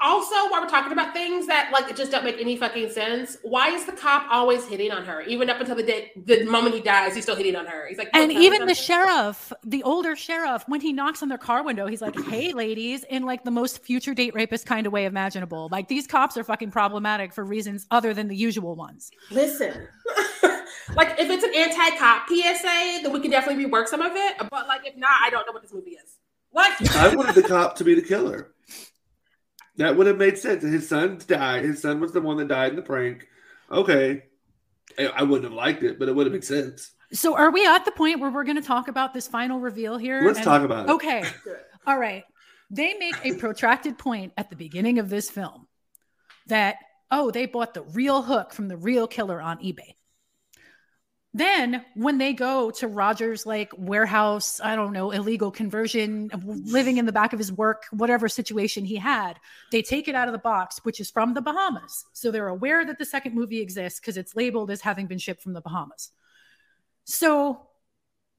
Also, 0.00 0.34
while 0.48 0.62
we're 0.62 0.68
talking 0.68 0.92
about 0.92 1.12
things 1.12 1.46
that 1.46 1.70
like 1.72 1.94
just 1.94 2.10
don't 2.10 2.24
make 2.24 2.40
any 2.40 2.56
fucking 2.56 2.90
sense, 2.90 3.36
why 3.42 3.68
is 3.68 3.84
the 3.84 3.92
cop 3.92 4.26
always 4.30 4.66
hitting 4.66 4.90
on 4.90 5.04
her? 5.04 5.20
Even 5.22 5.50
up 5.50 5.60
until 5.60 5.76
the 5.76 5.82
day, 5.82 6.10
the 6.16 6.44
moment 6.44 6.74
he 6.74 6.80
dies, 6.80 7.14
he's 7.14 7.24
still 7.24 7.36
hitting 7.36 7.54
on 7.54 7.66
her. 7.66 7.86
He's 7.86 7.98
like, 7.98 8.08
and 8.14 8.22
"Don't 8.22 8.30
tell 8.30 8.40
me 8.40 8.46
even 8.46 8.66
the 8.66 8.74
sheriff, 8.74 9.52
the 9.64 9.82
older 9.82 10.16
sheriff, 10.16 10.64
when 10.68 10.80
he 10.80 10.92
knocks 10.92 11.22
on 11.22 11.28
their 11.28 11.38
car 11.38 11.62
window, 11.62 11.86
he's 11.86 12.00
like, 12.00 12.18
"Hey, 12.24 12.52
ladies," 12.52 13.04
in 13.04 13.24
like 13.24 13.44
the 13.44 13.50
most 13.50 13.82
future 13.82 14.14
date 14.14 14.34
rapist 14.34 14.64
kind 14.64 14.86
of 14.86 14.92
way 14.92 15.04
imaginable. 15.04 15.68
Like 15.70 15.88
these 15.88 16.06
cops 16.06 16.36
are 16.36 16.44
fucking 16.44 16.70
problematic 16.70 17.34
for 17.34 17.44
reasons 17.44 17.86
other 17.90 18.14
than 18.14 18.28
the 18.28 18.36
usual 18.36 18.74
ones. 18.76 19.10
Listen, 19.30 19.86
like 20.94 21.18
if 21.18 21.28
it's 21.28 21.44
an 21.44 21.54
anti-cop 21.54 22.26
PSA, 22.28 23.02
then 23.02 23.12
we 23.12 23.20
can 23.20 23.30
definitely 23.30 23.64
rework 23.64 23.86
some 23.86 24.00
of 24.00 24.12
it. 24.14 24.36
But 24.50 24.66
like 24.66 24.86
if 24.86 24.96
not, 24.96 25.20
I 25.22 25.30
don't 25.30 25.46
know 25.46 25.52
what 25.52 25.62
this 25.62 25.74
movie 25.74 25.90
is. 25.90 26.16
Like, 26.52 26.72
I 26.96 27.14
wanted 27.14 27.36
the 27.36 27.42
cop 27.42 27.76
to 27.76 27.84
be 27.84 27.94
the 27.94 28.02
killer. 28.02 28.52
That 29.80 29.96
would 29.96 30.06
have 30.06 30.18
made 30.18 30.36
sense. 30.36 30.62
His 30.62 30.86
son 30.86 31.18
died. 31.26 31.64
His 31.64 31.80
son 31.80 32.00
was 32.00 32.12
the 32.12 32.20
one 32.20 32.36
that 32.36 32.48
died 32.48 32.68
in 32.70 32.76
the 32.76 32.82
prank. 32.82 33.26
Okay. 33.72 34.24
I- 34.98 35.06
I 35.06 35.22
wouldn't 35.22 35.44
have 35.44 35.54
liked 35.54 35.82
it, 35.82 35.98
but 35.98 36.06
it 36.06 36.14
would 36.14 36.26
have 36.26 36.34
made 36.34 36.44
sense. 36.44 36.90
So, 37.14 37.34
are 37.34 37.50
we 37.50 37.66
at 37.66 37.86
the 37.86 37.90
point 37.90 38.20
where 38.20 38.30
we're 38.30 38.44
going 38.44 38.60
to 38.60 38.62
talk 38.62 38.88
about 38.88 39.14
this 39.14 39.26
final 39.26 39.58
reveal 39.58 39.96
here? 39.96 40.20
Let's 40.22 40.38
And- 40.38 40.44
talk 40.44 40.62
about 40.62 40.88
it. 40.88 40.92
Okay. 40.92 41.24
All 41.86 41.98
right. 41.98 42.24
They 42.70 42.92
make 42.98 43.16
a 43.24 43.34
protracted 43.36 43.96
point 43.96 44.34
at 44.36 44.50
the 44.50 44.54
beginning 44.56 44.98
of 44.98 45.08
this 45.08 45.30
film 45.30 45.66
that, 46.48 46.76
oh, 47.10 47.30
they 47.30 47.46
bought 47.46 47.72
the 47.72 47.82
real 47.82 48.20
hook 48.20 48.52
from 48.52 48.68
the 48.68 48.76
real 48.76 49.06
killer 49.06 49.40
on 49.40 49.58
eBay. 49.60 49.94
Then, 51.32 51.84
when 51.94 52.18
they 52.18 52.32
go 52.32 52.72
to 52.72 52.88
Roger's 52.88 53.46
like 53.46 53.72
warehouse, 53.76 54.60
I 54.60 54.74
don't 54.74 54.92
know, 54.92 55.12
illegal 55.12 55.52
conversion, 55.52 56.28
living 56.44 56.96
in 56.96 57.06
the 57.06 57.12
back 57.12 57.32
of 57.32 57.38
his 57.38 57.52
work, 57.52 57.84
whatever 57.92 58.28
situation 58.28 58.84
he 58.84 58.96
had, 58.96 59.38
they 59.70 59.80
take 59.80 60.08
it 60.08 60.16
out 60.16 60.26
of 60.26 60.32
the 60.32 60.38
box, 60.38 60.80
which 60.82 60.98
is 60.98 61.08
from 61.08 61.34
the 61.34 61.40
Bahamas. 61.40 62.04
So 62.14 62.32
they're 62.32 62.48
aware 62.48 62.84
that 62.84 62.98
the 62.98 63.04
second 63.04 63.36
movie 63.36 63.60
exists 63.60 64.00
because 64.00 64.16
it's 64.16 64.34
labeled 64.34 64.72
as 64.72 64.80
having 64.80 65.06
been 65.06 65.18
shipped 65.18 65.40
from 65.40 65.52
the 65.52 65.60
Bahamas. 65.60 66.10
So 67.04 67.60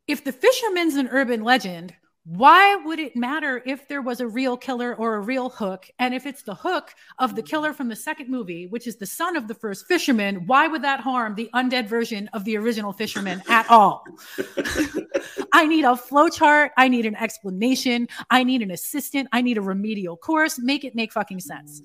if 0.05 0.25
the 0.25 0.33
fisherman's 0.33 0.95
an 0.95 1.07
urban 1.07 1.45
legend, 1.45 1.93
why 2.23 2.75
would 2.75 2.99
it 2.99 3.15
matter 3.15 3.63
if 3.65 3.87
there 3.87 4.01
was 4.01 4.19
a 4.19 4.27
real 4.27 4.55
killer 4.55 4.95
or 4.95 5.15
a 5.15 5.19
real 5.19 5.49
hook? 5.49 5.89
And 5.97 6.13
if 6.13 6.27
it's 6.27 6.43
the 6.43 6.53
hook 6.53 6.93
of 7.17 7.35
the 7.35 7.41
killer 7.41 7.73
from 7.73 7.89
the 7.89 7.95
second 7.95 8.29
movie, 8.29 8.67
which 8.67 8.85
is 8.85 8.97
the 8.97 9.07
son 9.07 9.35
of 9.35 9.47
the 9.47 9.55
first 9.55 9.87
fisherman, 9.87 10.45
why 10.45 10.67
would 10.67 10.83
that 10.83 10.99
harm 10.99 11.33
the 11.33 11.49
undead 11.55 11.87
version 11.87 12.29
of 12.33 12.45
the 12.45 12.57
original 12.57 12.93
fisherman 12.93 13.41
at 13.49 13.67
all? 13.71 14.05
I 15.53 15.65
need 15.65 15.83
a 15.83 15.93
flowchart. 15.93 16.69
I 16.77 16.87
need 16.89 17.07
an 17.07 17.15
explanation. 17.15 18.07
I 18.29 18.43
need 18.43 18.61
an 18.61 18.69
assistant. 18.69 19.27
I 19.31 19.41
need 19.41 19.57
a 19.57 19.61
remedial 19.61 20.15
course. 20.15 20.59
Make 20.59 20.83
it 20.83 20.93
make 20.93 21.11
fucking 21.11 21.39
sense. 21.39 21.81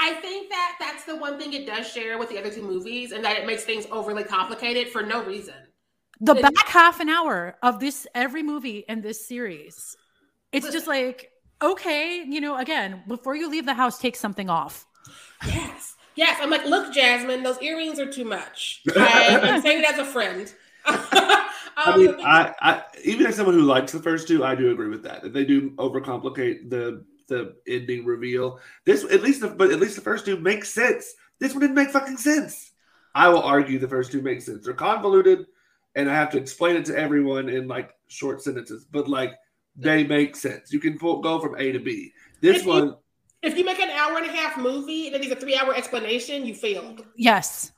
I 0.00 0.14
think 0.14 0.50
that 0.50 0.76
that's 0.80 1.04
the 1.04 1.14
one 1.14 1.38
thing 1.38 1.52
it 1.52 1.64
does 1.64 1.88
share 1.88 2.18
with 2.18 2.28
the 2.28 2.38
other 2.38 2.50
two 2.50 2.62
movies, 2.62 3.12
and 3.12 3.24
that 3.24 3.38
it 3.38 3.46
makes 3.46 3.62
things 3.62 3.86
overly 3.92 4.24
complicated 4.24 4.88
for 4.88 5.02
no 5.02 5.24
reason. 5.24 5.54
The 6.24 6.34
back 6.34 6.68
half 6.68 7.00
an 7.00 7.08
hour 7.08 7.56
of 7.62 7.80
this, 7.80 8.06
every 8.14 8.42
movie 8.42 8.84
in 8.88 9.00
this 9.02 9.26
series, 9.26 9.96
it's 10.52 10.70
just 10.70 10.86
like, 10.86 11.30
okay, 11.60 12.24
you 12.26 12.40
know, 12.40 12.56
again, 12.58 13.02
before 13.08 13.34
you 13.34 13.50
leave 13.50 13.66
the 13.66 13.74
house, 13.74 13.98
take 13.98 14.14
something 14.14 14.48
off. 14.48 14.86
Yes. 15.46 15.96
Yes. 16.14 16.38
I'm 16.40 16.50
like, 16.50 16.64
look, 16.64 16.94
Jasmine, 16.94 17.42
those 17.42 17.60
earrings 17.60 17.98
are 17.98 18.10
too 18.10 18.24
much. 18.24 18.82
I, 18.96 19.40
I'm 19.42 19.62
saying 19.62 19.80
it 19.82 19.90
as 19.90 19.98
a 19.98 20.04
friend. 20.04 20.52
I 20.84 21.96
mean, 21.96 22.14
I, 22.20 22.54
I 22.60 22.82
even 23.04 23.26
as 23.26 23.36
someone 23.36 23.54
who 23.54 23.62
likes 23.62 23.92
the 23.92 23.98
first 23.98 24.28
two, 24.28 24.44
I 24.44 24.54
do 24.54 24.70
agree 24.70 24.88
with 24.88 25.02
that. 25.04 25.22
That 25.22 25.32
they 25.32 25.44
do 25.44 25.70
overcomplicate 25.72 26.70
the 26.70 27.04
the 27.28 27.56
ending 27.66 28.04
reveal. 28.04 28.60
This 28.84 29.04
at 29.04 29.22
least, 29.22 29.40
the, 29.40 29.48
but 29.48 29.70
at 29.70 29.80
least 29.80 29.96
the 29.96 30.02
first 30.02 30.24
two 30.24 30.38
make 30.38 30.64
sense. 30.64 31.14
This 31.38 31.52
one 31.52 31.60
didn't 31.60 31.76
make 31.76 31.90
fucking 31.90 32.18
sense. 32.18 32.72
I 33.14 33.28
will 33.28 33.42
argue 33.42 33.78
the 33.78 33.88
first 33.88 34.12
two 34.12 34.22
make 34.22 34.42
sense. 34.42 34.64
They're 34.64 34.74
convoluted, 34.74 35.46
and 35.94 36.10
I 36.10 36.14
have 36.14 36.30
to 36.30 36.38
explain 36.38 36.76
it 36.76 36.84
to 36.86 36.98
everyone 36.98 37.48
in 37.48 37.68
like 37.68 37.90
short 38.08 38.42
sentences. 38.42 38.84
But 38.90 39.08
like 39.08 39.32
they 39.76 40.04
make 40.04 40.36
sense. 40.36 40.72
You 40.72 40.80
can 40.80 40.98
pull, 40.98 41.20
go 41.20 41.38
from 41.40 41.56
A 41.58 41.72
to 41.72 41.78
B. 41.78 42.12
This 42.40 42.58
If 42.58 42.62
you- 42.64 42.68
one, 42.68 42.96
if 43.42 43.56
you 43.58 43.64
make 43.64 43.80
an 43.80 43.90
hour 43.90 44.16
and 44.18 44.26
a 44.26 44.32
half 44.32 44.56
movie 44.58 45.06
and 45.06 45.14
then 45.14 45.20
there's 45.22 45.32
a 45.32 45.36
three 45.40 45.56
hour 45.56 45.74
explanation, 45.74 46.44
you 46.46 46.54
failed. 46.54 47.04
Yes. 47.16 47.72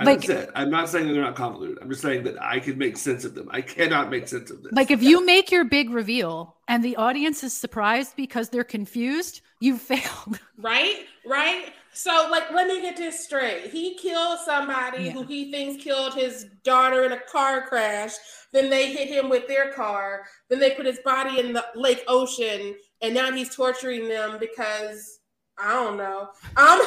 I 0.00 0.04
like- 0.04 0.22
said, 0.22 0.50
I'm 0.54 0.70
not 0.70 0.88
saying 0.88 1.06
that 1.08 1.12
they're 1.14 1.22
not 1.22 1.34
convoluted. 1.34 1.78
I'm 1.82 1.88
just 1.90 2.02
saying 2.02 2.22
that 2.24 2.40
I 2.40 2.60
can 2.60 2.78
make 2.78 2.96
sense 2.96 3.24
of 3.24 3.34
them. 3.34 3.48
I 3.50 3.62
cannot 3.62 4.10
make 4.10 4.28
sense 4.28 4.50
of 4.50 4.62
this. 4.62 4.72
Like 4.72 4.90
if 4.92 5.02
you 5.02 5.24
make 5.26 5.50
your 5.50 5.64
big 5.64 5.90
reveal 5.90 6.56
and 6.68 6.84
the 6.84 6.94
audience 6.96 7.42
is 7.42 7.52
surprised 7.52 8.14
because 8.16 8.48
they're 8.48 8.62
confused, 8.64 9.40
you 9.60 9.76
failed. 9.90 10.38
Right? 10.56 11.04
Right? 11.26 11.72
So, 11.92 12.28
like, 12.30 12.50
let 12.52 12.68
me 12.68 12.80
get 12.80 12.96
this 12.96 13.24
straight. 13.24 13.70
He 13.70 13.96
killed 13.96 14.38
somebody 14.44 15.04
Yeah. 15.04 15.12
who 15.12 15.22
he 15.24 15.50
thinks 15.50 15.82
killed 15.82 16.14
his 16.14 16.46
daughter 16.62 17.04
in 17.04 17.12
a 17.12 17.20
car 17.20 17.66
crash. 17.66 18.12
Then 18.52 18.70
they 18.70 18.92
hit 18.92 19.08
him 19.08 19.28
with 19.28 19.48
their 19.48 19.72
car. 19.72 20.26
Then 20.48 20.60
they 20.60 20.70
put 20.72 20.86
his 20.86 21.00
body 21.04 21.40
in 21.40 21.52
the 21.52 21.64
lake 21.74 22.04
ocean. 22.06 22.76
And 23.02 23.14
now 23.14 23.32
he's 23.32 23.54
torturing 23.54 24.08
them 24.08 24.38
because 24.38 25.18
I 25.58 25.72
don't 25.74 25.96
know. 25.96 26.28
Um, 26.56 26.80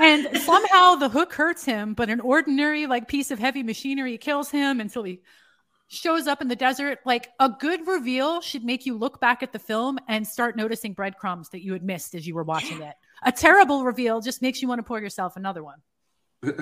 and 0.02 0.40
somehow 0.40 0.94
the 0.94 1.08
hook 1.10 1.34
hurts 1.34 1.64
him, 1.64 1.92
but 1.94 2.08
an 2.08 2.20
ordinary 2.20 2.86
like 2.86 3.08
piece 3.08 3.30
of 3.30 3.38
heavy 3.38 3.62
machinery 3.62 4.16
kills 4.16 4.50
him 4.50 4.80
until 4.80 5.02
he 5.02 5.20
shows 5.88 6.26
up 6.26 6.40
in 6.40 6.48
the 6.48 6.56
desert. 6.56 7.00
Like 7.04 7.28
a 7.38 7.50
good 7.50 7.86
reveal 7.86 8.40
should 8.40 8.64
make 8.64 8.86
you 8.86 8.96
look 8.96 9.20
back 9.20 9.42
at 9.42 9.52
the 9.52 9.58
film 9.58 9.98
and 10.08 10.26
start 10.26 10.56
noticing 10.56 10.94
breadcrumbs 10.94 11.50
that 11.50 11.62
you 11.62 11.74
had 11.74 11.82
missed 11.82 12.14
as 12.14 12.26
you 12.26 12.34
were 12.34 12.42
watching 12.44 12.80
it. 12.80 12.94
A 13.24 13.32
terrible 13.32 13.84
reveal 13.84 14.20
just 14.20 14.42
makes 14.42 14.62
you 14.62 14.68
want 14.68 14.78
to 14.80 14.82
pour 14.82 15.00
yourself 15.00 15.36
another 15.36 15.62
one. 15.62 15.78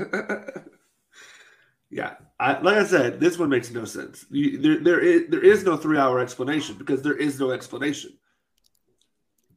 yeah, 1.91 2.15
I, 2.39 2.61
like 2.61 2.77
I 2.77 2.85
said, 2.85 3.19
this 3.19 3.39
one 3.39 3.49
makes 3.49 3.71
no 3.71 3.85
sense. 3.85 4.27
You, 4.31 4.59
there, 4.59 4.79
there 4.79 5.01
is 5.01 5.31
there 5.31 5.45
is 5.45 5.65
no 5.65 5.77
three 5.77 5.99
hour 5.99 6.21
explanation 6.21 6.77
because 6.77 7.03
there 7.03 7.17
is 7.17 7.41
no 7.41 7.51
explanation. 7.51 8.13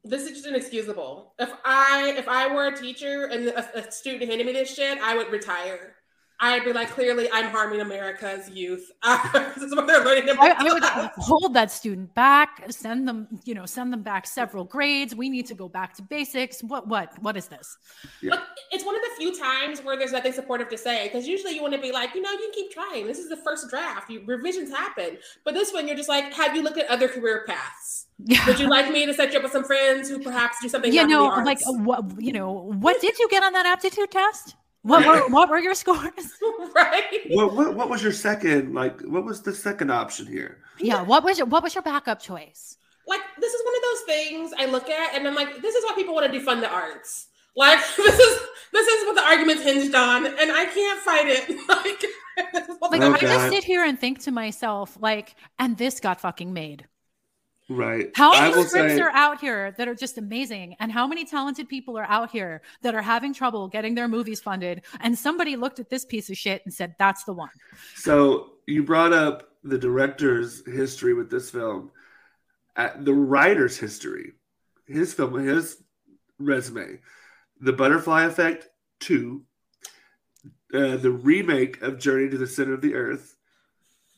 this 0.04 0.24
is 0.24 0.32
just 0.32 0.46
inexcusable. 0.46 1.34
If 1.40 1.52
I 1.66 2.14
if 2.18 2.28
I 2.28 2.54
were 2.54 2.68
a 2.68 2.78
teacher 2.78 3.26
and 3.26 3.48
a, 3.48 3.88
a 3.88 3.92
student 3.92 4.30
handed 4.30 4.46
me 4.48 4.54
this 4.54 4.74
shit, 4.74 5.00
I 5.00 5.16
would 5.18 5.32
retire. 5.32 5.96
I'd 6.44 6.66
be 6.66 6.74
like, 6.74 6.90
clearly, 6.90 7.30
I'm 7.32 7.46
harming 7.46 7.80
America's 7.80 8.50
youth. 8.50 8.92
this 9.56 9.64
is 9.64 9.74
what 9.74 9.88
they're 9.88 10.04
learning. 10.04 10.36
I, 10.38 10.54
I 10.58 10.74
would 10.74 10.84
hold 11.18 11.54
that 11.54 11.72
student 11.72 12.14
back, 12.16 12.66
send 12.70 13.08
them, 13.08 13.28
you 13.46 13.54
know, 13.54 13.66
send 13.66 13.94
them 13.94 14.04
back 14.04 14.28
several 14.28 14.66
grades. 14.66 15.16
We 15.16 15.30
need 15.30 15.46
to 15.46 15.56
go 15.56 15.70
back 15.70 15.94
to 15.94 16.02
basics. 16.02 16.62
What, 16.62 16.90
what, 16.90 17.18
what 17.24 17.38
is 17.38 17.48
this? 17.48 17.78
Like, 18.22 18.42
it's 18.72 18.84
one 18.84 18.94
of 18.94 19.02
the 19.02 19.12
few 19.18 19.40
times 19.40 19.80
where 19.86 19.98
there's 19.98 20.12
nothing 20.12 20.34
supportive 20.34 20.68
to 20.68 20.78
say 20.78 21.08
because 21.08 21.26
usually 21.26 21.56
you 21.56 21.62
want 21.62 21.76
to 21.76 21.82
be 21.82 21.94
like, 21.94 22.14
you 22.14 22.22
know, 22.22 22.32
you 22.32 22.52
keep 22.54 22.72
trying. 22.72 23.08
This 23.08 23.20
is 23.20 23.30
the 23.30 23.38
first 23.38 23.70
draft. 23.70 24.10
You, 24.10 24.24
revisions 24.26 24.70
happen, 24.70 25.20
but 25.46 25.54
this 25.54 25.72
one 25.72 25.88
you're 25.88 25.96
just 25.96 26.10
like, 26.10 26.34
have 26.34 26.58
you 26.58 26.62
looked 26.62 26.78
at 26.78 26.88
other 26.88 27.08
career 27.08 27.46
paths? 27.48 28.08
Yeah. 28.20 28.46
Would 28.48 28.60
you 28.60 28.68
like 28.68 28.92
me 28.92 29.06
to 29.06 29.14
set 29.14 29.32
you 29.32 29.38
up 29.38 29.44
with 29.44 29.54
some 29.54 29.64
friends 29.64 30.10
who 30.10 30.20
perhaps 30.20 30.58
do 30.62 30.68
something? 30.68 30.92
you 30.92 31.08
know, 31.08 31.28
like 31.46 31.60
uh, 31.66 31.72
what, 31.72 32.04
you 32.22 32.34
know, 32.34 32.52
what 32.52 33.00
did 33.00 33.18
you 33.18 33.30
get 33.30 33.44
on 33.44 33.54
that 33.54 33.66
aptitude 33.66 34.12
test? 34.12 34.56
What 34.84 35.06
were, 35.06 35.28
what 35.34 35.50
were 35.50 35.60
your 35.60 35.76
scores? 35.76 36.34
right? 36.76 37.22
What, 37.30 37.54
what 37.56 37.76
what 37.76 37.90
was 37.90 38.04
your 38.04 38.12
second 38.12 38.74
like? 38.74 39.02
What 39.02 39.26
was 39.26 39.42
the 39.42 39.54
second 39.54 39.90
option 39.92 40.28
here? 40.28 40.60
Yeah. 40.80 41.02
What 41.02 41.24
was 41.24 41.38
your, 41.38 41.48
what 41.48 41.64
was 41.64 41.74
your 41.74 41.82
backup 41.82 42.22
choice? 42.22 42.78
Like 43.08 43.22
this 43.40 43.54
is 43.54 43.62
one 43.66 43.76
of 43.76 43.82
those 43.82 44.02
things 44.02 44.54
I 44.58 44.66
look 44.66 44.90
at 44.90 45.16
and 45.16 45.28
I'm 45.28 45.36
like, 45.36 45.62
this 45.62 45.76
is 45.76 45.84
why 45.84 45.94
people 45.96 46.14
want 46.14 46.32
to 46.32 46.40
defund 46.40 46.62
the 46.62 46.70
arts. 46.70 47.28
Like 47.56 47.80
this 47.98 48.20
is 48.20 48.40
this 48.72 48.88
is 48.88 49.06
what 49.06 49.16
the 49.16 49.24
argument's 49.24 49.64
hinged 49.64 49.94
on, 49.96 50.26
and 50.26 50.52
I 50.52 50.66
can't 50.66 51.00
fight 51.00 51.28
it. 51.28 51.50
Like, 51.70 52.52
this 52.52 52.68
is 52.68 52.76
what 52.80 52.92
Like 52.92 53.02
Oh, 53.02 53.14
I 53.14 53.20
just 53.20 53.50
sit 53.50 53.64
here 53.64 53.84
and 53.84 54.00
think 54.00 54.20
to 54.24 54.32
myself, 54.32 54.98
like, 55.00 55.36
and 55.60 55.78
this 55.78 56.00
got 56.00 56.20
fucking 56.20 56.52
made. 56.52 56.88
Right. 57.70 58.12
How 58.14 58.32
many 58.32 58.64
scripts 58.66 58.96
say, 58.96 59.00
are 59.00 59.10
out 59.10 59.40
here 59.40 59.74
that 59.78 59.88
are 59.88 59.96
just 59.96 60.18
amazing? 60.18 60.76
And 60.80 60.92
how 60.92 61.08
many 61.08 61.24
talented 61.24 61.70
people 61.70 61.98
are 61.98 62.06
out 62.06 62.30
here 62.30 62.62
that 62.82 62.94
are 62.94 63.02
having 63.02 63.34
trouble 63.34 63.68
getting 63.70 63.96
their 63.96 64.08
movies 64.08 64.42
funded? 64.42 64.82
And 65.00 65.18
somebody 65.18 65.56
looked 65.56 65.80
at 65.80 65.90
this 65.90 66.04
piece 66.04 66.30
of 66.30 66.38
shit 66.38 66.62
and 66.66 66.74
said, 66.74 66.96
that's 67.00 67.24
the 67.24 67.34
one. 67.34 67.50
So 67.96 68.52
you 68.68 68.84
brought 68.84 69.14
up 69.14 69.50
the 69.64 69.78
director's 69.78 70.66
history 70.66 71.14
with 71.14 71.32
this 71.32 71.50
film, 71.50 71.92
at 72.76 73.06
the 73.06 73.14
writer's 73.14 73.78
history, 73.78 74.34
his 74.86 75.14
film, 75.14 75.36
his 75.36 75.82
resume, 76.40 77.00
The 77.62 77.72
Butterfly 77.74 78.26
Effect 78.26 78.68
two, 79.00 79.44
uh, 80.74 80.98
the 80.98 81.12
remake 81.12 81.82
of 81.82 82.00
Journey 82.00 82.30
to 82.30 82.38
the 82.38 82.48
Center 82.48 82.74
of 82.74 82.82
the 82.82 82.96
Earth, 82.96 83.38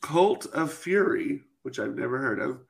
Cult 0.00 0.46
of 0.46 0.72
Fury, 0.72 1.42
which 1.62 1.78
I've 1.78 1.96
never 1.96 2.18
heard 2.18 2.40
of, 2.40 2.62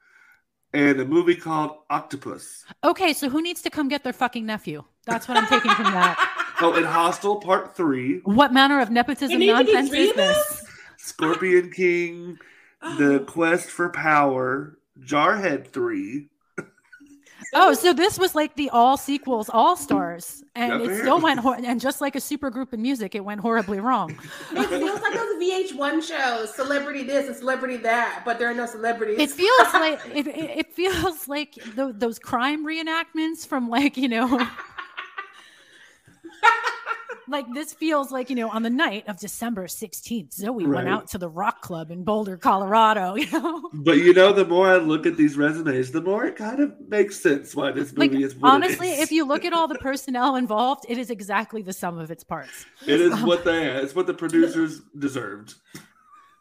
and 0.77 1.01
a 1.01 1.07
movie 1.07 1.35
called 1.35 1.79
Octopus. 1.89 2.67
Okay, 2.85 3.15
so 3.15 3.31
who 3.31 3.41
needs 3.41 3.63
to 3.63 3.71
come 3.71 3.89
get 3.89 4.05
their 4.05 4.13
fucking 4.13 4.45
nephew? 4.45 4.85
That's 5.07 5.27
what 5.27 5.39
I'm 5.39 5.47
taking 5.47 5.71
from 5.73 5.85
that. 5.85 6.33
Oh, 6.59 6.73
and 6.73 6.87
Hostel 6.87 7.37
Part 7.37 7.77
three, 7.77 8.21
What 8.25 8.51
manner 8.51 8.81
of 8.81 8.89
nepotism 8.89 9.31
You 9.31 9.53
need 9.53 9.59
to 9.59 9.65
do 9.65 9.75
nonsense 9.75 9.91
three 9.91 10.05
is 10.05 10.11
of 10.13 10.17
this? 10.17 10.65
Scorpion 10.97 11.71
King, 11.71 12.39
The 12.97 13.21
oh. 13.21 13.25
Quest 13.27 13.69
for 13.69 13.91
Power, 13.91 14.79
Jarhead 14.99 15.67
three. 15.67 16.31
Oh, 17.55 17.73
so 17.75 17.93
this 17.93 18.19
was 18.19 18.35
like 18.35 18.55
the 18.57 18.71
all 18.71 18.97
sequels, 18.97 19.49
all 19.49 19.77
stars, 19.77 20.43
and 20.55 20.83
Yep. 20.83 20.91
it 20.91 20.99
still 21.01 21.21
went. 21.21 21.41
Hor- 21.41 21.57
and 21.57 21.81
just 21.81 22.01
like 22.01 22.17
a 22.17 22.21
super 22.21 22.51
group 22.51 22.75
in 22.75 22.83
music, 22.83 23.15
it 23.15 23.25
went 23.25 23.41
horribly 23.41 23.81
wrong. 23.81 24.11
It 24.53 24.67
feels 24.69 25.01
like 25.01 25.15
those 25.15 25.37
VH1 25.41 26.03
shows, 26.03 26.55
celebrity 26.55 27.05
this 27.05 27.29
and 27.29 27.37
celebrity 27.37 27.77
that, 27.79 28.23
but 28.25 28.39
there 28.39 28.51
are 28.51 28.55
no 28.55 28.67
celebrities. 28.67 29.19
It 29.19 29.31
feels 29.31 29.73
like 29.75 30.01
it. 30.15 30.27
It, 30.27 30.59
it 30.59 30.73
feels 30.73 31.29
like 31.29 31.55
tho- 31.75 31.93
those 31.93 32.19
crime 32.19 32.67
reenactments 32.67 33.47
from 33.47 33.69
like 33.71 33.97
you 33.97 34.09
know. 34.09 34.47
Like 37.29 37.47
this 37.55 37.73
feels 37.73 38.13
like 38.13 38.31
you 38.31 38.37
know 38.37 38.49
on 38.51 38.63
the 38.63 38.71
night 38.71 39.09
of 39.09 39.19
December 39.19 39.67
sixteenth, 39.69 40.33
Zoe 40.33 40.67
went 40.67 40.89
out 40.89 41.09
to 41.09 41.19
the 41.19 41.29
rock 41.29 41.61
club 41.63 41.91
in 41.91 42.05
Boulder, 42.05 42.37
Colorado. 42.37 43.17
You 43.27 43.31
know, 43.33 43.71
But 43.73 43.99
you 43.99 44.13
know, 44.15 44.33
the 44.33 44.45
more 44.45 44.69
I 44.69 44.77
look 44.77 45.07
at 45.07 45.17
these 45.17 45.37
resumes, 45.37 45.91
the 45.91 46.01
more 46.01 46.25
it 46.27 46.37
kind 46.37 46.61
of 46.61 46.73
makes 46.89 47.19
sense 47.21 47.55
why 47.57 47.73
this 47.73 47.97
like 47.97 48.13
movie 48.13 48.25
is 48.25 48.35
what 48.37 48.49
it 48.49 48.53
honestly, 48.55 48.91
is. 48.91 49.01
if 49.01 49.11
you 49.13 49.25
look 49.25 49.45
at 49.45 49.53
all 49.53 49.67
the 49.67 49.79
personnel 49.81 50.37
involved, 50.37 50.85
it 50.89 50.99
is 50.99 51.11
exactly 51.11 51.63
the 51.63 51.73
sum 51.73 51.99
of 51.99 52.11
its 52.11 52.23
parts. 52.23 52.67
it 52.87 53.01
is 53.01 53.13
um, 53.13 53.23
what 53.27 53.45
they 53.45 53.67
it's 53.67 53.95
what 53.95 54.07
the 54.07 54.15
producers 54.23 54.81
deserved. 54.99 55.55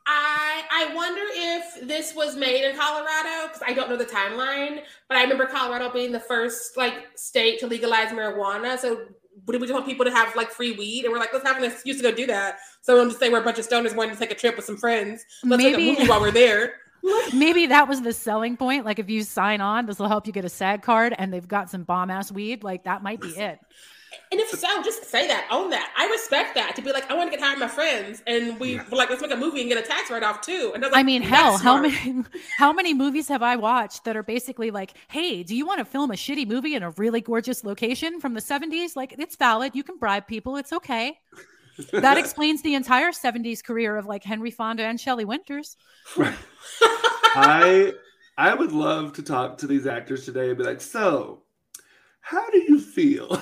I 0.08 0.64
I 0.72 0.94
wonder 0.96 1.22
if 1.24 1.88
this 1.88 2.14
was 2.14 2.36
made 2.36 2.64
in 2.70 2.76
Colorado 2.78 3.48
because 3.48 3.64
I 3.66 3.74
don't 3.74 3.90
know 3.90 3.98
the 3.98 4.06
timeline, 4.06 4.82
but 5.08 5.18
I 5.18 5.24
remember 5.24 5.48
Colorado 5.48 5.92
being 5.92 6.12
the 6.12 6.20
first 6.20 6.78
like 6.78 7.08
state 7.16 7.60
to 7.62 7.68
legalize 7.68 8.10
marijuana. 8.10 8.78
So 8.78 9.00
we 9.48 9.58
just 9.60 9.74
want 9.74 9.86
people 9.86 10.06
to 10.06 10.12
have 10.12 10.36
like 10.36 10.50
free 10.50 10.72
weed, 10.72 11.06
and 11.06 11.14
we're 11.14 11.20
like, 11.20 11.34
let's 11.34 11.46
have 11.46 11.58
an 11.58 11.64
excuse 11.64 11.98
to 11.98 12.04
go 12.04 12.12
do 12.12 12.26
that. 12.28 12.58
So 12.82 13.02
I'm 13.02 13.10
just 13.10 13.20
saying 13.20 13.32
we're 13.32 13.42
a 13.42 13.44
bunch 13.44 13.60
of 13.60 13.68
stoners 13.68 13.96
wanting 13.96 14.14
to 14.14 14.20
take 14.20 14.32
a 14.32 14.36
trip 14.36 14.56
with 14.56 14.66
some 14.66 14.78
friends. 14.78 15.26
Let's 15.44 15.64
take 15.64 15.76
a 15.76 15.80
movie 15.80 16.08
while 16.08 16.22
we're 16.22 16.32
there. 16.32 16.76
Maybe 17.34 17.68
that 17.68 17.88
was 17.88 18.02
the 18.02 18.14
selling 18.14 18.58
point. 18.58 18.86
Like 18.86 19.00
if 19.00 19.10
you 19.10 19.24
sign 19.24 19.62
on, 19.62 19.86
this 19.86 20.00
will 20.00 20.08
help 20.08 20.26
you 20.28 20.34
get 20.34 20.46
a 20.46 20.50
SAG 20.50 20.82
card, 20.82 21.14
and 21.18 21.34
they've 21.34 21.48
got 21.48 21.70
some 21.70 21.84
bomb 21.84 22.10
ass 22.10 22.32
weed. 22.32 22.64
Like 22.64 22.86
that 22.86 23.04
might 23.04 23.22
be 23.22 23.30
it. 23.30 23.60
And 24.32 24.40
if 24.40 24.50
so, 24.50 24.82
just 24.84 25.06
say 25.06 25.28
that, 25.28 25.48
own 25.52 25.70
that. 25.72 25.94
I 25.98 26.08
respect 26.08 26.56
that 26.56 26.76
to 26.76 26.82
be 26.82 26.92
like, 26.92 27.10
I 27.10 27.16
want 27.16 27.32
to 27.32 27.38
get 27.38 27.44
high 27.46 27.54
with 27.54 27.60
my 27.60 27.68
friends, 27.68 28.22
and 28.28 28.60
we 28.60 28.76
Yeah. 28.76 28.84
we're 28.92 28.98
like, 28.98 29.10
let's 29.10 29.22
make 29.22 29.32
a 29.32 29.36
movie 29.36 29.62
and 29.62 29.70
get 29.70 29.78
a 29.84 29.88
tax 29.88 30.10
write 30.12 30.24
off 30.24 30.42
too. 30.42 30.72
And 30.76 30.84
I, 30.84 30.90
like, 30.90 30.98
I 30.98 31.04
mean, 31.04 31.22
"That's 31.22 31.32
hell, 31.32 31.58
how 31.58 31.82
many 31.82 32.24
how 32.58 32.74
many 32.74 32.94
movies 32.94 33.28
have 33.30 33.42
I 33.44 33.56
watched 33.56 34.04
that 34.06 34.16
are 34.18 34.24
basically 34.24 34.72
like, 34.72 34.94
"Hey, 35.10 35.44
do 35.44 35.56
you 35.56 35.66
want 35.66 35.80
to 35.80 35.86
film 35.86 36.12
a 36.12 36.16
shitty 36.16 36.48
movie 36.48 36.76
in 36.76 36.84
a 36.84 36.92
really 36.92 37.22
gorgeous 37.22 37.64
location 37.64 38.20
from 38.20 38.34
the 38.34 38.42
70s? 38.42 38.96
Like 38.96 39.16
it's 39.18 39.36
valid. 39.36 39.76
You 39.76 39.84
can 39.84 39.98
bribe 39.98 40.28
people. 40.28 40.58
It's 40.58 40.74
okay." 40.74 41.20
That 41.92 42.18
explains 42.24 42.62
the 42.62 42.74
entire 42.76 43.12
70s 43.12 43.62
career 43.64 43.98
of 43.98 44.06
like 44.06 44.24
Henry 44.24 44.52
Fonda 44.52 44.84
and 44.84 45.00
Shelley 45.00 45.26
Winters. 45.26 45.76
Right. 46.16 46.34
I 47.36 47.94
I 48.38 48.54
would 48.54 48.72
love 48.72 49.14
to 49.14 49.24
talk 49.24 49.58
to 49.60 49.68
these 49.68 49.88
actors 49.88 50.26
today 50.26 50.50
and 50.50 50.58
be 50.58 50.64
like, 50.64 50.82
so 50.82 51.44
how 52.22 52.50
do 52.50 52.58
you 52.60 52.80
feel? 52.80 53.42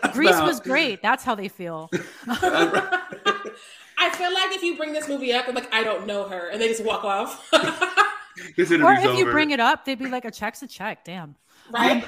Grease 0.12 0.30
about- 0.30 0.46
was 0.46 0.60
great. 0.60 1.02
That's 1.02 1.24
how 1.24 1.34
they 1.34 1.48
feel. 1.48 1.90
I 2.28 4.10
feel 4.14 4.32
like 4.32 4.52
if 4.52 4.62
you 4.62 4.76
bring 4.76 4.92
this 4.92 5.08
movie 5.08 5.32
up, 5.32 5.48
I'm 5.48 5.54
like, 5.54 5.72
I 5.72 5.84
don't 5.84 6.06
know 6.06 6.28
her, 6.28 6.48
and 6.48 6.60
they 6.60 6.68
just 6.68 6.84
walk 6.84 7.04
off. 7.04 7.48
This 8.56 8.70
Or 8.70 8.76
interview's 8.76 9.10
if 9.12 9.18
you 9.18 9.26
bring 9.30 9.50
it 9.50 9.60
up, 9.60 9.84
they'd 9.84 9.98
be 9.98 10.08
like, 10.08 10.24
"A 10.24 10.30
check's 10.30 10.62
a 10.62 10.66
check." 10.66 11.04
Damn. 11.04 11.36
right? 11.70 12.02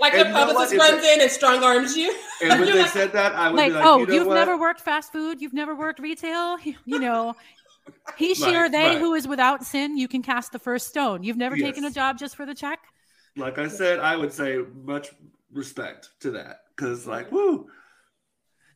Like 0.00 0.12
And 0.12 0.22
the 0.22 0.24
you 0.24 0.24
know 0.24 0.32
what? 0.32 0.48
publicist 0.56 0.76
runs 0.76 1.04
it- 1.04 1.14
in 1.14 1.20
and 1.22 1.30
strong 1.30 1.62
arms 1.62 1.96
you. 1.96 2.12
and 2.42 2.50
when 2.60 2.64
they 2.68 2.80
like- 2.82 2.90
said 2.90 3.12
that, 3.12 3.32
I 3.36 3.48
would 3.48 3.56
Like, 3.56 3.68
be 3.68 3.74
like, 3.74 3.84
oh, 3.86 3.98
you 4.00 4.06
know 4.08 4.12
you've 4.14 4.26
what? 4.26 4.34
never 4.34 4.58
worked 4.58 4.80
fast 4.80 5.12
food. 5.12 5.40
You've 5.40 5.54
never 5.54 5.76
worked 5.76 6.00
retail. 6.00 6.58
You 6.84 6.98
know, 6.98 7.36
he, 8.18 8.34
she, 8.34 8.56
or 8.56 8.68
they 8.68 8.88
right. 8.88 8.98
who 8.98 9.14
is 9.14 9.28
without 9.28 9.64
sin, 9.64 9.96
you 9.96 10.08
can 10.08 10.20
cast 10.20 10.50
the 10.50 10.58
first 10.58 10.88
stone. 10.88 11.22
You've 11.22 11.36
never 11.36 11.56
taken 11.56 11.84
a 11.84 11.92
job 11.92 12.18
just 12.18 12.34
for 12.34 12.44
the 12.44 12.56
check. 12.56 12.80
Like 13.36 13.56
I 13.58 13.68
said, 13.68 14.00
I 14.00 14.16
would 14.16 14.32
say 14.32 14.58
much 14.84 15.10
respect 15.52 16.10
to 16.20 16.32
that 16.32 16.61
because, 16.82 17.06
like, 17.06 17.30
woo, 17.30 17.68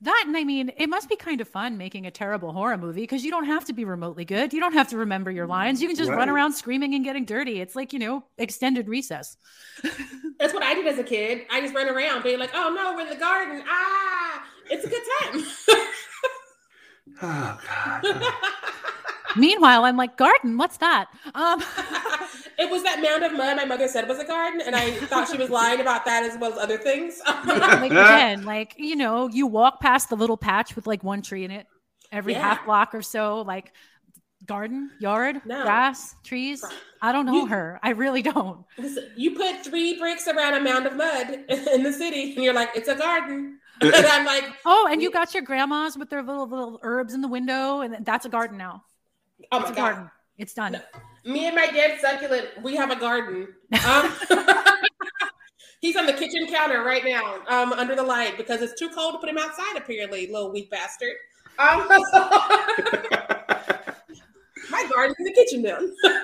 That 0.03 0.25
and 0.27 0.37
I 0.37 0.45
mean, 0.45 0.71
it 0.77 0.89
must 0.89 1.09
be 1.09 1.17
kind 1.17 1.41
of 1.41 1.49
fun 1.49 1.77
making 1.77 2.07
a 2.07 2.11
terrible 2.11 2.53
horror 2.53 2.77
movie 2.77 3.01
because 3.01 3.25
you 3.25 3.31
don't 3.31 3.47
have 3.47 3.65
to 3.65 3.73
be 3.73 3.85
remotely 3.85 4.25
good. 4.25 4.53
You 4.53 4.61
don't 4.61 4.75
have 4.75 4.89
to 4.89 4.99
remember 4.99 5.31
your 5.31 5.47
lines. 5.47 5.83
You 5.83 5.89
can 5.89 5.97
just 5.97 6.11
run 6.11 6.29
around 6.29 6.53
screaming 6.53 6.95
and 6.95 7.03
getting 7.03 7.25
dirty. 7.25 7.61
It's 7.61 7.75
like, 7.75 7.93
you 7.93 7.99
know, 7.99 8.25
extended 8.39 8.89
recess. 8.89 9.37
That's 10.39 10.55
what 10.55 10.63
I 10.63 10.75
did 10.75 10.87
as 10.87 10.99
a 10.99 11.05
kid. 11.05 11.47
I 11.51 11.61
just 11.61 11.75
ran 11.75 11.89
around 11.89 12.23
being 12.23 12.39
like, 12.39 12.51
oh 12.55 12.73
no, 12.75 12.95
we're 12.95 13.01
in 13.03 13.09
the 13.09 13.17
garden. 13.17 13.63
Ah, 13.67 14.45
it's 14.71 14.85
a 14.85 14.89
good 14.89 15.03
time. 15.21 15.45
oh 17.23 17.61
god, 17.67 18.05
Meanwhile, 19.37 19.85
I'm 19.85 19.97
like, 19.97 20.17
garden, 20.17 20.57
what's 20.59 20.77
that? 20.79 21.07
Um, 21.35 21.61
it 22.59 22.71
was 22.71 22.83
that 22.85 23.01
mound 23.03 23.23
of 23.25 23.33
mud 23.33 23.57
my 23.57 23.65
mother 23.65 23.89
said 23.89 24.09
was 24.09 24.19
a 24.19 24.25
garden, 24.25 24.61
and 24.65 24.75
I 24.75 24.91
thought 24.93 25.29
she 25.29 25.37
was 25.37 25.51
lying 25.51 25.81
about 25.81 26.05
that 26.07 26.23
as 26.25 26.39
well 26.39 26.53
as 26.53 26.59
other 26.59 26.79
things. 26.79 27.21
like 27.47 27.91
again, 27.91 28.45
like, 28.45 28.75
you 28.79 28.97
know, 28.97 29.29
you 29.29 29.47
walk 29.47 29.81
past 29.81 30.09
the 30.09 30.17
little 30.17 30.37
patch 30.37 30.75
with 30.77 30.87
like 30.87 31.05
one 31.05 31.23
tree 31.23 31.45
in 31.45 31.51
it 31.51 31.67
every 32.13 32.33
Yeah. 32.33 32.41
half 32.43 32.65
block 32.65 32.95
or 32.95 33.03
so, 33.03 33.43
like 33.43 33.73
garden, 34.45 34.91
yard, 35.01 35.41
No. 35.45 35.63
grass, 35.63 36.15
trees. 36.25 36.65
I 37.03 37.11
don't 37.13 37.27
know 37.27 37.35
You- 37.43 37.47
her. 37.47 37.81
I 37.83 37.91
really 37.91 38.23
don't. 38.23 38.65
Listen, 38.79 39.11
you 39.17 39.35
put 39.35 39.65
three 39.65 39.99
bricks 39.99 40.27
around 40.29 40.55
a 40.55 40.61
mound 40.61 40.87
of 40.87 40.95
mud 40.97 41.31
in 41.49 41.83
the 41.83 41.93
city, 41.93 42.35
and 42.35 42.45
you're 42.45 42.55
like, 42.55 42.71
it's 42.75 42.89
a 42.89 42.95
garden. 42.95 43.59
and 43.81 43.95
I'm 43.95 44.25
like, 44.25 44.45
Oh, 44.65 44.89
and 44.91 45.03
you 45.03 45.11
got 45.11 45.35
your 45.35 45.43
grandmas 45.43 45.99
with 45.99 46.09
their 46.11 46.23
little 46.23 46.49
little 46.49 46.79
herbs 46.83 47.13
in 47.13 47.21
the 47.21 47.29
window, 47.29 47.81
and 47.81 48.05
that's 48.07 48.25
a 48.25 48.29
garden 48.31 48.57
now. 48.57 48.85
Oh 49.53 49.61
It's 49.61 49.69
my 49.69 49.73
a 49.73 49.75
god. 49.77 49.77
garden. 49.77 50.11
It's 50.39 50.55
done. 50.55 50.73
No. 50.73 50.81
Me 51.25 51.47
and 51.47 51.55
my 51.57 51.67
dead 51.67 51.99
succulent, 52.01 52.49
we 52.63 52.77
have 52.77 52.91
a 52.91 52.97
garden. 52.97 53.49
Um, 53.89 54.13
he's 55.81 55.97
on 55.97 56.07
the 56.07 56.13
kitchen 56.13 56.47
counter 56.47 56.83
right 56.85 57.05
now, 57.05 57.39
um, 57.49 57.73
under 57.73 57.97
the 57.97 58.03
light 58.03 58.37
because 58.37 58.63
it's 58.63 58.79
too 58.79 58.89
cold 58.91 59.15
to 59.15 59.19
put 59.19 59.29
him 59.29 59.39
outside. 59.39 59.77
Apparently, 59.77 60.27
little 60.29 60.53
weak 60.53 60.71
bastard. 60.71 61.15
Um, 61.59 61.89
my 64.71 64.87
garden's 64.93 65.17
in 65.19 65.25
the 65.25 65.33
kitchen 65.35 65.63
now. 65.63 65.79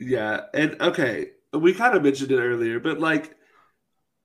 yeah, 0.00 0.40
and 0.52 0.80
okay, 0.82 1.30
we 1.52 1.72
kind 1.72 1.96
of 1.96 2.02
mentioned 2.02 2.32
it 2.32 2.40
earlier, 2.40 2.80
but 2.80 2.98
like, 2.98 3.36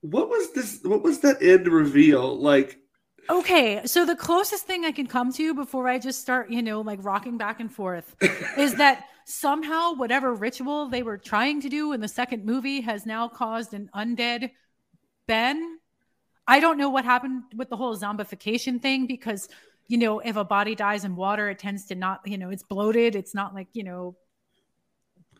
what 0.02 0.28
was 0.30 0.54
this? 0.54 0.80
What 0.84 1.04
was 1.04 1.20
that 1.20 1.42
end 1.42 1.68
reveal 1.68 2.36
like? 2.36 2.80
Okay, 3.30 3.82
so 3.86 4.06
the 4.06 4.16
closest 4.16 4.66
thing 4.66 4.86
I 4.86 4.92
can 4.92 5.08
come 5.08 5.34
to 5.34 5.54
before 5.54 5.90
I 5.90 6.00
just 6.00 6.22
start, 6.22 6.50
you 6.50 6.62
know, 6.62 6.82
like 6.82 7.04
rocking 7.04 7.38
back 7.38 7.60
and 7.60 7.72
forth 7.72 8.16
is 8.58 8.76
that 8.76 9.06
somehow 9.26 9.94
whatever 9.94 10.34
ritual 10.34 10.88
they 10.88 11.04
were 11.04 11.18
trying 11.18 11.60
to 11.62 11.70
do 11.70 11.92
in 11.92 12.00
the 12.00 12.08
second 12.08 12.46
movie 12.46 12.80
has 12.82 13.06
now 13.06 13.28
caused 13.28 13.74
an 13.74 13.90
undead 13.94 14.52
Ben. 15.28 15.80
I 16.48 16.62
don't 16.62 16.78
know 16.78 16.90
what 16.90 17.04
happened 17.04 17.44
with 17.54 17.70
the 17.70 17.76
whole 17.76 17.98
zombification 17.98 18.82
thing 18.82 19.08
because, 19.08 19.50
you 19.90 19.98
know, 19.98 20.20
if 20.20 20.38
a 20.38 20.46
body 20.46 20.76
dies 20.76 21.04
in 21.04 21.18
water, 21.18 21.50
it 21.50 21.60
tends 21.60 21.86
to 21.88 21.96
not, 21.96 22.22
you 22.26 22.38
know, 22.38 22.50
it's 22.50 22.64
bloated. 22.64 23.18
It's 23.18 23.36
not 23.36 23.54
like, 23.54 23.68
you 23.74 23.84
know, 23.84 24.16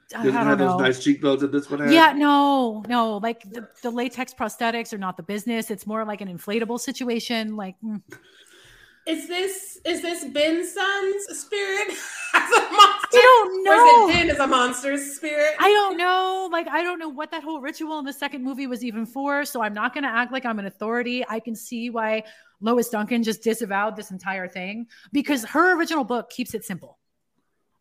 Doesn't 0.10 0.34
don't 0.34 0.46
have 0.46 0.60
know. 0.60 0.74
those 0.74 0.82
nice 0.82 1.04
cheekbones 1.04 1.42
that 1.42 1.52
this 1.52 1.70
one 1.70 1.82
had. 1.82 1.92
Yeah, 1.92 2.14
no, 2.14 2.82
no. 2.88 3.18
Like 3.18 3.42
the, 3.52 3.68
the 3.84 3.90
latex 3.92 4.34
prosthetics 4.34 4.94
are 4.94 4.98
not 4.98 5.18
the 5.18 5.24
business. 5.24 5.70
It's 5.70 5.86
more 5.86 6.06
like 6.06 6.22
an 6.22 6.30
inflatable 6.30 6.80
situation. 6.80 7.56
Like, 7.58 7.76
mm. 7.84 8.02
Is 9.06 9.28
this 9.28 9.80
is 9.86 10.02
this 10.02 10.26
Ben's 10.26 10.74
son's 10.74 11.40
spirit 11.40 11.90
as 12.34 12.50
a 12.52 12.62
monster? 12.72 13.08
I 13.14 13.22
don't 13.22 13.68
Or 13.68 13.74
is 13.74 13.80
know. 13.80 14.10
it 14.10 14.14
Ben 14.14 14.30
as 14.30 14.40
a 14.40 14.48
monster's 14.48 15.16
spirit? 15.16 15.56
I 15.60 15.70
don't 15.70 15.98
know. 15.98 16.50
Like, 16.52 16.68
I 16.68 16.84
don't 16.84 17.00
know 17.00 17.08
what 17.08 17.32
that 17.32 17.42
whole 17.42 17.62
ritual 17.62 18.00
in 18.00 18.06
the 18.06 18.12
second 18.12 18.44
movie 18.44 18.68
was 18.68 18.84
even 18.84 19.06
for. 19.06 19.46
So 19.46 19.62
I'm 19.62 19.74
not 19.74 19.94
going 19.94 20.04
to 20.04 20.10
act 20.10 20.34
like 20.34 20.46
I'm 20.46 20.60
an 20.60 20.66
authority. 20.66 21.24
I 21.30 21.40
can 21.40 21.56
see 21.56 21.90
why 21.90 22.24
Lois 22.60 22.90
Duncan 22.90 23.24
just 23.24 23.44
disavowed 23.44 23.96
this 23.96 24.12
entire 24.12 24.48
thing 24.50 24.88
because 25.14 25.46
her 25.46 25.78
original 25.78 26.04
book 26.04 26.30
keeps 26.30 26.54
it 26.54 26.66
simple. 26.66 26.97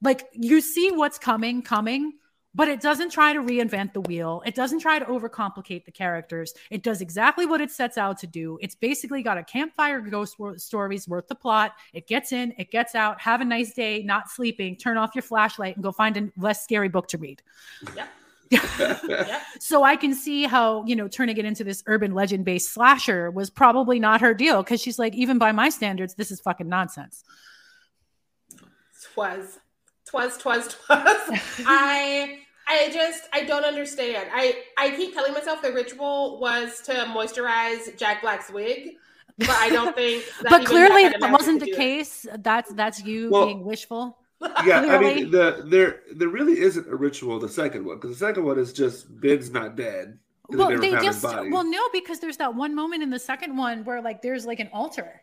Like, 0.07 0.29
you 0.31 0.61
see 0.61 0.93
what's 0.93 1.19
coming, 1.19 1.63
coming, 1.63 2.13
but 2.55 2.69
it 2.69 2.81
doesn't 2.81 3.11
try 3.11 3.33
to 3.33 3.41
reinvent 3.41 3.93
the 3.93 4.03
wheel. 4.03 4.41
It 4.47 4.55
doesn't 4.55 4.79
try 4.79 5.01
to 5.01 5.05
overcomplicate 5.05 5.85
the 5.85 5.91
characters. 5.91 6.55
It 6.71 6.85
does 6.85 7.01
exactly 7.01 7.45
what 7.45 7.61
it 7.61 7.73
sets 7.73 7.99
out 7.99 8.17
to 8.19 8.29
do. 8.29 8.57
It's 8.63 8.77
basically 8.77 9.25
got 9.25 9.37
a 9.37 9.43
campfire 9.43 10.01
ghost 10.01 10.37
stories 10.59 11.09
worth 11.09 11.27
the 11.27 11.35
plot. 11.35 11.73
It 11.93 12.07
gets 12.07 12.31
in, 12.31 12.55
it 12.57 12.71
gets 12.71 12.95
out. 12.95 13.21
Have 13.21 13.41
a 13.41 13.45
nice 13.45 13.75
day, 13.75 14.05
not 14.05 14.31
sleeping. 14.31 14.77
Turn 14.77 14.97
off 14.97 15.11
your 15.13 15.23
flashlight 15.23 15.75
and 15.75 15.83
go 15.83 15.91
find 15.91 16.17
a 16.17 16.31
less 16.37 16.63
scary 16.63 16.89
book 16.89 17.09
to 17.09 17.19
read. 17.19 17.43
Yep. 17.97 18.09
So 19.59 19.83
I 19.83 19.97
can 19.97 20.15
see 20.15 20.45
how, 20.45 20.85
you 20.85 20.95
know, 20.95 21.09
turning 21.09 21.37
it 21.37 21.45
into 21.45 21.65
this 21.65 21.83
urban 21.87 22.15
legend 22.15 22.45
based 22.45 22.73
slasher 22.73 23.29
was 23.29 23.51
probably 23.51 23.99
not 23.99 24.21
her 24.21 24.35
deal 24.35 24.63
because 24.63 24.81
she's 24.81 25.01
like, 25.01 25.15
even 25.17 25.39
by 25.39 25.51
my 25.51 25.69
standards, 25.69 26.15
this 26.15 26.31
is 26.31 26.39
fucking 26.39 26.69
nonsense. 26.69 27.25
Twas, 29.13 29.59
twas, 30.07 30.37
twas, 30.39 30.69
twas. 30.69 31.41
I, 31.67 32.39
I 32.69 32.91
just, 32.93 33.25
I 33.33 33.45
don't 33.45 33.65
understand. 33.65 34.29
I, 34.33 34.63
I 34.79 34.91
keep 34.97 35.15
telling 35.15 35.33
myself 35.33 35.63
the 35.63 35.73
ritual 35.73 36.39
was 36.41 36.81
to 36.83 36.93
moisturize 36.93 37.97
Jack 37.97 38.23
Black's 38.23 38.51
wig, 38.51 38.97
but 39.39 39.51
I 39.51 39.69
don't 39.71 39.95
think. 39.95 40.25
That 40.43 40.51
but 40.51 40.65
clearly 40.67 41.03
that 41.05 41.13
kind 41.13 41.13
that 41.13 41.17
of 41.17 41.21
magic 41.23 41.39
wasn't 41.39 41.61
the 41.61 41.67
do 41.67 41.73
it. 41.73 41.77
case. 41.77 42.27
That's 42.39 42.73
that's 42.75 43.03
you 43.05 43.31
Well- 43.31 43.47
being 43.47 43.65
wishful. 43.65 44.19
yeah, 44.67 44.81
I 44.81 44.99
mean, 44.99 45.31
the 45.31 45.65
there 45.67 46.03
there 46.15 46.29
really 46.29 46.59
isn't 46.61 46.87
a 46.89 46.95
ritual. 46.95 47.39
The 47.41 47.49
second 47.49 47.87
one, 47.87 47.97
because 47.97 48.11
the 48.11 48.27
second 48.27 48.45
one 48.45 48.59
is 48.59 48.71
just 48.75 49.09
Ben's 49.21 49.51
not 49.51 49.77
dead. 49.77 50.19
well, 50.51 50.69
never 50.69 50.81
they 50.83 50.91
just 50.93 51.23
body. 51.23 51.51
well 51.51 51.65
no 51.65 51.81
because 51.91 52.21
there's 52.21 52.37
that 52.37 52.55
one 52.55 52.75
moment 52.75 53.03
in 53.03 53.09
the 53.09 53.19
second 53.19 53.57
one 53.57 53.83
where 53.85 54.03
like 54.03 54.21
there's 54.21 54.45
like 54.45 54.61
an 54.61 54.69
altar 54.75 55.23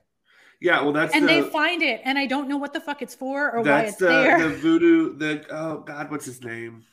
yeah, 0.64 0.82
well, 0.82 0.94
that's 0.94 1.14
and 1.14 1.24
the, 1.24 1.28
they 1.28 1.42
find 1.60 1.82
it 1.84 2.02
and 2.06 2.18
I 2.18 2.26
don't 2.26 2.48
know 2.50 2.58
what 2.58 2.74
the 2.74 2.80
fuck 2.88 3.02
it's 3.06 3.14
for 3.24 3.52
or 3.52 3.62
why 3.62 3.82
it's 3.84 3.98
the, 3.98 4.08
there. 4.08 4.40
the 4.50 4.56
voodoo. 4.56 5.18
The 5.18 5.46
oh 5.52 5.80
god, 5.92 6.10
what's 6.10 6.26
his 6.26 6.44
name? 6.44 6.84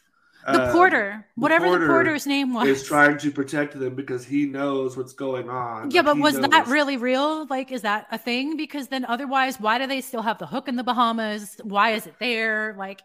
The 0.47 0.69
Um, 0.69 0.73
porter, 0.73 1.27
the 1.37 1.41
whatever 1.43 1.67
porter 1.67 1.85
the 1.87 1.93
porter's 1.93 2.27
name 2.27 2.55
was. 2.55 2.67
is 2.67 2.83
trying 2.83 3.19
to 3.19 3.31
protect 3.31 3.79
them 3.79 3.95
because 3.95 4.25
he 4.25 4.47
knows 4.47 4.97
what's 4.97 5.13
going 5.13 5.49
on. 5.51 5.91
yeah, 5.91 6.01
Like, 6.01 6.07
but 6.17 6.19
was 6.19 6.41
that 6.41 6.67
really 6.67 6.97
real? 6.97 7.47
Like, 7.47 7.71
is 7.71 7.83
that 7.83 8.07
a 8.11 8.17
thing? 8.19 8.57
Because 8.57 8.89
then 8.89 9.05
otherwise, 9.05 9.61
why 9.61 9.77
do 9.79 9.87
they 9.87 10.01
still 10.01 10.23
have 10.23 10.39
the 10.39 10.47
hook 10.47 10.67
in 10.67 10.77
the 10.77 10.83
Bahamas? 10.85 11.61
Why 11.63 11.91
is 11.93 12.07
it 12.07 12.15
there? 12.19 12.75
Like, 12.79 13.03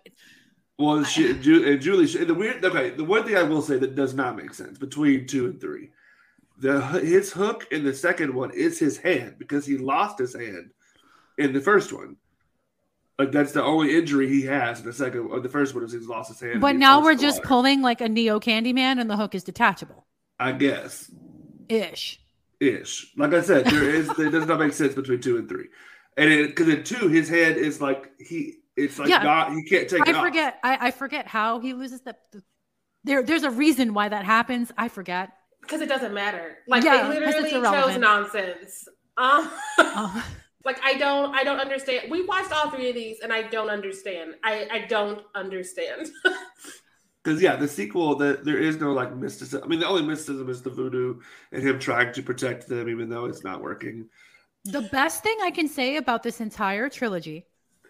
Well, 0.78 1.04
she, 1.04 1.34
Ju- 1.40 1.66
and 1.70 1.82
Julie, 1.82 2.08
she- 2.08 2.24
the 2.24 2.34
weird. 2.34 2.64
Okay, 2.64 2.90
the 2.92 3.04
one 3.04 3.24
thing 3.26 3.36
I 3.36 3.44
will 3.44 3.62
say 3.62 3.78
that 3.80 3.96
does 3.96 4.14
not 4.14 4.38
make 4.38 4.54
sense 4.54 4.78
between 4.78 5.28
two 5.28 5.46
and 5.46 5.60
three, 5.60 5.90
the 6.58 6.82
his 6.82 7.32
hook 7.34 7.68
in 7.72 7.84
the 7.84 7.94
second 7.94 8.34
one 8.34 8.52
is 8.52 8.80
his 8.80 8.98
hand 8.98 9.36
because 9.38 9.66
he 9.66 9.78
lost 9.78 10.18
his 10.20 10.34
hand 10.36 10.72
in 11.38 11.54
the 11.54 11.62
first 11.62 11.92
one. 11.94 12.16
Like 13.20 13.32
that's 13.32 13.52
the 13.54 13.64
only 13.64 13.98
injury 13.98 14.28
he 14.28 14.42
has 14.44 14.80
in 14.80 14.86
the 14.86 14.94
second. 14.94 15.28
Or 15.32 15.40
the 15.40 15.50
first 15.50 15.74
one 15.74 15.84
is 15.84 15.94
he's 15.94 16.08
lost 16.08 16.30
his 16.30 16.40
hand. 16.40 16.62
but 16.62 16.76
now 16.76 17.02
we're 17.02 17.16
just 17.16 17.38
water. 17.40 17.48
pulling 17.48 17.82
like 17.82 18.02
a 18.02 18.10
Neo 18.10 18.40
Candyman, 18.40 19.00
and 19.00 19.10
the 19.10 19.16
hook 19.18 19.36
is 19.36 19.44
detachable 19.44 20.06
I 20.40 20.52
guess 20.52 21.10
ish. 21.70 22.20
ish. 22.60 23.12
Like 23.18 23.34
I 23.34 23.42
said, 23.42 23.66
there 23.66 23.90
is 23.90 24.10
it 24.20 24.32
does 24.32 24.46
not 24.48 24.60
make 24.60 24.74
sense 24.74 24.94
between 24.96 25.22
two 25.22 25.38
and 25.38 25.48
three, 25.48 25.68
and 26.18 26.48
because 26.48 26.68
in 26.70 26.84
two 26.84 27.08
his 27.08 27.30
head 27.30 27.58
is 27.58 27.80
like 27.82 28.12
he 28.20 28.56
it's 28.76 29.00
like 29.00 29.08
Yeah. 29.08 29.24
not 29.24 29.54
he 29.54 29.64
can't 29.64 29.90
take. 29.90 30.02
it 30.08 30.16
I 30.16 30.18
off. 30.20 30.26
forget. 30.26 30.60
I, 30.64 30.88
I 30.88 30.92
forget 30.92 31.28
how 31.28 31.60
he 31.60 31.74
loses 31.74 32.02
the. 32.02 32.16
the 32.34 32.44
there, 33.06 33.22
there's 33.24 33.44
a 33.44 33.52
reason 33.52 33.94
why 33.94 34.10
that 34.10 34.26
happens. 34.26 34.72
I 34.78 34.90
forget. 34.90 35.30
Because 35.66 35.82
it 35.82 35.90
doesn't 35.90 36.14
matter. 36.14 36.58
Like 36.68 36.84
Yeah, 36.84 37.08
they 37.10 37.20
'cause 37.20 37.36
it's 37.36 37.52
literally 37.54 37.78
chose 37.78 37.98
nonsense. 37.98 38.88
Um, 39.18 39.50
Oh. 39.78 40.26
like 40.66 40.80
I 40.84 40.96
don't, 40.96 41.34
I 41.36 41.44
don't 41.44 41.60
understand. 41.60 42.10
We 42.10 42.26
watched 42.26 42.52
all 42.52 42.70
three 42.70 42.90
of 42.90 42.96
these, 42.96 43.20
and 43.22 43.32
I 43.32 43.44
don't 43.44 43.70
understand. 43.70 44.36
I, 44.44 44.68
I 44.72 44.80
don't 44.88 45.22
understand. 45.36 46.10
Because 47.24 47.42
yeah, 47.42 47.56
the 47.56 47.68
sequel, 47.68 48.16
the, 48.16 48.40
there 48.44 48.60
is 48.60 48.80
no 48.80 48.94
like 48.94 49.16
mysticism. 49.16 49.64
I 49.64 49.68
mean, 49.68 49.80
the 49.80 49.88
only 49.88 50.04
mysticism 50.04 50.48
is 50.48 50.62
the 50.62 50.70
voodoo 50.70 51.22
and 51.52 51.64
him 51.64 51.80
trying 51.80 52.14
to 52.14 52.22
protect 52.22 52.68
them, 52.68 52.88
even 52.88 53.10
though 53.10 53.26
it's 53.26 53.44
not 53.44 53.64
working. 53.64 54.08
The 54.66 54.84
best 54.84 55.24
thing 55.24 55.36
I 55.42 55.50
can 55.50 55.68
say 55.68 55.98
about 55.98 56.22
this 56.22 56.40
entire 56.40 56.88
trilogy, 56.88 57.48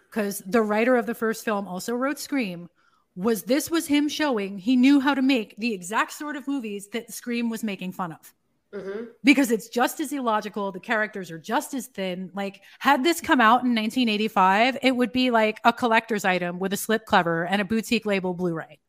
because 0.09 0.41
the 0.45 0.61
writer 0.61 0.95
of 0.95 1.05
the 1.05 1.13
first 1.13 1.43
film 1.43 1.67
also 1.67 1.95
wrote 1.95 2.17
Scream, 2.17 2.69
was 3.15 3.43
this 3.43 3.71
was 3.71 3.87
him 3.87 4.09
showing 4.09 4.57
he 4.57 4.75
knew 4.75 4.99
how 4.99 5.13
to 5.13 5.21
make 5.21 5.55
the 5.57 5.73
exact 5.73 6.11
sort 6.11 6.35
of 6.35 6.47
movies 6.47 6.87
that 6.89 7.11
Scream 7.13 7.49
was 7.49 7.63
making 7.63 7.93
fun 7.93 8.11
of. 8.11 8.33
Mhm. 8.73 9.07
Because 9.23 9.51
it's 9.51 9.69
just 9.69 10.01
as 10.01 10.11
illogical, 10.11 10.71
the 10.71 10.81
characters 10.81 11.31
are 11.31 11.39
just 11.39 11.73
as 11.73 11.87
thin. 11.87 12.29
Like, 12.33 12.61
had 12.79 13.03
this 13.05 13.21
come 13.21 13.39
out 13.39 13.63
in 13.63 13.73
1985, 13.73 14.77
it 14.81 14.95
would 14.95 15.13
be 15.13 15.31
like 15.31 15.61
a 15.63 15.71
collector's 15.71 16.25
item 16.25 16.59
with 16.59 16.73
a 16.73 16.77
slip 16.77 17.05
cover 17.05 17.45
and 17.45 17.61
a 17.61 17.65
boutique 17.65 18.05
label 18.05 18.33
Blu 18.33 18.53
ray. 18.53 18.79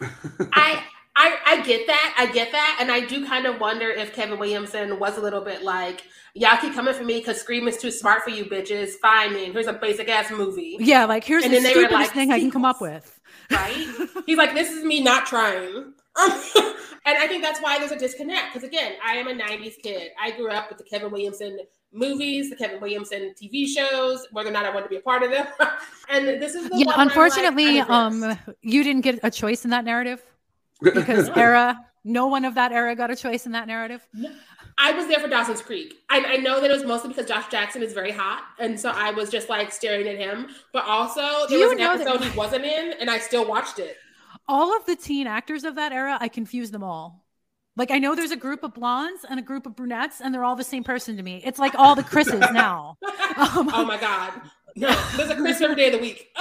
I, 0.00 0.82
I, 1.14 1.38
I 1.46 1.62
get 1.62 1.86
that. 1.86 2.14
I 2.18 2.26
get 2.32 2.50
that, 2.52 2.78
and 2.80 2.90
I 2.90 3.04
do 3.06 3.26
kind 3.26 3.46
of 3.46 3.60
wonder 3.60 3.88
if 3.90 4.12
Kevin 4.12 4.38
Williamson 4.38 4.98
was 4.98 5.18
a 5.18 5.20
little 5.20 5.40
bit 5.40 5.62
like, 5.62 6.02
"Y'all 6.34 6.56
keep 6.60 6.74
coming 6.74 6.94
for 6.94 7.04
me 7.04 7.18
because 7.18 7.40
Scream 7.40 7.66
is 7.66 7.76
too 7.76 7.90
smart 7.90 8.22
for 8.22 8.30
you 8.30 8.44
bitches. 8.44 8.90
Fine, 9.02 9.32
then 9.34 9.52
here's 9.52 9.66
a 9.66 9.72
basic 9.72 10.08
ass 10.08 10.30
movie." 10.30 10.76
Yeah, 10.78 11.04
like, 11.04 11.24
here's 11.24 11.42
And 11.44 11.52
the 11.52 11.56
then 11.56 11.64
they 11.64 11.70
were 11.70 11.86
stupidest 11.86 12.08
like, 12.08 12.12
thing 12.12 12.32
I 12.32 12.38
can 12.38 12.52
come 12.52 12.64
up 12.64 12.80
with. 12.80 13.17
Right? 13.50 14.08
He's 14.26 14.38
like, 14.38 14.54
this 14.54 14.70
is 14.70 14.84
me 14.84 15.02
not 15.02 15.26
trying. 15.26 15.92
and 16.18 17.16
I 17.16 17.26
think 17.28 17.42
that's 17.42 17.60
why 17.60 17.78
there's 17.78 17.92
a 17.92 17.98
disconnect. 17.98 18.52
Because 18.52 18.68
again, 18.68 18.94
I 19.04 19.14
am 19.14 19.28
a 19.28 19.34
90s 19.34 19.80
kid. 19.82 20.10
I 20.20 20.32
grew 20.32 20.50
up 20.50 20.68
with 20.68 20.78
the 20.78 20.84
Kevin 20.84 21.12
Williamson 21.12 21.60
movies, 21.92 22.50
the 22.50 22.56
Kevin 22.56 22.80
Williamson 22.80 23.34
TV 23.40 23.66
shows, 23.66 24.26
whether 24.32 24.48
or 24.48 24.52
not 24.52 24.64
I 24.64 24.70
wanted 24.70 24.84
to 24.84 24.88
be 24.90 24.96
a 24.96 25.00
part 25.00 25.22
of 25.22 25.30
them. 25.30 25.46
and 26.08 26.26
this 26.42 26.54
is 26.54 26.68
the 26.68 26.76
yeah 26.76 26.86
one 26.86 26.86
where 26.86 26.96
like, 26.96 27.06
unfortunately 27.06 27.80
um 27.80 28.38
you 28.62 28.82
didn't 28.84 29.02
get 29.02 29.20
a 29.22 29.30
choice 29.30 29.64
in 29.64 29.70
that 29.70 29.84
narrative 29.84 30.22
because 30.82 31.28
era 31.30 31.78
no 32.04 32.26
one 32.26 32.44
of 32.44 32.54
that 32.54 32.72
era 32.72 32.94
got 32.94 33.10
a 33.10 33.16
choice 33.16 33.46
in 33.46 33.52
that 33.52 33.66
narrative 33.66 34.06
I 34.80 34.92
was 34.92 35.06
there 35.08 35.18
for 35.18 35.28
Dawson's 35.28 35.60
Creek. 35.62 35.94
I, 36.08 36.24
I 36.24 36.36
know 36.36 36.60
that 36.60 36.70
it 36.70 36.74
was 36.74 36.84
mostly 36.84 37.08
because 37.08 37.26
Josh 37.26 37.48
Jackson 37.50 37.82
is 37.82 37.92
very 37.92 38.12
hot, 38.12 38.42
and 38.58 38.78
so 38.78 38.90
I 38.90 39.10
was 39.10 39.28
just 39.30 39.48
like 39.48 39.72
staring 39.72 40.06
at 40.08 40.16
him. 40.16 40.48
But 40.72 40.84
also, 40.84 41.20
there 41.48 41.58
you 41.58 41.64
was 41.64 41.72
an 41.72 41.78
know 41.78 41.98
that- 41.98 42.06
episode 42.06 42.24
he 42.30 42.36
wasn't 42.38 42.64
in, 42.64 42.92
and 43.00 43.10
I 43.10 43.18
still 43.18 43.46
watched 43.46 43.78
it. 43.78 43.96
all 44.46 44.76
of 44.76 44.86
the 44.86 44.96
teen 44.96 45.26
actors 45.26 45.64
of 45.64 45.74
that 45.74 45.92
era 45.92 46.16
i 46.20 46.28
confuse 46.28 46.70
them 46.70 46.82
all 46.82 47.24
like 47.76 47.90
i 47.90 47.98
know 47.98 48.14
there's 48.14 48.30
a 48.30 48.36
group 48.36 48.62
of 48.62 48.72
blondes 48.72 49.24
and 49.28 49.38
a 49.38 49.42
group 49.42 49.66
of 49.66 49.74
brunettes 49.76 50.20
and 50.22 50.32
they're 50.34 50.44
all 50.44 50.56
the 50.56 50.64
same 50.64 50.82
person 50.84 51.16
to 51.18 51.22
me 51.22 51.42
it's 51.44 51.58
like 51.58 51.74
all 51.74 51.94
the 51.94 52.02
chris's 52.02 52.40
now 52.52 52.96
Um, 53.36 53.70
oh 53.74 53.84
my 53.86 53.98
god, 54.00 54.32
no! 54.76 54.88
There's 55.16 55.30
a 55.30 55.34
Chris 55.36 55.60
every 55.60 55.76
day 55.76 55.86
of 55.86 55.92
the 55.92 55.98
week. 55.98 56.28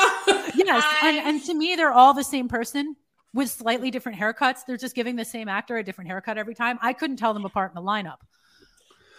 yes 0.56 0.84
and, 1.04 1.18
and 1.18 1.44
to 1.46 1.54
me 1.54 1.76
they're 1.76 1.92
all 1.92 2.14
the 2.14 2.24
same 2.24 2.48
person 2.48 2.96
with 3.34 3.50
slightly 3.50 3.92
different 3.92 4.18
haircuts 4.18 4.60
they're 4.66 4.78
just 4.78 4.96
giving 4.96 5.16
the 5.16 5.26
same 5.26 5.48
actor 5.48 5.78
a 5.78 5.84
different 5.84 6.10
haircut 6.10 6.38
every 6.38 6.56
time 6.56 6.78
i 6.82 6.94
couldn't 6.94 7.18
tell 7.18 7.34
them 7.34 7.46
apart 7.46 7.72
in 7.72 7.76
the 7.76 7.88
lineup 7.88 8.18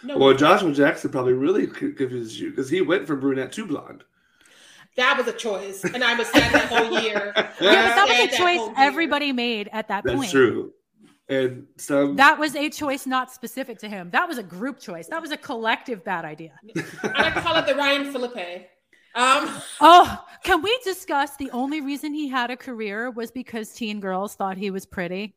no, 0.03 0.17
well, 0.17 0.33
Joshua 0.33 0.71
Jackson 0.71 1.11
probably 1.11 1.33
really 1.33 1.65
c- 1.67 1.91
confuses 1.91 2.39
you 2.39 2.51
because 2.51 2.69
he 2.69 2.81
went 2.81 3.05
from 3.05 3.19
brunette 3.19 3.51
to 3.53 3.65
blonde. 3.65 4.03
That 4.95 5.17
was 5.17 5.27
a 5.27 5.33
choice, 5.33 5.83
and 5.83 6.03
I 6.03 6.15
was 6.15 6.27
sad 6.27 6.53
that 6.53 6.67
whole 6.67 7.01
year. 7.01 7.33
yeah 7.35 7.51
but 7.51 7.59
that 7.59 8.07
was 8.07 8.33
a 8.33 8.37
choice 8.37 8.57
whole 8.57 8.67
year. 8.67 8.75
everybody 8.77 9.31
made 9.31 9.69
at 9.71 9.87
that 9.89 10.03
That's 10.03 10.15
point 10.15 10.21
That's 10.21 10.31
true. 10.31 10.73
And 11.27 11.67
some 11.77 12.15
That 12.15 12.39
was 12.39 12.55
a 12.55 12.69
choice 12.69 13.05
not 13.05 13.31
specific 13.31 13.77
to 13.79 13.89
him. 13.89 14.09
That 14.09 14.27
was 14.27 14.39
a 14.39 14.43
group 14.43 14.79
choice. 14.79 15.07
That 15.07 15.21
was 15.21 15.31
a 15.31 15.37
collective 15.37 16.03
bad 16.03 16.25
idea. 16.25 16.53
I 17.03 17.21
like 17.21 17.35
to 17.35 17.41
call 17.41 17.55
it 17.57 17.67
the 17.67 17.75
Ryan 17.75 18.11
Phillippe. 18.11 18.67
Um, 19.15 19.49
Oh, 19.81 20.25
can 20.43 20.61
we 20.61 20.79
discuss 20.83 21.35
the 21.37 21.51
only 21.51 21.81
reason 21.81 22.13
he 22.13 22.27
had 22.27 22.51
a 22.51 22.57
career 22.57 23.11
was 23.11 23.31
because 23.31 23.71
teen 23.71 23.99
girls 23.99 24.35
thought 24.35 24.57
he 24.57 24.71
was 24.71 24.85
pretty? 24.85 25.35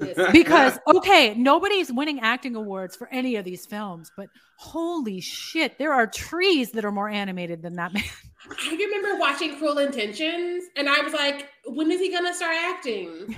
yes. 0.00 0.32
Because, 0.32 0.78
okay, 0.86 1.34
nobody's 1.34 1.92
winning 1.92 2.20
acting 2.20 2.56
awards 2.56 2.96
for 2.96 3.08
any 3.08 3.36
of 3.36 3.44
these 3.44 3.66
films, 3.66 4.10
but 4.16 4.28
holy 4.58 5.20
shit, 5.20 5.78
there 5.78 5.92
are 5.92 6.06
trees 6.06 6.72
that 6.72 6.84
are 6.84 6.92
more 6.92 7.08
animated 7.08 7.62
than 7.62 7.74
that 7.74 7.94
man. 7.94 8.02
I 8.50 8.74
remember 8.74 9.18
watching 9.18 9.56
Cruel 9.58 9.78
Intentions, 9.78 10.64
and 10.76 10.88
I 10.88 11.00
was 11.00 11.14
like, 11.14 11.48
when 11.66 11.90
is 11.90 12.00
he 12.00 12.12
gonna 12.12 12.34
start 12.34 12.56
acting? 12.56 13.36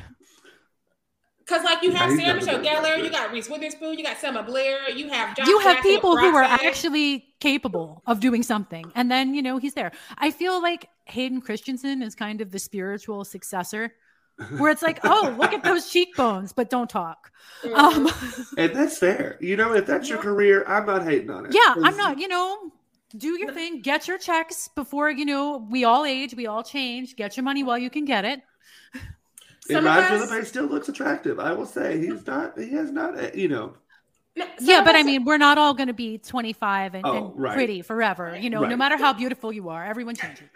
Because 1.47 1.63
like 1.65 1.83
you 1.83 1.93
have 1.93 2.11
Yeah, 2.11 2.17
he's 2.17 2.25
Sarah 2.25 2.35
never 2.35 2.45
Michelle 2.45 2.63
gonna 2.63 2.89
Gellar, 2.97 3.05
you 3.05 3.11
got 3.11 3.33
Reese 3.33 3.49
Witherspoon, 3.49 3.99
you 3.99 4.05
got 4.05 4.17
Selma 4.19 4.43
Blair, 4.43 4.91
you 4.91 5.09
have 5.09 5.37
Josh 5.37 5.47
you 5.47 5.59
have 5.61 5.77
Jackson 5.77 5.93
people 5.93 6.17
who 6.17 6.35
are 6.35 6.43
actually 6.43 7.27
capable 7.41 8.03
of 8.07 8.19
doing 8.21 8.43
something, 8.43 8.85
and 8.97 9.11
then, 9.11 9.33
you 9.33 9.43
know, 9.43 9.59
he's 9.59 9.75
there. 9.75 9.93
I 10.19 10.31
feel 10.33 10.61
like 10.61 10.89
Hayden 11.05 11.41
Christensen 11.41 12.03
is 12.03 12.15
kind 12.17 12.41
of 12.41 12.51
the 12.51 12.59
spiritual 12.59 13.25
successor. 13.25 13.95
Where 14.59 14.71
it's 14.71 14.83
like, 14.83 15.01
oh, 15.03 15.35
look 15.39 15.55
at 15.55 15.65
those 15.65 15.89
cheekbones, 15.89 16.53
but 16.53 16.69
don't 16.69 16.91
talk. 16.91 17.33
Mhm. 17.63 17.75
Um, 17.75 18.47
and 18.59 18.75
that's 18.77 18.99
fair. 18.99 19.39
You 19.41 19.57
know, 19.57 19.73
if 19.73 19.87
that's 19.87 20.11
your 20.11 20.19
career, 20.19 20.63
I'm 20.67 20.85
not 20.85 21.05
hating 21.05 21.31
on 21.31 21.47
it. 21.47 21.55
yeah, 21.55 21.75
I'm 21.83 21.97
not, 21.97 22.19
you 22.19 22.29
know, 22.29 22.71
do 23.17 23.39
your 23.39 23.55
thing, 23.55 23.81
get 23.81 24.07
your 24.07 24.19
checks 24.19 24.69
before, 24.69 25.11
you 25.11 25.25
know, 25.25 25.67
we 25.71 25.85
all 25.85 26.05
age, 26.05 26.35
we 26.37 26.47
all 26.47 26.63
change, 26.63 27.17
get 27.17 27.39
your 27.39 27.45
money 27.45 27.63
while 27.65 27.79
you 27.79 27.89
can 27.89 28.05
get 28.05 28.27
it. 28.27 28.43
And 29.69 29.77
Some 29.77 29.87
of 29.87 29.97
Ryan 29.97 30.13
us- 30.23 30.29
Phillippe 30.29 30.47
still 30.47 30.67
looks 30.67 30.89
attractive. 30.89 31.41
I 31.41 31.53
will 31.53 31.67
say 31.67 31.99
he's 31.99 32.27
not. 32.27 32.59
He 32.59 32.71
has 32.71 32.91
not. 32.93 33.19
uh, 33.19 33.31
You 33.35 33.49
know. 33.49 33.75
No, 34.37 34.45
some 34.59 34.67
Yeah, 34.69 34.85
but 34.85 34.95
I 34.95 35.01
us- 35.01 35.07
mean, 35.07 35.25
we're 35.25 35.39
not 35.39 35.59
all 35.59 35.75
going 35.75 35.89
to 35.89 35.95
be 35.95 36.19
25 36.19 36.95
and, 36.95 37.07
Oh, 37.07 37.17
and 37.33 37.41
right. 37.41 37.55
pretty 37.55 37.83
forever. 37.83 38.37
You 38.39 38.51
know, 38.51 38.61
no 38.65 38.77
matter 38.77 38.97
how 38.97 39.13
beautiful 39.13 39.53
you 39.53 39.69
are, 39.71 39.85
everyone 39.85 40.15
changes. 40.15 40.49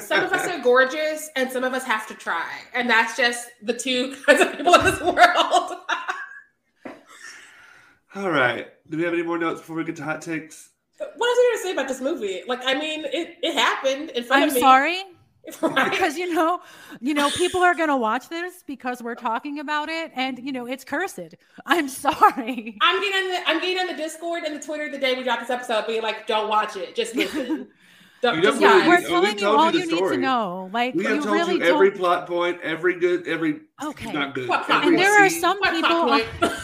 some 0.00 0.24
of 0.24 0.32
us 0.32 0.46
are 0.48 0.58
gorgeous, 0.60 1.28
and 1.36 1.50
some 1.52 1.62
of 1.64 1.72
us 1.74 1.84
have 1.84 2.06
to 2.08 2.14
try, 2.14 2.46
and 2.74 2.88
that's 2.88 3.16
just 3.16 3.48
the 3.62 3.72
two 3.74 4.14
kinds 4.26 4.40
of 4.40 4.56
people 4.56 4.74
in 4.74 4.84
this 4.84 5.00
world. 5.00 5.72
All 8.14 8.30
right. 8.30 8.66
Do 8.88 8.96
we 8.96 9.04
have 9.04 9.12
any 9.12 9.22
more 9.22 9.38
notes 9.38 9.60
before 9.60 9.76
we 9.76 9.84
get 9.84 9.96
to 9.96 10.04
hot 10.04 10.22
takes? 10.22 10.70
what 10.98 11.28
else 11.28 11.38
are 11.38 11.42
you 11.42 11.50
gonna 11.52 11.62
say 11.62 11.72
about 11.72 11.86
this 11.88 12.00
movie? 12.00 12.42
Like, 12.48 12.60
I 12.64 12.74
mean, 12.74 13.04
it, 13.04 13.36
it 13.42 13.54
happened 13.54 14.10
in 14.10 14.24
front 14.24 14.42
I'm 14.42 14.48
of 14.48 14.54
me. 14.54 14.60
sorry 14.60 15.02
Right? 15.62 15.90
because 15.90 16.16
you 16.18 16.32
know, 16.34 16.60
you 17.00 17.14
know, 17.14 17.30
people 17.30 17.62
are 17.62 17.74
going 17.74 17.88
to 17.88 17.96
watch 17.96 18.28
this 18.28 18.62
because 18.66 19.02
we're 19.02 19.14
talking 19.14 19.58
about 19.60 19.88
it 19.88 20.12
and 20.14 20.38
you 20.38 20.52
know, 20.52 20.66
it's 20.66 20.84
cursed. 20.84 21.34
I'm 21.66 21.88
sorry. 22.06 22.76
I'm 22.82 23.00
getting 23.00 23.22
on 23.24 23.28
the 23.30 23.48
I'm 23.48 23.60
getting 23.60 23.78
on 23.78 23.86
the 23.86 23.94
Discord 23.94 24.44
and 24.44 24.54
the 24.54 24.60
Twitter 24.64 24.90
the 24.90 24.98
day 24.98 25.14
we 25.16 25.22
drop 25.24 25.40
this 25.40 25.50
episode, 25.50 25.86
being 25.86 26.02
like, 26.02 26.26
"Don't 26.26 26.48
watch 26.48 26.76
it, 26.76 26.94
just 26.94 27.14
listen." 27.16 27.68
Don't, 28.20 28.34
You 28.36 28.42
just 28.42 28.60
Yeah, 28.60 28.74
really- 28.74 28.88
we're 28.88 28.94
guys. 28.96 29.04
we 29.04 29.08
telling 29.10 29.32
you 29.34 29.38
told 29.38 29.40
you 29.40 29.46
all 29.60 29.72
you 29.72 29.86
need 29.86 30.08
to 30.14 30.16
know. 30.16 30.70
Like 30.72 30.94
We 30.96 31.04
have 31.04 31.14
you 31.16 31.22
told 31.22 31.34
really 31.34 31.54
you 31.58 31.62
every 31.62 31.90
don't. 31.90 31.98
plot 32.00 32.26
point, 32.26 32.60
every 32.62 32.98
good, 32.98 33.28
every 33.28 33.60
Okay. 33.82 34.12
not 34.12 34.34
good. 34.34 34.48
What 34.48 34.68
And 34.68 34.98
there 34.98 35.24
are 35.24 35.30
some 35.30 35.56
What 35.58 35.70
people. 35.72 35.88
plot 36.40 36.56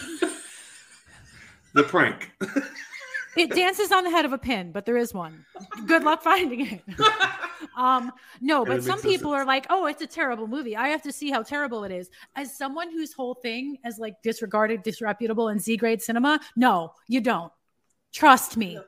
the 1.74 1.82
prank. 1.84 2.32
It 3.36 3.50
dances 3.50 3.92
on 3.92 4.04
the 4.04 4.10
head 4.10 4.24
of 4.24 4.32
a 4.32 4.38
pin, 4.38 4.72
but 4.72 4.86
there 4.86 4.96
is 4.96 5.12
one. 5.12 5.44
Good 5.86 6.04
luck 6.04 6.22
finding 6.22 6.66
it. 6.66 6.82
um, 7.76 8.12
no, 8.40 8.64
but 8.64 8.82
some 8.82 9.00
people 9.00 9.32
sense. 9.32 9.42
are 9.42 9.44
like, 9.44 9.66
"Oh, 9.70 9.86
it's 9.86 10.02
a 10.02 10.06
terrible 10.06 10.46
movie. 10.46 10.76
I 10.76 10.88
have 10.88 11.02
to 11.02 11.12
see 11.12 11.30
how 11.30 11.42
terrible 11.42 11.84
it 11.84 11.92
is." 11.92 12.10
As 12.36 12.56
someone 12.56 12.90
whose 12.90 13.12
whole 13.12 13.34
thing 13.34 13.78
is 13.84 13.98
like 13.98 14.22
disregarded, 14.22 14.82
disreputable, 14.82 15.48
and 15.48 15.60
Z 15.60 15.76
grade 15.76 16.02
cinema, 16.02 16.40
no, 16.56 16.92
you 17.08 17.20
don't. 17.20 17.52
Trust 18.12 18.56
me. 18.56 18.78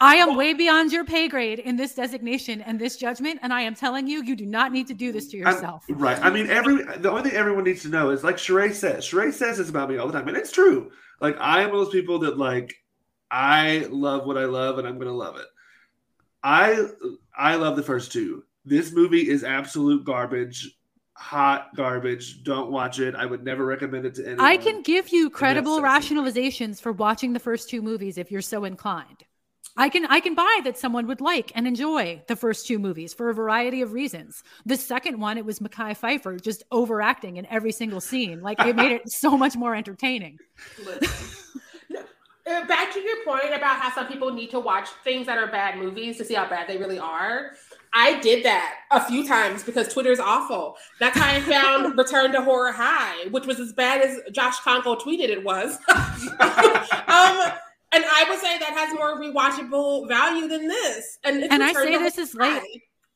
I 0.00 0.16
am 0.16 0.36
way 0.36 0.54
beyond 0.54 0.92
your 0.92 1.04
pay 1.04 1.26
grade 1.26 1.58
in 1.58 1.76
this 1.76 1.94
designation 1.94 2.60
and 2.62 2.78
this 2.78 2.96
judgment, 2.96 3.40
and 3.42 3.52
I 3.52 3.62
am 3.62 3.74
telling 3.74 4.06
you, 4.06 4.22
you 4.22 4.36
do 4.36 4.46
not 4.46 4.70
need 4.70 4.86
to 4.88 4.94
do 4.94 5.10
this 5.10 5.26
to 5.28 5.42
I'm- 5.42 5.54
yourself. 5.54 5.84
right. 5.88 6.18
I 6.22 6.30
mean, 6.30 6.48
every 6.48 6.84
the 6.98 7.10
only 7.10 7.22
thing 7.22 7.32
everyone 7.32 7.64
needs 7.64 7.82
to 7.82 7.88
know 7.88 8.10
is 8.10 8.22
like 8.22 8.36
Sharai 8.36 8.72
says. 8.72 9.04
Sharai 9.04 9.32
says 9.32 9.58
this 9.58 9.68
about 9.68 9.88
me 9.90 9.98
all 9.98 10.06
the 10.06 10.12
time, 10.12 10.28
and 10.28 10.36
it's 10.36 10.52
true. 10.52 10.90
Like 11.20 11.36
I 11.40 11.62
am 11.62 11.70
one 11.70 11.80
of 11.80 11.86
those 11.86 11.92
people 11.92 12.20
that 12.20 12.38
like 12.38 12.76
I 13.30 13.86
love 13.90 14.26
what 14.26 14.38
I 14.38 14.46
love, 14.46 14.78
and 14.78 14.86
I'm 14.86 14.98
gonna 14.98 15.12
love 15.12 15.36
it. 15.36 15.46
I 16.42 16.86
I 17.36 17.56
love 17.56 17.76
the 17.76 17.82
first 17.82 18.12
two. 18.12 18.44
This 18.64 18.92
movie 18.92 19.28
is 19.28 19.44
absolute 19.44 20.04
garbage, 20.04 20.76
hot 21.14 21.74
garbage. 21.74 22.42
Don't 22.44 22.70
watch 22.70 23.00
it. 23.00 23.14
I 23.14 23.26
would 23.26 23.44
never 23.44 23.64
recommend 23.64 24.06
it 24.06 24.14
to 24.16 24.24
anyone. 24.24 24.44
I 24.44 24.56
can 24.56 24.82
give 24.82 25.08
you 25.10 25.30
credible 25.30 25.80
rationalizations 25.80 26.80
for 26.80 26.92
watching 26.92 27.32
the 27.32 27.40
first 27.40 27.68
two 27.68 27.82
movies 27.82 28.18
if 28.18 28.30
you're 28.30 28.42
so 28.42 28.64
inclined. 28.64 29.24
I 29.76 29.88
can 29.88 30.06
I 30.06 30.18
can 30.20 30.34
buy 30.34 30.60
that 30.64 30.76
someone 30.76 31.06
would 31.06 31.20
like 31.20 31.52
and 31.54 31.66
enjoy 31.66 32.22
the 32.26 32.34
first 32.34 32.66
two 32.66 32.78
movies 32.80 33.14
for 33.14 33.30
a 33.30 33.34
variety 33.34 33.80
of 33.80 33.92
reasons. 33.92 34.42
The 34.66 34.76
second 34.76 35.20
one, 35.20 35.38
it 35.38 35.44
was 35.44 35.60
Mekhi 35.60 35.96
Phifer 35.96 36.40
just 36.42 36.64
overacting 36.72 37.36
in 37.36 37.46
every 37.46 37.70
single 37.70 38.00
scene. 38.00 38.40
Like 38.40 38.58
it 38.60 38.74
made 38.74 38.92
it 38.92 39.10
so 39.12 39.38
much 39.38 39.56
more 39.56 39.76
entertaining. 39.76 40.38
Uh, 42.48 42.64
back 42.66 42.92
to 42.94 43.00
your 43.00 43.22
point 43.24 43.54
about 43.54 43.80
how 43.80 43.92
some 43.94 44.06
people 44.06 44.32
need 44.32 44.50
to 44.50 44.58
watch 44.58 44.88
things 45.04 45.26
that 45.26 45.36
are 45.36 45.48
bad 45.48 45.76
movies 45.78 46.16
to 46.16 46.24
see 46.24 46.34
how 46.34 46.48
bad 46.48 46.68
they 46.68 46.78
really 46.78 46.98
are. 46.98 47.50
I 47.92 48.20
did 48.20 48.44
that 48.44 48.76
a 48.90 49.04
few 49.04 49.26
times 49.26 49.62
because 49.62 49.92
Twitter's 49.92 50.20
awful. 50.20 50.76
That's 51.00 51.18
how 51.18 51.28
I 51.28 51.40
found 51.40 51.98
Return 51.98 52.32
to 52.32 52.42
Horror 52.42 52.72
High, 52.72 53.28
which 53.30 53.46
was 53.46 53.60
as 53.60 53.72
bad 53.72 54.02
as 54.02 54.18
Josh 54.32 54.58
Conko 54.60 54.98
tweeted 55.00 55.28
it 55.28 55.44
was. 55.44 55.76
um, 55.88 57.52
and 57.90 58.04
I 58.04 58.26
would 58.28 58.38
say 58.38 58.58
that 58.58 58.74
has 58.76 58.94
more 58.94 59.20
rewatchable 59.20 60.08
value 60.08 60.48
than 60.48 60.68
this. 60.68 61.18
And, 61.24 61.44
And 61.44 61.62
I 61.62 61.72
say 61.72 61.98
this 61.98 62.18
is 62.18 62.34
like-. 62.34 62.62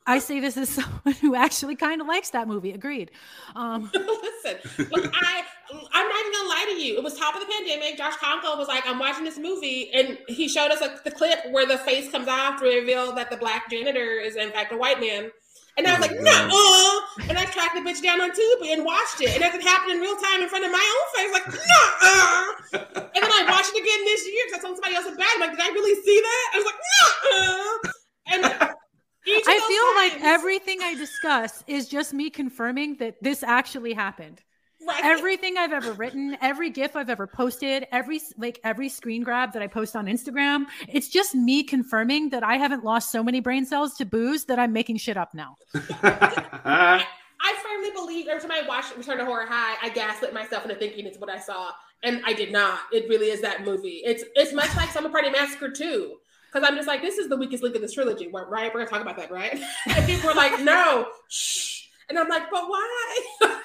I 0.07 0.19
say 0.19 0.41
this 0.41 0.57
as 0.57 0.69
someone 0.81 1.15
who 1.21 1.35
actually 1.35 1.77
kind 1.77 2.01
of 2.01 2.07
likes 2.07 2.31
that 2.31 2.49
movie. 2.49 2.73
Agreed. 2.73 3.11
Um, 3.55 3.91
Listen, 3.95 4.89
look, 4.91 5.11
I 5.15 5.43
I'm 5.73 6.09
not 6.09 6.21
even 6.21 6.33
gonna 6.33 6.49
lie 6.49 6.67
to 6.71 6.83
you. 6.83 6.97
It 6.97 7.05
was 7.05 7.17
top 7.17 7.35
of 7.35 7.41
the 7.41 7.47
pandemic. 7.47 7.97
Josh 7.97 8.15
Conko 8.15 8.59
was 8.59 8.69
like, 8.69 8.85
"I'm 8.87 8.99
watching 8.99 9.25
this 9.25 9.39
movie," 9.39 9.91
and 9.95 10.19
he 10.29 10.49
showed 10.49 10.71
us 10.71 10.81
like 10.81 11.05
the 11.05 11.11
clip 11.11 11.39
where 11.51 11.67
the 11.67 11.79
face 11.79 12.11
comes 12.11 12.29
off 12.29 12.61
to 12.61 12.67
reveal 12.67 13.15
that 13.15 13.31
the 13.31 13.37
black 13.37 13.71
janitor 13.71 14.19
is 14.19 14.37
in 14.37 14.51
fact 14.51 14.73
a 14.73 14.77
white 14.77 15.01
man. 15.01 15.31
And 15.79 15.87
I 15.87 15.97
was 15.97 16.01
like, 16.05 16.13
Oh, 16.13 16.21
no, 16.21 17.25
uh, 17.25 17.29
and 17.31 17.39
I 17.39 17.47
tracked 17.47 17.75
the 17.75 17.81
bitch 17.81 18.03
down 18.03 18.21
on 18.21 18.31
Tubi 18.31 18.75
and 18.75 18.85
watched 18.85 19.23
it, 19.23 19.33
and 19.33 19.43
as 19.43 19.55
it 19.55 19.63
happened 19.63 19.93
in 19.93 20.01
real 20.01 20.17
time 20.17 20.43
in 20.43 20.49
front 20.51 20.67
of 20.67 20.71
my 20.71 20.85
own 20.85 21.07
face, 21.17 21.33
like, 21.33 21.49
no, 21.49 21.83
uh. 22.05 22.45
and 22.93 23.23
then 23.25 23.33
I 23.33 23.47
watched 23.49 23.73
it 23.73 23.81
again 23.81 24.05
this 24.05 24.27
year 24.29 24.45
because 24.45 24.61
I 24.61 24.63
told 24.69 24.77
somebody 24.77 24.97
else 24.97 25.07
about 25.07 25.25
it. 25.25 25.33
I'm 25.33 25.41
like, 25.41 25.53
did 25.53 25.65
I 25.65 25.73
really 25.73 25.97
see 26.05 26.21
that? 26.21 26.47
I 26.53 26.57
was 26.61 26.67
like, 26.69 26.81
no, 26.85 27.09
uh. 27.33 27.93
and 28.27 28.43
each 28.45 28.69
of 28.69 28.82
I 29.27 29.59
those 29.59 30.13
feel 30.17 30.21
like 30.23 30.33
everything 30.33 30.81
I 30.83 30.95
discuss 30.95 31.63
is 31.67 31.89
just 31.89 32.13
me 32.13 32.31
confirming 32.31 32.97
that 32.97 33.23
this 33.23 33.43
actually 33.43 33.93
happened. 33.93 34.43
right. 34.87 35.05
everything 35.05 35.57
I've 35.59 35.73
ever 35.73 35.93
written, 35.93 36.37
every 36.41 36.71
GIF 36.71 36.97
I've 36.97 37.11
ever 37.11 37.27
posted, 37.27 37.87
every 37.93 38.21
like 38.37 38.59
every 38.65 38.89
screen 38.89 39.23
grab 39.23 39.53
that 39.53 39.63
I 39.63 39.69
post 39.69 39.95
on 39.95 40.07
Instagram, 40.07 40.65
it's 40.89 41.09
just 41.09 41.35
me 41.35 41.63
confirming 41.63 42.31
that 42.31 42.43
I 42.43 42.57
haven't 42.57 42.85
lost 42.85 43.13
so 43.13 43.23
many 43.23 43.41
brain 43.41 43.65
cells 43.65 43.95
to 43.95 44.05
booze 44.05 44.47
that 44.47 44.59
I'm 44.59 44.73
making 44.73 44.97
shit 44.97 45.17
up 45.17 45.35
now. 45.35 45.57
I 47.45 47.57
firmly 47.63 47.91
believe 47.93 48.29
every 48.29 48.41
time 48.41 48.51
I 48.53 48.67
watch 48.67 48.97
Return 48.97 49.19
to 49.19 49.25
Horror 49.25 49.47
High, 49.47 49.77
I 49.83 49.89
gaslit 49.91 50.33
myself 50.33 50.65
into 50.65 50.77
thinking 50.77 51.07
it's 51.07 51.19
what 51.19 51.31
I 51.31 51.39
saw, 51.39 51.71
and 52.03 52.23
I 52.25 52.33
did 52.33 52.53
not. 52.53 52.81
It 52.93 53.09
really 53.09 53.31
is 53.31 53.41
that 53.43 53.65
movie. 53.65 54.03
It's 54.05 54.25
it's 54.35 54.53
much 54.53 54.75
like 54.77 54.91
Slumber 54.91 55.11
Party 55.11 55.31
Massacre 55.31 55.71
2. 55.71 56.17
Because 56.53 56.69
I'm 56.69 56.77
just 56.77 56.89
like, 56.89 57.01
this 57.01 57.17
is 57.17 57.29
the 57.29 57.37
weakest 57.37 57.63
link 57.63 57.75
in 57.75 57.81
this 57.83 57.95
trilogy, 57.95 58.29
right? 58.29 58.73
We're 58.73 58.81
gonna 58.81 58.87
talk 58.87 59.01
about 59.01 59.17
that, 59.17 59.31
right? 59.31 59.59
And 59.87 60.07
people 60.07 60.29
were 60.29 60.35
like, 60.35 60.61
no, 60.61 61.07
shh. 61.29 61.85
And 62.09 62.19
I'm 62.19 62.29
like, 62.29 62.51
but 62.51 62.65
why? 62.69 63.23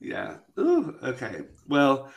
Yeah. 0.00 0.36
Ooh, 0.58 0.94
okay. 1.02 1.44
Well, 1.66 2.12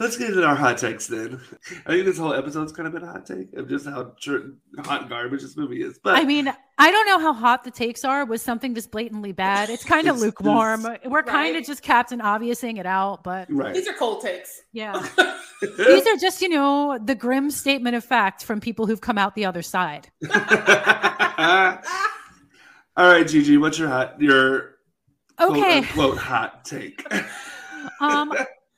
let's 0.00 0.16
get 0.16 0.30
into 0.30 0.44
our 0.44 0.56
hot 0.56 0.78
takes 0.78 1.06
then. 1.06 1.40
I 1.86 1.90
think 1.92 2.04
this 2.06 2.18
whole 2.18 2.34
episode's 2.34 2.72
kind 2.72 2.86
of 2.88 2.92
been 2.94 3.04
a 3.04 3.06
hot 3.12 3.26
take 3.26 3.52
of 3.54 3.68
just 3.68 3.86
how 3.86 4.12
tr- 4.20 4.38
hot 4.80 5.08
garbage 5.08 5.42
this 5.42 5.56
movie 5.56 5.82
is. 5.82 6.00
But 6.02 6.16
I 6.18 6.24
mean, 6.24 6.52
I 6.78 6.90
don't 6.90 7.06
know 7.06 7.18
how 7.20 7.32
hot 7.32 7.62
the 7.62 7.70
takes 7.70 8.04
are 8.04 8.24
with 8.24 8.40
something 8.40 8.74
this 8.74 8.86
blatantly 8.86 9.32
bad. 9.32 9.70
It's 9.70 9.84
kind 9.84 10.08
of 10.08 10.16
It's- 10.16 10.22
lukewarm. 10.22 10.86
We're 11.04 11.22
kind 11.22 11.50
of 11.50 11.60
Right. 11.60 11.66
just 11.66 11.82
Captain 11.82 12.20
Obviousing 12.20 12.78
it 12.78 12.86
out, 12.86 13.22
but 13.22 13.46
right. 13.50 13.74
These 13.74 13.86
are 13.88 13.92
cold 13.94 14.22
takes. 14.22 14.60
yeah. 14.72 15.06
These 15.60 16.06
are 16.06 16.16
just, 16.16 16.40
you 16.40 16.48
know, 16.48 16.98
the 17.04 17.14
grim 17.14 17.50
statement 17.50 17.94
of 17.94 18.02
fact 18.02 18.44
from 18.44 18.60
people 18.60 18.86
who've 18.86 19.00
come 19.02 19.18
out 19.18 19.34
the 19.34 19.44
other 19.44 19.60
side. 19.60 20.08
All 22.96 23.06
right, 23.08 23.26
Gigi, 23.28 23.56
what's 23.58 23.78
your 23.78 23.88
hot 23.88 24.20
your 24.20 24.76
Okay. 25.40 25.82
quote 25.82 26.12
unquote 26.12 26.18
hot 26.18 26.64
take? 26.64 27.04
Um, 28.00 28.32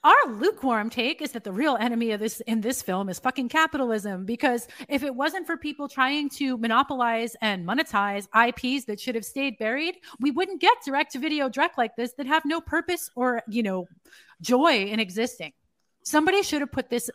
our 0.05 0.33
lukewarm 0.33 0.91
take 0.91 1.23
is 1.23 1.33
that 1.33 1.45
the 1.45 1.53
real 1.53 1.77
enemy 1.79 2.11
of 2.11 2.21
this 2.21 2.41
in 2.41 2.61
this 2.61 2.83
film 2.83 3.09
is 3.09 3.19
fucking 3.19 3.49
capitalism. 3.49 4.25
Because 4.25 4.67
if 4.89 5.03
it 5.03 5.15
wasn't 5.15 5.47
for 5.47 5.57
people 5.57 5.89
trying 5.89 6.29
to 6.31 6.59
monopolize 6.59 7.37
and 7.41 7.67
monetize 7.67 8.27
IPs 8.35 8.87
that 8.87 9.01
should 9.01 9.15
have 9.15 9.25
stayed 9.25 9.59
buried, 9.59 9.97
we 10.19 10.31
wouldn't 10.31 10.61
get 10.61 10.77
direct 10.85 11.13
to 11.13 11.19
video 11.19 11.49
direct 11.49 11.79
like 11.79 11.95
this 11.95 12.13
that 12.15 12.27
have 12.27 12.45
no 12.45 12.61
purpose 12.61 13.11
or 13.15 13.43
you 13.49 13.63
know 13.63 13.87
joy 14.41 14.85
in 14.85 14.99
existing. 14.99 15.53
Somebody 16.05 16.43
should 16.43 16.63
have 16.63 16.73
put 16.73 16.91
this 16.91 17.09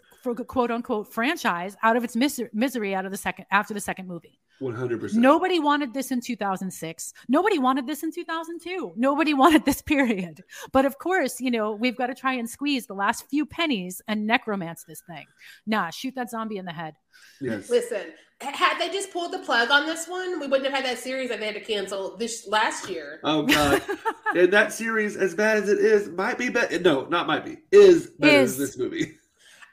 quote 0.47 0.71
unquote 0.71 1.11
franchise 1.11 1.75
out 1.83 1.97
of 1.97 2.05
its 2.05 2.15
miser- 2.15 2.49
misery 2.53 2.95
out 2.95 3.05
of 3.05 3.11
the 3.11 3.17
second 3.17 3.45
after 3.51 3.73
the 3.73 3.81
second 3.81 4.07
movie. 4.07 4.39
One 4.59 4.73
hundred 4.73 5.01
percent. 5.01 5.21
Nobody 5.21 5.59
wanted 5.59 5.93
this 5.93 6.11
in 6.11 6.19
2006. 6.19 7.13
Nobody 7.27 7.59
wanted 7.59 7.85
this 7.85 8.03
in 8.03 8.11
2002. 8.11 8.93
Nobody 8.95 9.33
wanted 9.35 9.65
this 9.65 9.81
period. 9.81 10.43
But 10.71 10.85
of 10.85 10.97
course, 10.97 11.39
you 11.39 11.51
know, 11.51 11.73
we've 11.73 11.95
got 11.95 12.07
to 12.07 12.15
try 12.15 12.33
and 12.33 12.49
squeeze 12.49 12.87
the 12.87 12.95
last 12.95 13.29
few 13.29 13.45
pennies 13.45 14.01
and 14.07 14.27
necromance 14.27 14.83
this 14.83 15.01
thing. 15.01 15.25
Nah, 15.65 15.91
shoot 15.91 16.15
that 16.15 16.31
zombie 16.31 16.57
in 16.57 16.65
the 16.65 16.73
head. 16.73 16.95
Yes. 17.39 17.69
Listen, 17.69 18.13
had 18.41 18.79
they 18.79 18.89
just 18.89 19.11
pulled 19.11 19.31
the 19.31 19.39
plug 19.39 19.69
on 19.69 19.85
this 19.85 20.07
one, 20.07 20.39
we 20.39 20.47
wouldn't 20.47 20.65
have 20.65 20.73
had 20.73 20.85
that 20.85 21.01
series 21.01 21.29
that 21.29 21.39
they 21.39 21.47
had 21.47 21.55
to 21.55 21.61
cancel 21.61 22.17
this 22.17 22.47
last 22.47 22.89
year. 22.89 23.19
Oh 23.23 23.43
god. 23.43 23.81
and 24.35 24.51
that 24.53 24.73
series, 24.73 25.15
as 25.15 25.35
bad 25.35 25.57
as 25.57 25.69
it 25.69 25.79
is, 25.79 26.09
might 26.09 26.37
be 26.37 26.49
better. 26.49 26.79
No, 26.79 27.05
not 27.05 27.27
might 27.27 27.45
be. 27.45 27.57
Is 27.71 28.07
better 28.19 28.41
Is. 28.41 28.57
than 28.57 28.65
this 28.65 28.77
movie. 28.77 29.17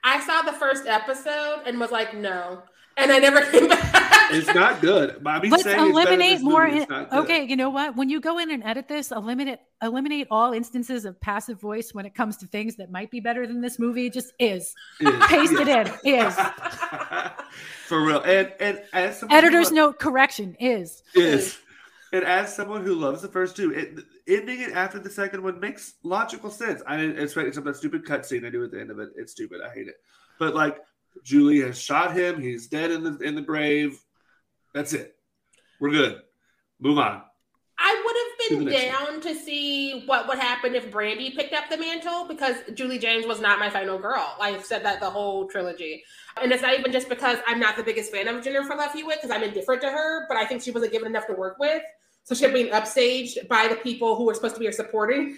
I 0.02 0.20
saw 0.20 0.42
the 0.42 0.52
first 0.52 0.86
episode 0.86 1.62
and 1.66 1.80
was 1.80 1.90
like, 1.90 2.14
no. 2.14 2.62
And 2.96 3.10
I 3.12 3.18
never 3.18 3.40
came 3.50 3.68
back. 3.68 4.30
It's 4.32 4.52
not 4.54 4.80
good. 4.80 5.22
But 5.22 5.46
Let's 5.46 5.62
saying 5.64 5.78
it's 5.90 5.94
better 5.94 6.10
than 6.10 6.20
eliminate 6.20 6.32
this 6.38 6.42
more. 6.42 6.66
in- 6.66 6.76
it's 6.78 6.88
not 6.90 7.10
good. 7.10 7.18
okay, 7.24 7.44
you 7.44 7.56
know 7.56 7.70
what? 7.70 7.94
When 7.96 8.08
you 8.08 8.20
go 8.20 8.38
in 8.38 8.50
and 8.50 8.64
edit 8.64 8.88
this, 8.88 9.10
eliminate 9.12 9.58
eliminate 9.82 10.26
all 10.30 10.52
instances 10.52 11.04
of 11.04 11.20
passive 11.20 11.60
voice 11.60 11.92
when 11.92 12.06
it 12.06 12.14
comes 12.14 12.36
to 12.38 12.46
things 12.46 12.76
that 12.76 12.90
might 12.90 13.10
be 13.10 13.20
better 13.20 13.46
than 13.46 13.60
this 13.60 13.78
movie. 13.78 14.08
Just 14.10 14.32
is 14.38 14.74
Is. 15.00 15.26
paste 15.26 15.52
it 15.52 15.68
in. 15.68 15.86
Is 16.04 16.34
For 17.86 18.02
real. 18.04 18.20
And 18.22 18.52
and 18.60 18.82
as 18.92 19.20
someone 19.20 19.34
who 19.40 19.46
editor's 19.46 19.70
note 19.72 19.98
correction. 19.98 20.56
Is 20.58 21.02
is 21.14 21.58
and 22.12 22.24
as 22.24 22.54
someone 22.54 22.84
who 22.84 22.94
loves 22.94 23.22
the 23.22 23.28
first 23.28 23.56
two, 23.56 23.72
it, 23.72 23.98
ending 24.28 24.60
it 24.60 24.72
after 24.72 24.98
the 24.98 25.10
second 25.10 25.42
one 25.42 25.58
makes 25.60 25.94
logical 26.02 26.48
sense. 26.50 26.80
I 26.86 26.96
didn't 26.96 27.18
expect 27.22 27.54
some 27.54 27.66
of 27.66 27.74
that 27.74 27.78
stupid 27.78 28.04
cutscene 28.04 28.42
they 28.42 28.50
do 28.50 28.62
at 28.64 28.70
the 28.70 28.80
end 28.80 28.90
of 28.90 28.98
it. 29.00 29.10
It's 29.16 29.32
stupid. 29.32 29.60
I 29.60 29.72
hate 29.74 29.88
it. 29.88 29.96
But 30.38 30.54
like 30.54 30.78
Julie 31.22 31.60
has 31.60 31.80
shot 31.80 32.16
him. 32.16 32.40
He's 32.40 32.66
dead 32.66 32.90
in 32.90 33.04
the 33.04 33.18
in 33.18 33.34
the 33.34 33.42
grave. 33.42 33.98
That's 34.72 34.92
it. 34.92 35.16
We're 35.80 35.90
good. 35.90 36.20
Move 36.80 36.98
on. 36.98 37.22
I 37.78 38.02
would 38.04 38.16
have 38.16 38.64
been 38.66 38.90
down 38.90 39.20
to 39.22 39.34
see 39.34 40.04
what 40.06 40.28
would 40.28 40.38
happen 40.38 40.74
if 40.74 40.90
Brandy 40.90 41.30
picked 41.30 41.52
up 41.52 41.68
the 41.68 41.76
mantle 41.76 42.26
because 42.28 42.56
Julie 42.74 42.98
James 42.98 43.26
was 43.26 43.40
not 43.40 43.58
my 43.58 43.68
final 43.68 43.98
girl. 43.98 44.36
I've 44.40 44.64
said 44.64 44.84
that 44.84 45.00
the 45.00 45.10
whole 45.10 45.48
trilogy. 45.48 46.04
And 46.40 46.52
it's 46.52 46.62
not 46.62 46.78
even 46.78 46.92
just 46.92 47.08
because 47.08 47.38
I'm 47.46 47.58
not 47.58 47.76
the 47.76 47.82
biggest 47.82 48.12
fan 48.12 48.28
of 48.28 48.42
Jennifer 48.44 48.76
Love 48.76 48.92
Hewitt 48.92 49.20
because 49.20 49.34
I'm 49.34 49.42
indifferent 49.42 49.82
to 49.82 49.88
her, 49.88 50.26
but 50.28 50.36
I 50.36 50.46
think 50.46 50.62
she 50.62 50.70
wasn't 50.70 50.92
given 50.92 51.08
enough 51.08 51.26
to 51.26 51.32
work 51.32 51.58
with. 51.58 51.82
So 52.22 52.34
she 52.34 52.44
she's 52.44 52.52
being 52.52 52.72
upstaged 52.72 53.48
by 53.48 53.68
the 53.68 53.76
people 53.76 54.16
who 54.16 54.24
were 54.24 54.34
supposed 54.34 54.54
to 54.54 54.60
be 54.60 54.66
her 54.66 54.72
supporting. 54.72 55.36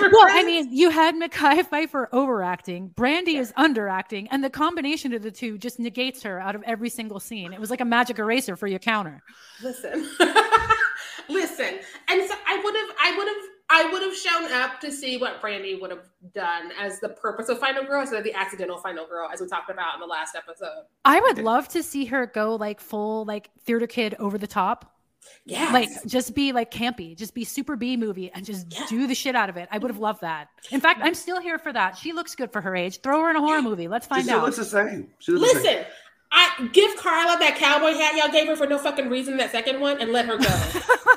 Well, 0.00 0.26
I 0.28 0.42
mean, 0.44 0.72
you 0.72 0.90
had 0.90 1.14
Mekhi 1.14 1.62
Phifer 1.68 2.06
overacting, 2.12 2.88
Brandy 2.88 3.36
is 3.36 3.52
underacting, 3.52 4.28
and 4.30 4.42
the 4.42 4.50
combination 4.50 5.12
of 5.12 5.22
the 5.22 5.30
two 5.30 5.58
just 5.58 5.78
negates 5.78 6.22
her 6.22 6.40
out 6.40 6.54
of 6.54 6.62
every 6.64 6.88
single 6.88 7.20
scene. 7.20 7.52
It 7.52 7.60
was 7.60 7.70
like 7.70 7.80
a 7.80 7.84
magic 7.84 8.18
eraser 8.18 8.56
for 8.56 8.66
your 8.66 8.78
counter. 8.78 9.22
listen, 9.62 10.08
listen, 11.28 11.78
and 12.08 12.28
so 12.28 12.34
I 12.46 12.60
would 12.64 12.74
have, 12.76 12.90
I 13.00 13.16
would 13.16 13.28
have, 13.28 13.36
I 13.72 13.92
would 13.92 14.02
have 14.02 14.16
shown 14.16 14.52
up 14.52 14.80
to 14.80 14.90
see 14.90 15.16
what 15.18 15.40
Brandy 15.40 15.76
would 15.76 15.90
have 15.90 16.06
done 16.32 16.72
as 16.78 16.98
the 17.00 17.10
purpose 17.10 17.48
of 17.48 17.58
Final 17.58 17.84
Girl 17.84 18.00
instead 18.00 18.18
of 18.18 18.24
the 18.24 18.34
accidental 18.34 18.78
Final 18.78 19.06
Girl, 19.06 19.28
as 19.32 19.40
we 19.40 19.48
talked 19.48 19.70
about 19.70 19.94
in 19.94 20.00
the 20.00 20.06
last 20.06 20.34
episode. 20.34 20.84
I 21.04 21.20
would 21.20 21.38
love 21.38 21.68
to 21.68 21.82
see 21.82 22.06
her 22.06 22.26
go 22.26 22.56
like 22.56 22.80
full 22.80 23.24
like 23.26 23.50
theater 23.64 23.86
kid 23.86 24.16
over 24.18 24.38
the 24.38 24.46
top. 24.46 24.96
Yeah, 25.44 25.72
Like 25.72 25.88
just 26.06 26.34
be 26.34 26.52
like 26.52 26.70
campy, 26.70 27.16
just 27.16 27.34
be 27.34 27.44
super 27.44 27.76
B 27.76 27.96
movie 27.96 28.30
and 28.32 28.44
just 28.44 28.66
Yeah. 28.70 28.86
do 28.88 29.06
the 29.06 29.14
shit 29.14 29.34
out 29.34 29.48
of 29.48 29.56
it. 29.56 29.68
I 29.70 29.78
would 29.78 29.90
have 29.90 29.96
mm-hmm. 29.96 30.04
loved 30.04 30.20
that. 30.22 30.48
In 30.70 30.80
fact, 30.80 31.00
I'm 31.02 31.14
still 31.14 31.40
here 31.40 31.58
for 31.58 31.72
that. 31.72 31.96
She 31.96 32.12
looks 32.12 32.34
good 32.34 32.52
for 32.52 32.60
her 32.60 32.76
age. 32.76 33.00
Throw 33.00 33.20
her 33.22 33.30
in 33.30 33.36
a 33.36 33.40
horror 33.40 33.62
movie. 33.62 33.88
Let's 33.88 34.06
find 34.06 34.24
still 34.24 34.38
out. 34.38 34.44
looks 34.44 34.56
the 34.56 34.64
same. 34.64 35.08
She 35.18 35.32
looks 35.32 35.52
the 35.54 35.60
same. 35.60 35.76
listen. 35.78 35.86
I 36.32 36.68
give 36.72 36.96
Karla 36.96 37.38
that 37.40 37.56
cowboy 37.56 37.92
hat 37.94 38.16
y'all 38.16 38.30
gave 38.30 38.46
her 38.46 38.56
for 38.56 38.66
no 38.66 38.78
fucking 38.78 39.08
reason. 39.08 39.36
That 39.36 39.50
second 39.50 39.80
one, 39.80 40.00
and 40.00 40.12
let 40.12 40.26
her 40.26 40.36
go. 40.36 40.62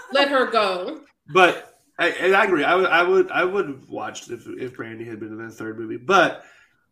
let 0.11 0.29
her 0.29 0.47
go. 0.49 1.01
But 1.31 1.79
I, 1.99 2.09
and 2.09 2.35
I 2.35 2.45
agree. 2.45 2.63
I 2.63 2.75
would, 2.75 2.85
I 2.87 3.03
would, 3.03 3.31
I 3.31 3.43
would 3.43 3.67
have 3.67 3.89
watched 3.89 4.31
if 4.31 4.47
if 4.47 4.75
Brandy 4.75 5.05
had 5.05 5.19
been 5.19 5.29
in 5.29 5.37
the 5.37 5.53
third 5.53 5.79
movie. 5.79 5.97
But 5.97 6.43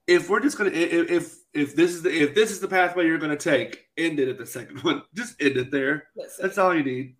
if 0.07 0.29
we're 0.29 0.39
just 0.39 0.57
gonna, 0.57 0.69
if 0.69 1.09
if, 1.09 1.35
if 1.53 1.75
this 1.75 1.91
is 1.91 2.01
the 2.01 2.09
if 2.11 2.33
this 2.35 2.51
is 2.51 2.59
the 2.59 2.67
pathway 2.67 3.05
you're 3.05 3.17
gonna 3.17 3.35
take, 3.35 3.85
end 3.97 4.19
it 4.19 4.27
at 4.27 4.37
the 4.37 4.45
second 4.45 4.83
one. 4.83 5.03
Just 5.13 5.41
end 5.41 5.57
it 5.57 5.71
there. 5.71 6.07
Listen, 6.15 6.43
That's 6.43 6.57
all 6.57 6.75
you 6.75 6.83
need. 6.83 7.15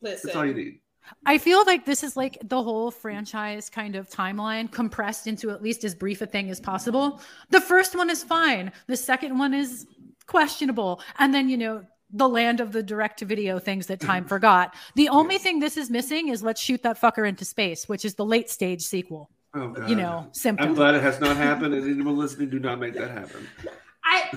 listen. 0.00 0.20
That's 0.28 0.36
all 0.36 0.46
you 0.46 0.54
need. 0.54 0.80
I 1.26 1.38
feel 1.38 1.64
like 1.66 1.84
this 1.84 2.02
is 2.02 2.16
like 2.16 2.38
the 2.44 2.62
whole 2.62 2.90
franchise 2.90 3.68
kind 3.68 3.96
of 3.96 4.08
timeline 4.08 4.70
compressed 4.70 5.26
into 5.26 5.50
at 5.50 5.62
least 5.62 5.84
as 5.84 5.94
brief 5.94 6.20
a 6.22 6.26
thing 6.26 6.48
as 6.48 6.60
possible. 6.60 7.20
The 7.50 7.60
first 7.60 7.96
one 7.96 8.08
is 8.08 8.22
fine. 8.22 8.72
The 8.86 8.96
second 8.96 9.36
one 9.36 9.52
is 9.52 9.86
questionable. 10.26 11.00
And 11.18 11.34
then, 11.34 11.48
you 11.48 11.58
know, 11.58 11.84
the 12.12 12.28
land 12.28 12.60
of 12.60 12.72
the 12.72 12.82
direct 12.82 13.18
to 13.18 13.24
video 13.24 13.58
things 13.58 13.86
that 13.86 14.00
time 14.00 14.24
forgot. 14.34 14.74
The 14.94 15.08
only 15.08 15.38
thing 15.38 15.58
this 15.58 15.76
is 15.76 15.90
missing 15.90 16.28
is 16.28 16.42
let's 16.42 16.60
shoot 16.60 16.82
that 16.82 17.00
fucker 17.00 17.28
into 17.28 17.44
space, 17.44 17.88
which 17.88 18.04
is 18.04 18.14
the 18.14 18.24
late 18.24 18.48
stage 18.48 18.82
sequel. 18.82 19.28
Oh 19.54 19.74
uh, 19.76 19.86
You 19.86 19.96
know, 19.96 20.30
I'm 20.58 20.74
glad 20.74 20.94
it 20.94 21.02
has 21.02 21.20
not 21.20 21.36
happened, 21.36 21.74
and 21.74 21.84
anyone 21.84 22.16
listening, 22.16 22.48
do 22.48 22.58
not 22.58 22.78
make 22.78 22.94
that 22.94 23.10
happen. 23.10 23.46
I 24.04 24.30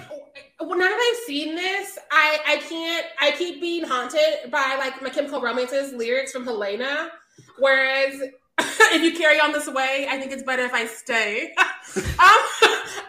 well, 0.60 0.78
now 0.78 0.86
that 0.86 1.16
I've 1.16 1.26
seen 1.26 1.56
this, 1.56 1.98
I 2.12 2.40
I 2.46 2.58
can't. 2.58 3.06
I 3.20 3.32
keep 3.32 3.62
being 3.62 3.84
haunted 3.84 4.52
by 4.52 4.76
like 4.78 5.02
My 5.02 5.10
Chemical 5.10 5.42
Romance's 5.42 5.94
lyrics 5.94 6.32
from 6.32 6.44
Helena. 6.46 7.10
Whereas 7.60 8.22
if 8.60 9.02
you 9.04 9.18
carry 9.18 9.40
on 9.40 9.52
this 9.52 9.68
way, 9.68 10.08
I 10.10 10.18
think 10.18 10.32
it's 10.32 10.44
better 10.44 10.64
if 10.64 10.74
I 10.74 10.86
stay. 10.86 11.54
um, 11.58 12.06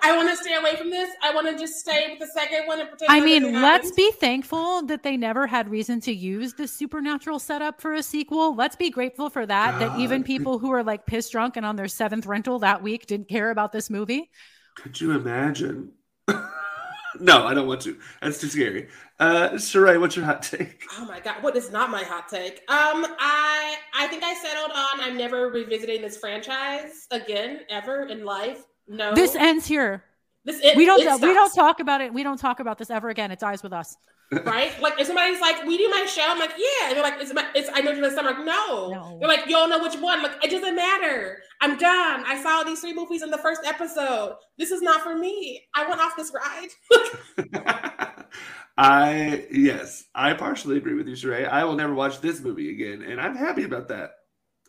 I 0.03 0.13
want 0.17 0.29
to 0.29 0.37
stay 0.37 0.55
away 0.55 0.77
from 0.77 0.91
this. 0.91 1.09
I 1.23 1.33
want 1.35 1.47
to 1.49 1.57
just 1.57 1.75
stay 1.79 2.09
with 2.11 2.19
the 2.19 2.27
second 2.27 2.67
one 2.67 2.81
and 2.81 2.89
pretend. 2.89 3.11
I 3.11 3.21
mean, 3.21 3.61
let's 3.61 3.89
happened. 3.89 3.97
be 3.97 4.11
thankful 4.13 4.83
that 4.87 5.03
they 5.03 5.17
never 5.17 5.47
had 5.47 5.69
reason 5.69 6.01
to 6.01 6.13
use 6.13 6.55
the 6.55 6.67
supernatural 6.67 7.39
setup 7.39 7.81
for 7.81 7.95
a 7.95 8.03
sequel. 8.03 8.55
Let's 8.55 8.77
be 8.77 8.91
grateful 8.91 9.31
for 9.31 9.47
that. 9.47 9.79
That 9.79 9.99
even 9.99 10.25
people 10.35 10.59
who 10.59 10.73
are 10.73 10.83
like 10.83 11.07
piss 11.07 11.31
drunk 11.31 11.57
and 11.57 11.65
on 11.65 11.77
their 11.77 11.89
seventh 11.89 12.27
rental 12.27 12.59
that 12.61 12.83
week 12.83 13.07
didn't 13.07 13.29
care 13.29 13.51
about 13.51 13.73
this 13.73 13.89
movie. 13.89 14.31
Could 14.75 15.01
you 15.01 15.13
imagine? 15.13 15.93
No, 17.21 17.47
I 17.47 17.55
don't 17.55 17.67
want 17.67 17.81
to. 17.83 17.99
That's 18.23 18.41
too 18.41 18.49
scary. 18.49 18.89
Uh, 19.19 19.51
Sharai, 19.53 20.01
what's 20.01 20.17
your 20.17 20.25
hot 20.25 20.43
take? 20.43 20.83
Oh 20.99 21.05
my 21.07 21.21
god, 21.21 21.43
what 21.43 21.57
is 21.57 21.71
not 21.71 21.91
my 21.91 22.03
hot 22.03 22.29
take? 22.29 22.59
Um, 22.69 23.07
I 23.19 23.77
I 23.95 24.07
think 24.09 24.23
I 24.23 24.35
settled 24.35 24.71
on 24.71 25.01
I'm 25.01 25.17
never 25.17 25.49
revisiting 25.51 26.03
this 26.03 26.17
franchise 26.17 27.07
again 27.11 27.61
ever 27.71 28.05
in 28.07 28.25
life. 28.25 28.65
No, 28.89 29.15
This 29.15 29.35
ends 29.35 29.67
here. 29.67 30.05
this 30.45 30.61
it, 30.63 30.77
we 30.77 30.85
don't 30.87 31.01
it 31.01 31.21
we 31.21 31.35
don't 31.35 31.55
talk 31.55 31.81
about 31.81 32.01
it. 32.01 32.13
We 32.13 32.23
don't 32.23 32.39
talk 32.39 32.61
about 32.61 32.79
this 32.79 32.91
ever 32.91 33.09
again. 33.09 33.31
It 33.31 33.39
dies 33.39 33.63
with 33.63 33.73
us. 33.73 33.97
Right? 34.31 34.81
Like 34.81 34.99
if 34.99 35.07
somebody's 35.07 35.41
like, 35.41 35.65
"We 35.65 35.79
do 35.79 35.89
my 35.89 36.05
show," 36.07 36.25
I'm 36.27 36.39
like, 36.39 36.55
"Yeah," 36.59 36.89
and 36.89 36.97
they're 36.97 37.03
like, 37.03 37.21
"It's 37.21 37.33
my, 37.33 37.47
it's 37.55 37.71
I 37.73 37.81
know 37.81 37.93
you're 37.93 38.09
the 38.09 38.15
summer." 38.15 38.31
Like, 38.31 38.45
no. 38.45 38.91
No. 38.91 39.17
they're 39.21 39.29
like, 39.29 39.47
"You 39.47 39.53
don't 39.53 39.71
know 39.71 39.81
which 39.81 39.95
one." 40.01 40.23
Like, 40.23 40.45
it 40.45 40.51
doesn't 40.51 40.75
matter. 40.75 41.39
I'm 41.61 41.77
done. 41.79 42.25
I 42.27 42.41
saw 42.43 42.65
these 42.65 42.81
three 42.81 42.93
movies 42.93 43.23
in 43.23 43.31
the 43.31 43.39
first 43.39 43.61
episode. 43.65 44.37
This 44.59 44.71
is 44.73 44.83
not 44.83 45.03
for 45.03 45.17
me. 45.17 45.63
I 45.75 45.89
went 45.89 46.01
off 46.01 46.17
this 46.17 46.33
ride. 46.35 46.69
I 48.79 49.47
yes, 49.51 50.05
I 50.15 50.35
partially 50.35 50.77
agree 50.77 50.95
with 50.95 51.09
you, 51.09 51.15
Sharai. 51.15 51.49
I 51.49 51.65
will 51.65 51.77
never 51.77 51.95
watch 51.95 52.21
this 52.21 52.41
movie 52.41 52.71
again, 52.71 53.03
and 53.03 53.21
I'm 53.21 53.37
happy 53.37 53.65
about 53.65 53.89
that. 53.89 54.11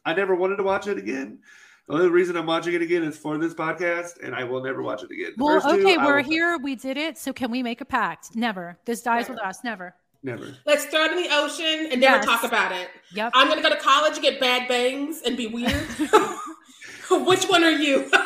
I 0.05 0.13
never 0.13 0.35
wanted 0.35 0.57
to 0.57 0.63
watch 0.63 0.87
it 0.87 0.97
again. 0.97 1.39
The 1.87 1.93
only 1.93 2.09
reason 2.09 2.35
I'm 2.35 2.45
watching 2.45 2.73
it 2.73 2.81
again 2.81 3.03
is 3.03 3.15
for 3.17 3.37
this 3.37 3.53
podcast, 3.53 4.21
and 4.21 4.35
I 4.35 4.43
will 4.43 4.61
never 4.61 4.81
watch 4.83 5.03
it 5.03 5.11
again. 5.11 5.31
The 5.37 5.43
Well, 5.43 5.61
first 5.61 5.73
okay, 5.73 5.95
I 5.95 6.05
we're 6.05 6.17
will- 6.17 6.23
here. 6.23 6.57
We 6.57 6.75
did 6.75 6.97
it. 6.97 7.17
So 7.17 7.31
can 7.31 7.49
we 7.49 7.63
make 7.63 7.79
a 7.79 7.85
pact? 7.85 8.35
Never. 8.35 8.77
This 8.85 9.01
dies 9.01 9.29
with 9.29 9.39
us. 9.39 9.63
Never. 9.63 9.95
Never. 10.21 10.53
Let's 10.65 10.83
throw 10.85 11.05
it 11.05 11.11
in 11.11 11.17
the 11.23 11.29
ocean 11.31 11.87
and 11.91 12.01
never 12.01 12.17
Yes. 12.17 12.25
talk 12.25 12.43
about 12.43 12.73
it. 12.73 12.89
Yep. 13.13 13.31
I'm 13.35 13.47
gonna 13.47 13.61
go 13.61 13.69
to 13.69 13.77
college 13.77 14.13
and 14.15 14.21
get 14.21 14.39
bad 14.39 14.67
bangs 14.67 15.21
and 15.25 15.37
be 15.37 15.47
weird. 15.47 15.71
which 17.11 17.45
one 17.45 17.63
are 17.63 17.71
you? 17.71 18.09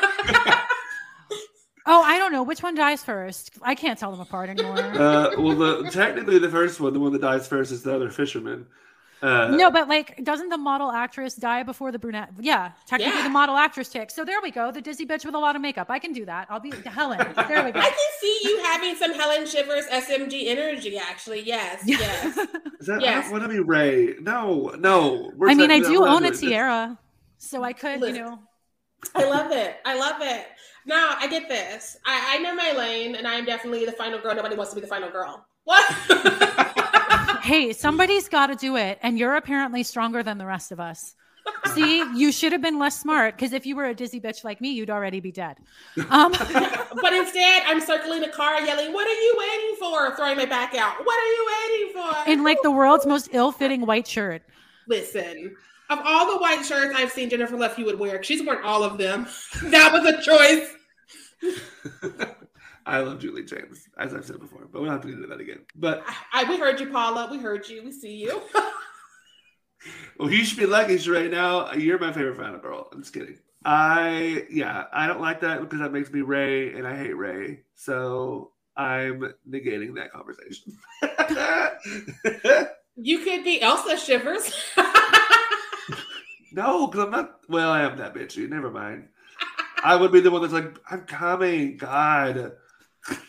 Oh, 1.87 2.03
I 2.03 2.19
don't 2.19 2.31
know 2.31 2.43
which 2.43 2.61
one 2.61 2.75
dies 2.75 3.03
first. 3.03 3.57
I 3.63 3.73
can't 3.73 3.97
tell 3.97 4.11
them 4.11 4.19
apart 4.19 4.49
anymore. 4.51 4.77
Uh, 4.77 5.31
well, 5.39 5.55
the 5.55 5.89
technically 5.89 6.37
the 6.37 6.47
first 6.47 6.79
one, 6.79 6.93
the 6.93 6.99
one 6.99 7.11
that 7.11 7.21
dies 7.23 7.47
first, 7.47 7.71
is 7.71 7.81
the 7.81 7.93
other 7.95 8.11
fisherman. 8.11 8.67
Uh, 9.21 9.47
no, 9.55 9.69
but 9.69 9.87
like, 9.87 10.23
doesn't 10.23 10.49
the 10.49 10.57
model 10.57 10.91
actress 10.91 11.35
die 11.35 11.61
before 11.63 11.91
the 11.91 11.99
brunette? 11.99 12.29
Yeah, 12.39 12.71
technically 12.87 13.17
Yeah. 13.19 13.23
the 13.23 13.29
model 13.29 13.55
actress 13.55 13.89
takes. 13.89 14.15
So 14.15 14.25
there 14.25 14.41
we 14.41 14.49
go. 14.49 14.71
The 14.71 14.81
dizzy 14.81 15.05
bitch 15.05 15.25
with 15.25 15.35
a 15.35 15.39
lot 15.39 15.55
of 15.55 15.61
makeup. 15.61 15.87
I 15.91 15.99
can 15.99 16.11
do 16.11 16.25
that. 16.25 16.47
I'll 16.49 16.59
be 16.59 16.71
Helen. 16.85 17.19
There 17.47 17.63
we 17.63 17.71
go. 17.71 17.79
I 17.79 17.83
can 17.89 17.93
see 18.19 18.39
you 18.45 18.63
having 18.63 18.95
some 18.95 19.13
Helen 19.13 19.45
Shivers 19.45 19.85
SMG 19.91 20.47
energy. 20.47 20.97
Actually, 20.97 21.41
yes, 21.41 21.81
yes. 21.85 22.35
Is 22.79 22.87
that, 22.87 22.99
I 22.99 23.03
Yes. 23.03 23.23
don't 23.25 23.31
want 23.33 23.43
to 23.43 23.49
be 23.49 23.59
Ray. 23.59 24.15
No, 24.21 24.73
no. 24.79 25.31
We're 25.35 25.49
I 25.49 25.53
mean, 25.53 25.69
I 25.69 25.79
do 25.79 25.99
not 25.99 26.09
own 26.09 26.25
a 26.25 26.31
to 26.31 26.37
do 26.37 26.47
it. 26.47 26.49
tiara, 26.49 26.97
so 27.37 27.63
I 27.63 27.73
could, 27.73 28.01
you 28.01 28.13
know. 28.13 28.39
I 29.15 29.25
love 29.29 29.51
it. 29.51 29.77
I 29.85 29.97
love 29.97 30.21
it. 30.21 30.47
Now 30.87 31.15
I 31.19 31.27
get 31.27 31.47
this. 31.47 31.95
I, 32.07 32.35
I 32.35 32.37
know 32.39 32.55
my 32.55 32.71
lane, 32.71 33.13
and 33.15 33.27
I'm 33.27 33.45
definitely 33.45 33.85
the 33.85 33.91
final 33.91 34.19
girl. 34.19 34.33
Nobody 34.33 34.55
wants 34.55 34.71
to 34.71 34.75
be 34.75 34.81
the 34.81 34.87
final 34.87 35.11
girl. 35.11 35.45
What? 35.63 35.85
Hey, 37.41 37.73
somebody's 37.73 38.29
got 38.29 38.47
to 38.47 38.55
do 38.55 38.75
it, 38.75 38.99
and 39.01 39.17
you're 39.17 39.35
apparently 39.35 39.83
stronger 39.83 40.21
than 40.23 40.37
the 40.37 40.45
rest 40.45 40.71
of 40.71 40.79
us. 40.79 41.15
See, 41.73 42.03
you 42.15 42.31
should 42.31 42.51
have 42.51 42.61
been 42.61 42.77
less 42.77 42.99
smart 42.99 43.35
because 43.35 43.51
if 43.53 43.65
you 43.65 43.75
were 43.75 43.85
a 43.85 43.95
dizzy 43.95 44.19
bitch 44.19 44.43
like 44.43 44.61
me, 44.61 44.69
you'd 44.71 44.91
already 44.91 45.19
be 45.19 45.31
dead. 45.31 45.57
Um, 46.09 46.31
but 47.01 47.13
instead, 47.13 47.63
I'm 47.65 47.81
circling 47.81 48.21
the 48.21 48.29
car, 48.29 48.61
yelling, 48.61 48.93
"What 48.93 49.07
are 49.07 49.21
you 49.21 49.35
waiting 49.37 49.75
for?" 49.79 50.15
Throwing 50.15 50.37
my 50.37 50.45
back 50.45 50.75
out. 50.75 51.03
What 51.03 51.19
are 51.19 51.31
you 51.31 51.47
waiting 51.47 51.93
for? 51.93 52.31
in 52.31 52.43
like 52.43 52.57
the 52.61 52.71
world's 52.71 53.05
most 53.07 53.29
ill-fitting 53.31 53.85
white 53.85 54.07
shirt. 54.07 54.43
Listen, 54.87 55.55
of 55.89 55.99
all 56.05 56.31
the 56.31 56.37
white 56.37 56.63
shirts 56.63 56.93
I've 56.95 57.11
seen 57.11 57.29
Jennifer 57.29 57.57
Love 57.57 57.75
Hewitt 57.75 57.97
wear, 57.97 58.21
she's 58.21 58.43
worn 58.43 58.59
all 58.63 58.83
of 58.83 58.97
them. 58.97 59.27
that 59.63 59.91
was 59.91 60.05
a 60.05 60.21
choice. 60.21 60.75
I 62.85 62.99
love 62.99 63.19
Julie 63.19 63.43
James, 63.43 63.87
as 63.97 64.13
I've 64.13 64.25
said 64.25 64.39
before, 64.39 64.67
but 64.71 64.81
we 64.81 64.87
don't 64.87 64.95
have 64.95 65.01
to 65.01 65.07
get 65.07 65.17
into 65.17 65.27
that 65.27 65.39
again. 65.39 65.59
But 65.75 66.03
I, 66.33 66.43
we 66.49 66.57
heard 66.57 66.79
you, 66.79 66.89
Paula. 66.89 67.27
We 67.29 67.37
heard 67.37 67.67
you. 67.69 67.83
We 67.83 67.91
see 67.91 68.15
you. 68.15 68.41
well, 70.19 70.31
you 70.31 70.43
should 70.43 70.57
be 70.57 70.65
lucky, 70.65 70.97
right 71.09 71.31
Now 71.31 71.71
you're 71.73 71.99
my 71.99 72.11
favorite 72.11 72.37
final 72.37 72.59
girl. 72.59 72.89
I'm 72.91 73.01
just 73.01 73.13
kidding. 73.13 73.37
I 73.63 74.45
yeah, 74.49 74.85
I 74.91 75.07
don't 75.07 75.21
like 75.21 75.41
that 75.41 75.61
because 75.61 75.79
that 75.79 75.93
makes 75.93 76.11
me 76.11 76.21
Ray, 76.21 76.73
and 76.73 76.87
I 76.87 76.95
hate 76.97 77.15
Ray. 77.15 77.61
So 77.75 78.51
I'm 78.75 79.33
negating 79.47 79.95
that 79.95 80.11
conversation. 80.11 80.77
you 82.95 83.19
could 83.19 83.43
be 83.43 83.61
Elsa 83.61 83.97
Shivers. 83.97 84.51
no, 86.51 86.87
because 86.87 87.05
I'm 87.05 87.11
not. 87.11 87.41
Well, 87.47 87.71
I 87.71 87.83
am 87.83 87.97
that 87.97 88.15
bitchy. 88.15 88.49
Never 88.49 88.71
mind. 88.71 89.09
I 89.83 89.95
would 89.95 90.11
be 90.11 90.19
the 90.19 90.31
one 90.31 90.41
that's 90.41 90.53
like, 90.53 90.77
I'm 90.89 91.01
coming. 91.01 91.77
God, 91.77 92.53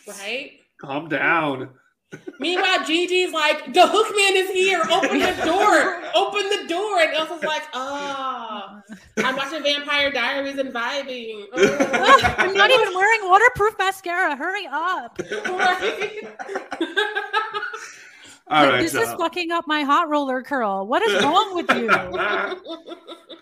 right? 0.08 0.52
calm 0.80 1.08
down. 1.08 1.70
Meanwhile, 2.38 2.80
Gigi's 2.80 3.32
like, 3.32 3.72
the 3.72 3.80
hookman 3.80 4.32
is 4.34 4.50
here. 4.50 4.82
Open 4.90 5.18
the 5.18 5.32
door. 5.46 6.02
Open 6.14 6.42
the 6.50 6.66
door. 6.68 6.98
And 7.00 7.14
Elsa's 7.14 7.42
like, 7.42 7.62
oh, 7.72 8.82
I'm 9.18 9.36
watching 9.36 9.62
Vampire 9.62 10.10
Diaries 10.10 10.58
and 10.58 10.74
vibing. 10.74 11.46
Oh. 11.54 12.20
I'm 12.38 12.52
not 12.52 12.70
even 12.70 12.92
wearing 12.94 13.20
waterproof 13.30 13.78
mascara. 13.78 14.36
Hurry 14.36 14.66
up. 14.70 15.18
Right? 15.30 16.20
All 18.48 18.64
Like, 18.64 18.72
right, 18.72 18.82
this 18.82 18.94
is 18.94 19.08
fucking 19.14 19.50
up 19.50 19.66
my 19.66 19.82
hot 19.82 20.10
roller 20.10 20.42
curl. 20.42 20.86
What 20.86 21.02
is 21.02 21.22
wrong 21.24 21.54
with 21.54 21.70
you? 21.70 21.88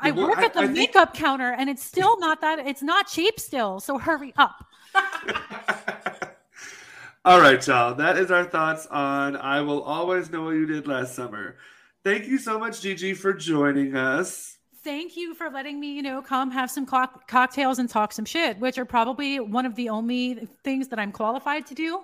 I 0.00 0.10
Well, 0.12 0.28
work 0.28 0.38
I- 0.38 0.44
at 0.44 0.54
the 0.54 0.60
I 0.60 0.66
think- 0.66 0.78
makeup 0.78 1.14
counter 1.14 1.52
and 1.52 1.68
it's 1.68 1.82
still 1.84 2.18
not 2.20 2.40
that 2.40 2.60
it's 2.60 2.82
not 2.82 3.08
cheap 3.08 3.38
still. 3.40 3.80
So 3.80 3.98
hurry 3.98 4.32
up. 4.36 4.64
All 7.24 7.40
right, 7.40 7.64
y'all. 7.66 7.94
That 7.94 8.16
is 8.16 8.30
our 8.30 8.44
thoughts 8.44 8.86
on 8.86 9.36
I 9.36 9.60
Will 9.60 9.82
Always 9.82 10.30
Know 10.30 10.44
What 10.44 10.50
You 10.52 10.66
Did 10.66 10.86
Last 10.86 11.14
Summer. 11.14 11.56
Thank 12.04 12.26
you 12.26 12.38
so 12.38 12.58
much, 12.58 12.80
Gigi, 12.80 13.12
for 13.12 13.32
joining 13.34 13.94
us. 13.96 14.56
Thank 14.84 15.16
you 15.16 15.34
for 15.34 15.50
letting 15.50 15.78
me, 15.78 15.92
you 15.92 16.00
know, 16.02 16.22
come 16.22 16.50
have 16.52 16.70
some 16.70 16.86
co- 16.86 17.08
cocktails 17.26 17.78
and 17.80 17.88
talk 17.90 18.12
some 18.12 18.24
shit, 18.24 18.58
which 18.60 18.78
are 18.78 18.86
probably 18.86 19.40
one 19.40 19.66
of 19.66 19.74
the 19.74 19.88
only 19.90 20.48
things 20.64 20.88
that 20.88 20.98
I'm 20.98 21.12
qualified 21.12 21.66
to 21.66 21.74
do. 21.74 22.00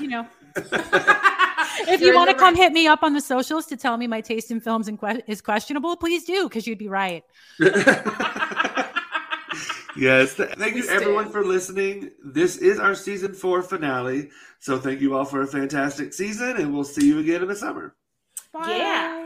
You 0.00 0.08
know, 0.08 0.26
if 1.88 2.00
you 2.00 2.14
want 2.14 2.30
to 2.30 2.36
come 2.36 2.54
hit 2.54 2.72
me 2.72 2.86
up 2.86 3.02
on 3.02 3.12
the 3.12 3.20
socials 3.20 3.66
to 3.66 3.76
tell 3.76 3.96
me 3.96 4.06
my 4.06 4.20
taste 4.20 4.50
in 4.50 4.60
films 4.60 4.88
que- 4.88 5.22
is 5.26 5.40
questionable, 5.40 5.96
please 5.96 6.24
do, 6.24 6.48
because 6.48 6.66
you'd 6.66 6.78
be 6.78 6.88
right. 6.88 7.24
yes. 9.96 10.34
Thank 10.34 10.76
you, 10.76 10.88
everyone, 10.88 11.30
for 11.30 11.44
listening. 11.44 12.10
This 12.24 12.56
is 12.56 12.78
our 12.78 12.94
season 12.94 13.34
four 13.34 13.62
finale. 13.62 14.30
So 14.60 14.78
thank 14.78 15.00
you 15.00 15.16
all 15.16 15.24
for 15.24 15.42
a 15.42 15.46
fantastic 15.46 16.12
season, 16.12 16.56
and 16.56 16.72
we'll 16.72 16.84
see 16.84 17.06
you 17.06 17.18
again 17.18 17.42
in 17.42 17.48
the 17.48 17.56
summer. 17.56 17.94
Bye. 18.52 18.76
Yeah. 18.76 19.20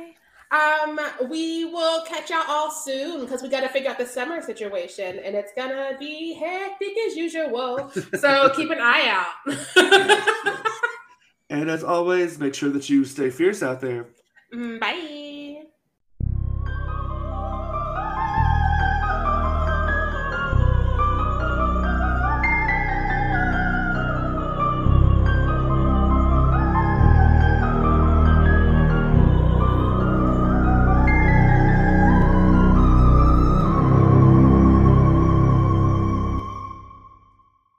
Um, 0.51 0.99
we 1.29 1.66
will 1.66 2.03
catch 2.07 2.31
y'all 2.31 2.43
all 2.49 2.70
soon 2.70 3.20
because 3.20 3.43
we 3.43 3.51
got 3.51 3.61
to 3.61 3.68
figure 3.68 3.91
out 3.91 3.99
the 3.99 4.07
summer 4.07 4.41
situation, 4.41 5.18
and 5.18 5.37
it's 5.37 5.53
gonna 5.55 5.95
be 5.99 6.33
hectic 6.33 6.97
as 7.07 7.16
usual. 7.16 7.91
So 8.18 8.51
keep 8.57 8.70
an 8.70 8.79
eye 8.81 9.24
out. 9.47 10.89
And 11.51 11.71
as 11.71 11.85
always, 11.85 12.39
make 12.39 12.55
sure 12.55 12.71
that 12.71 12.89
you 12.89 13.05
stay 13.05 13.31
fierce 13.31 13.63
out 13.63 13.81
there. 13.81 14.09
Mm, 14.55 14.81
bye. 14.81 15.28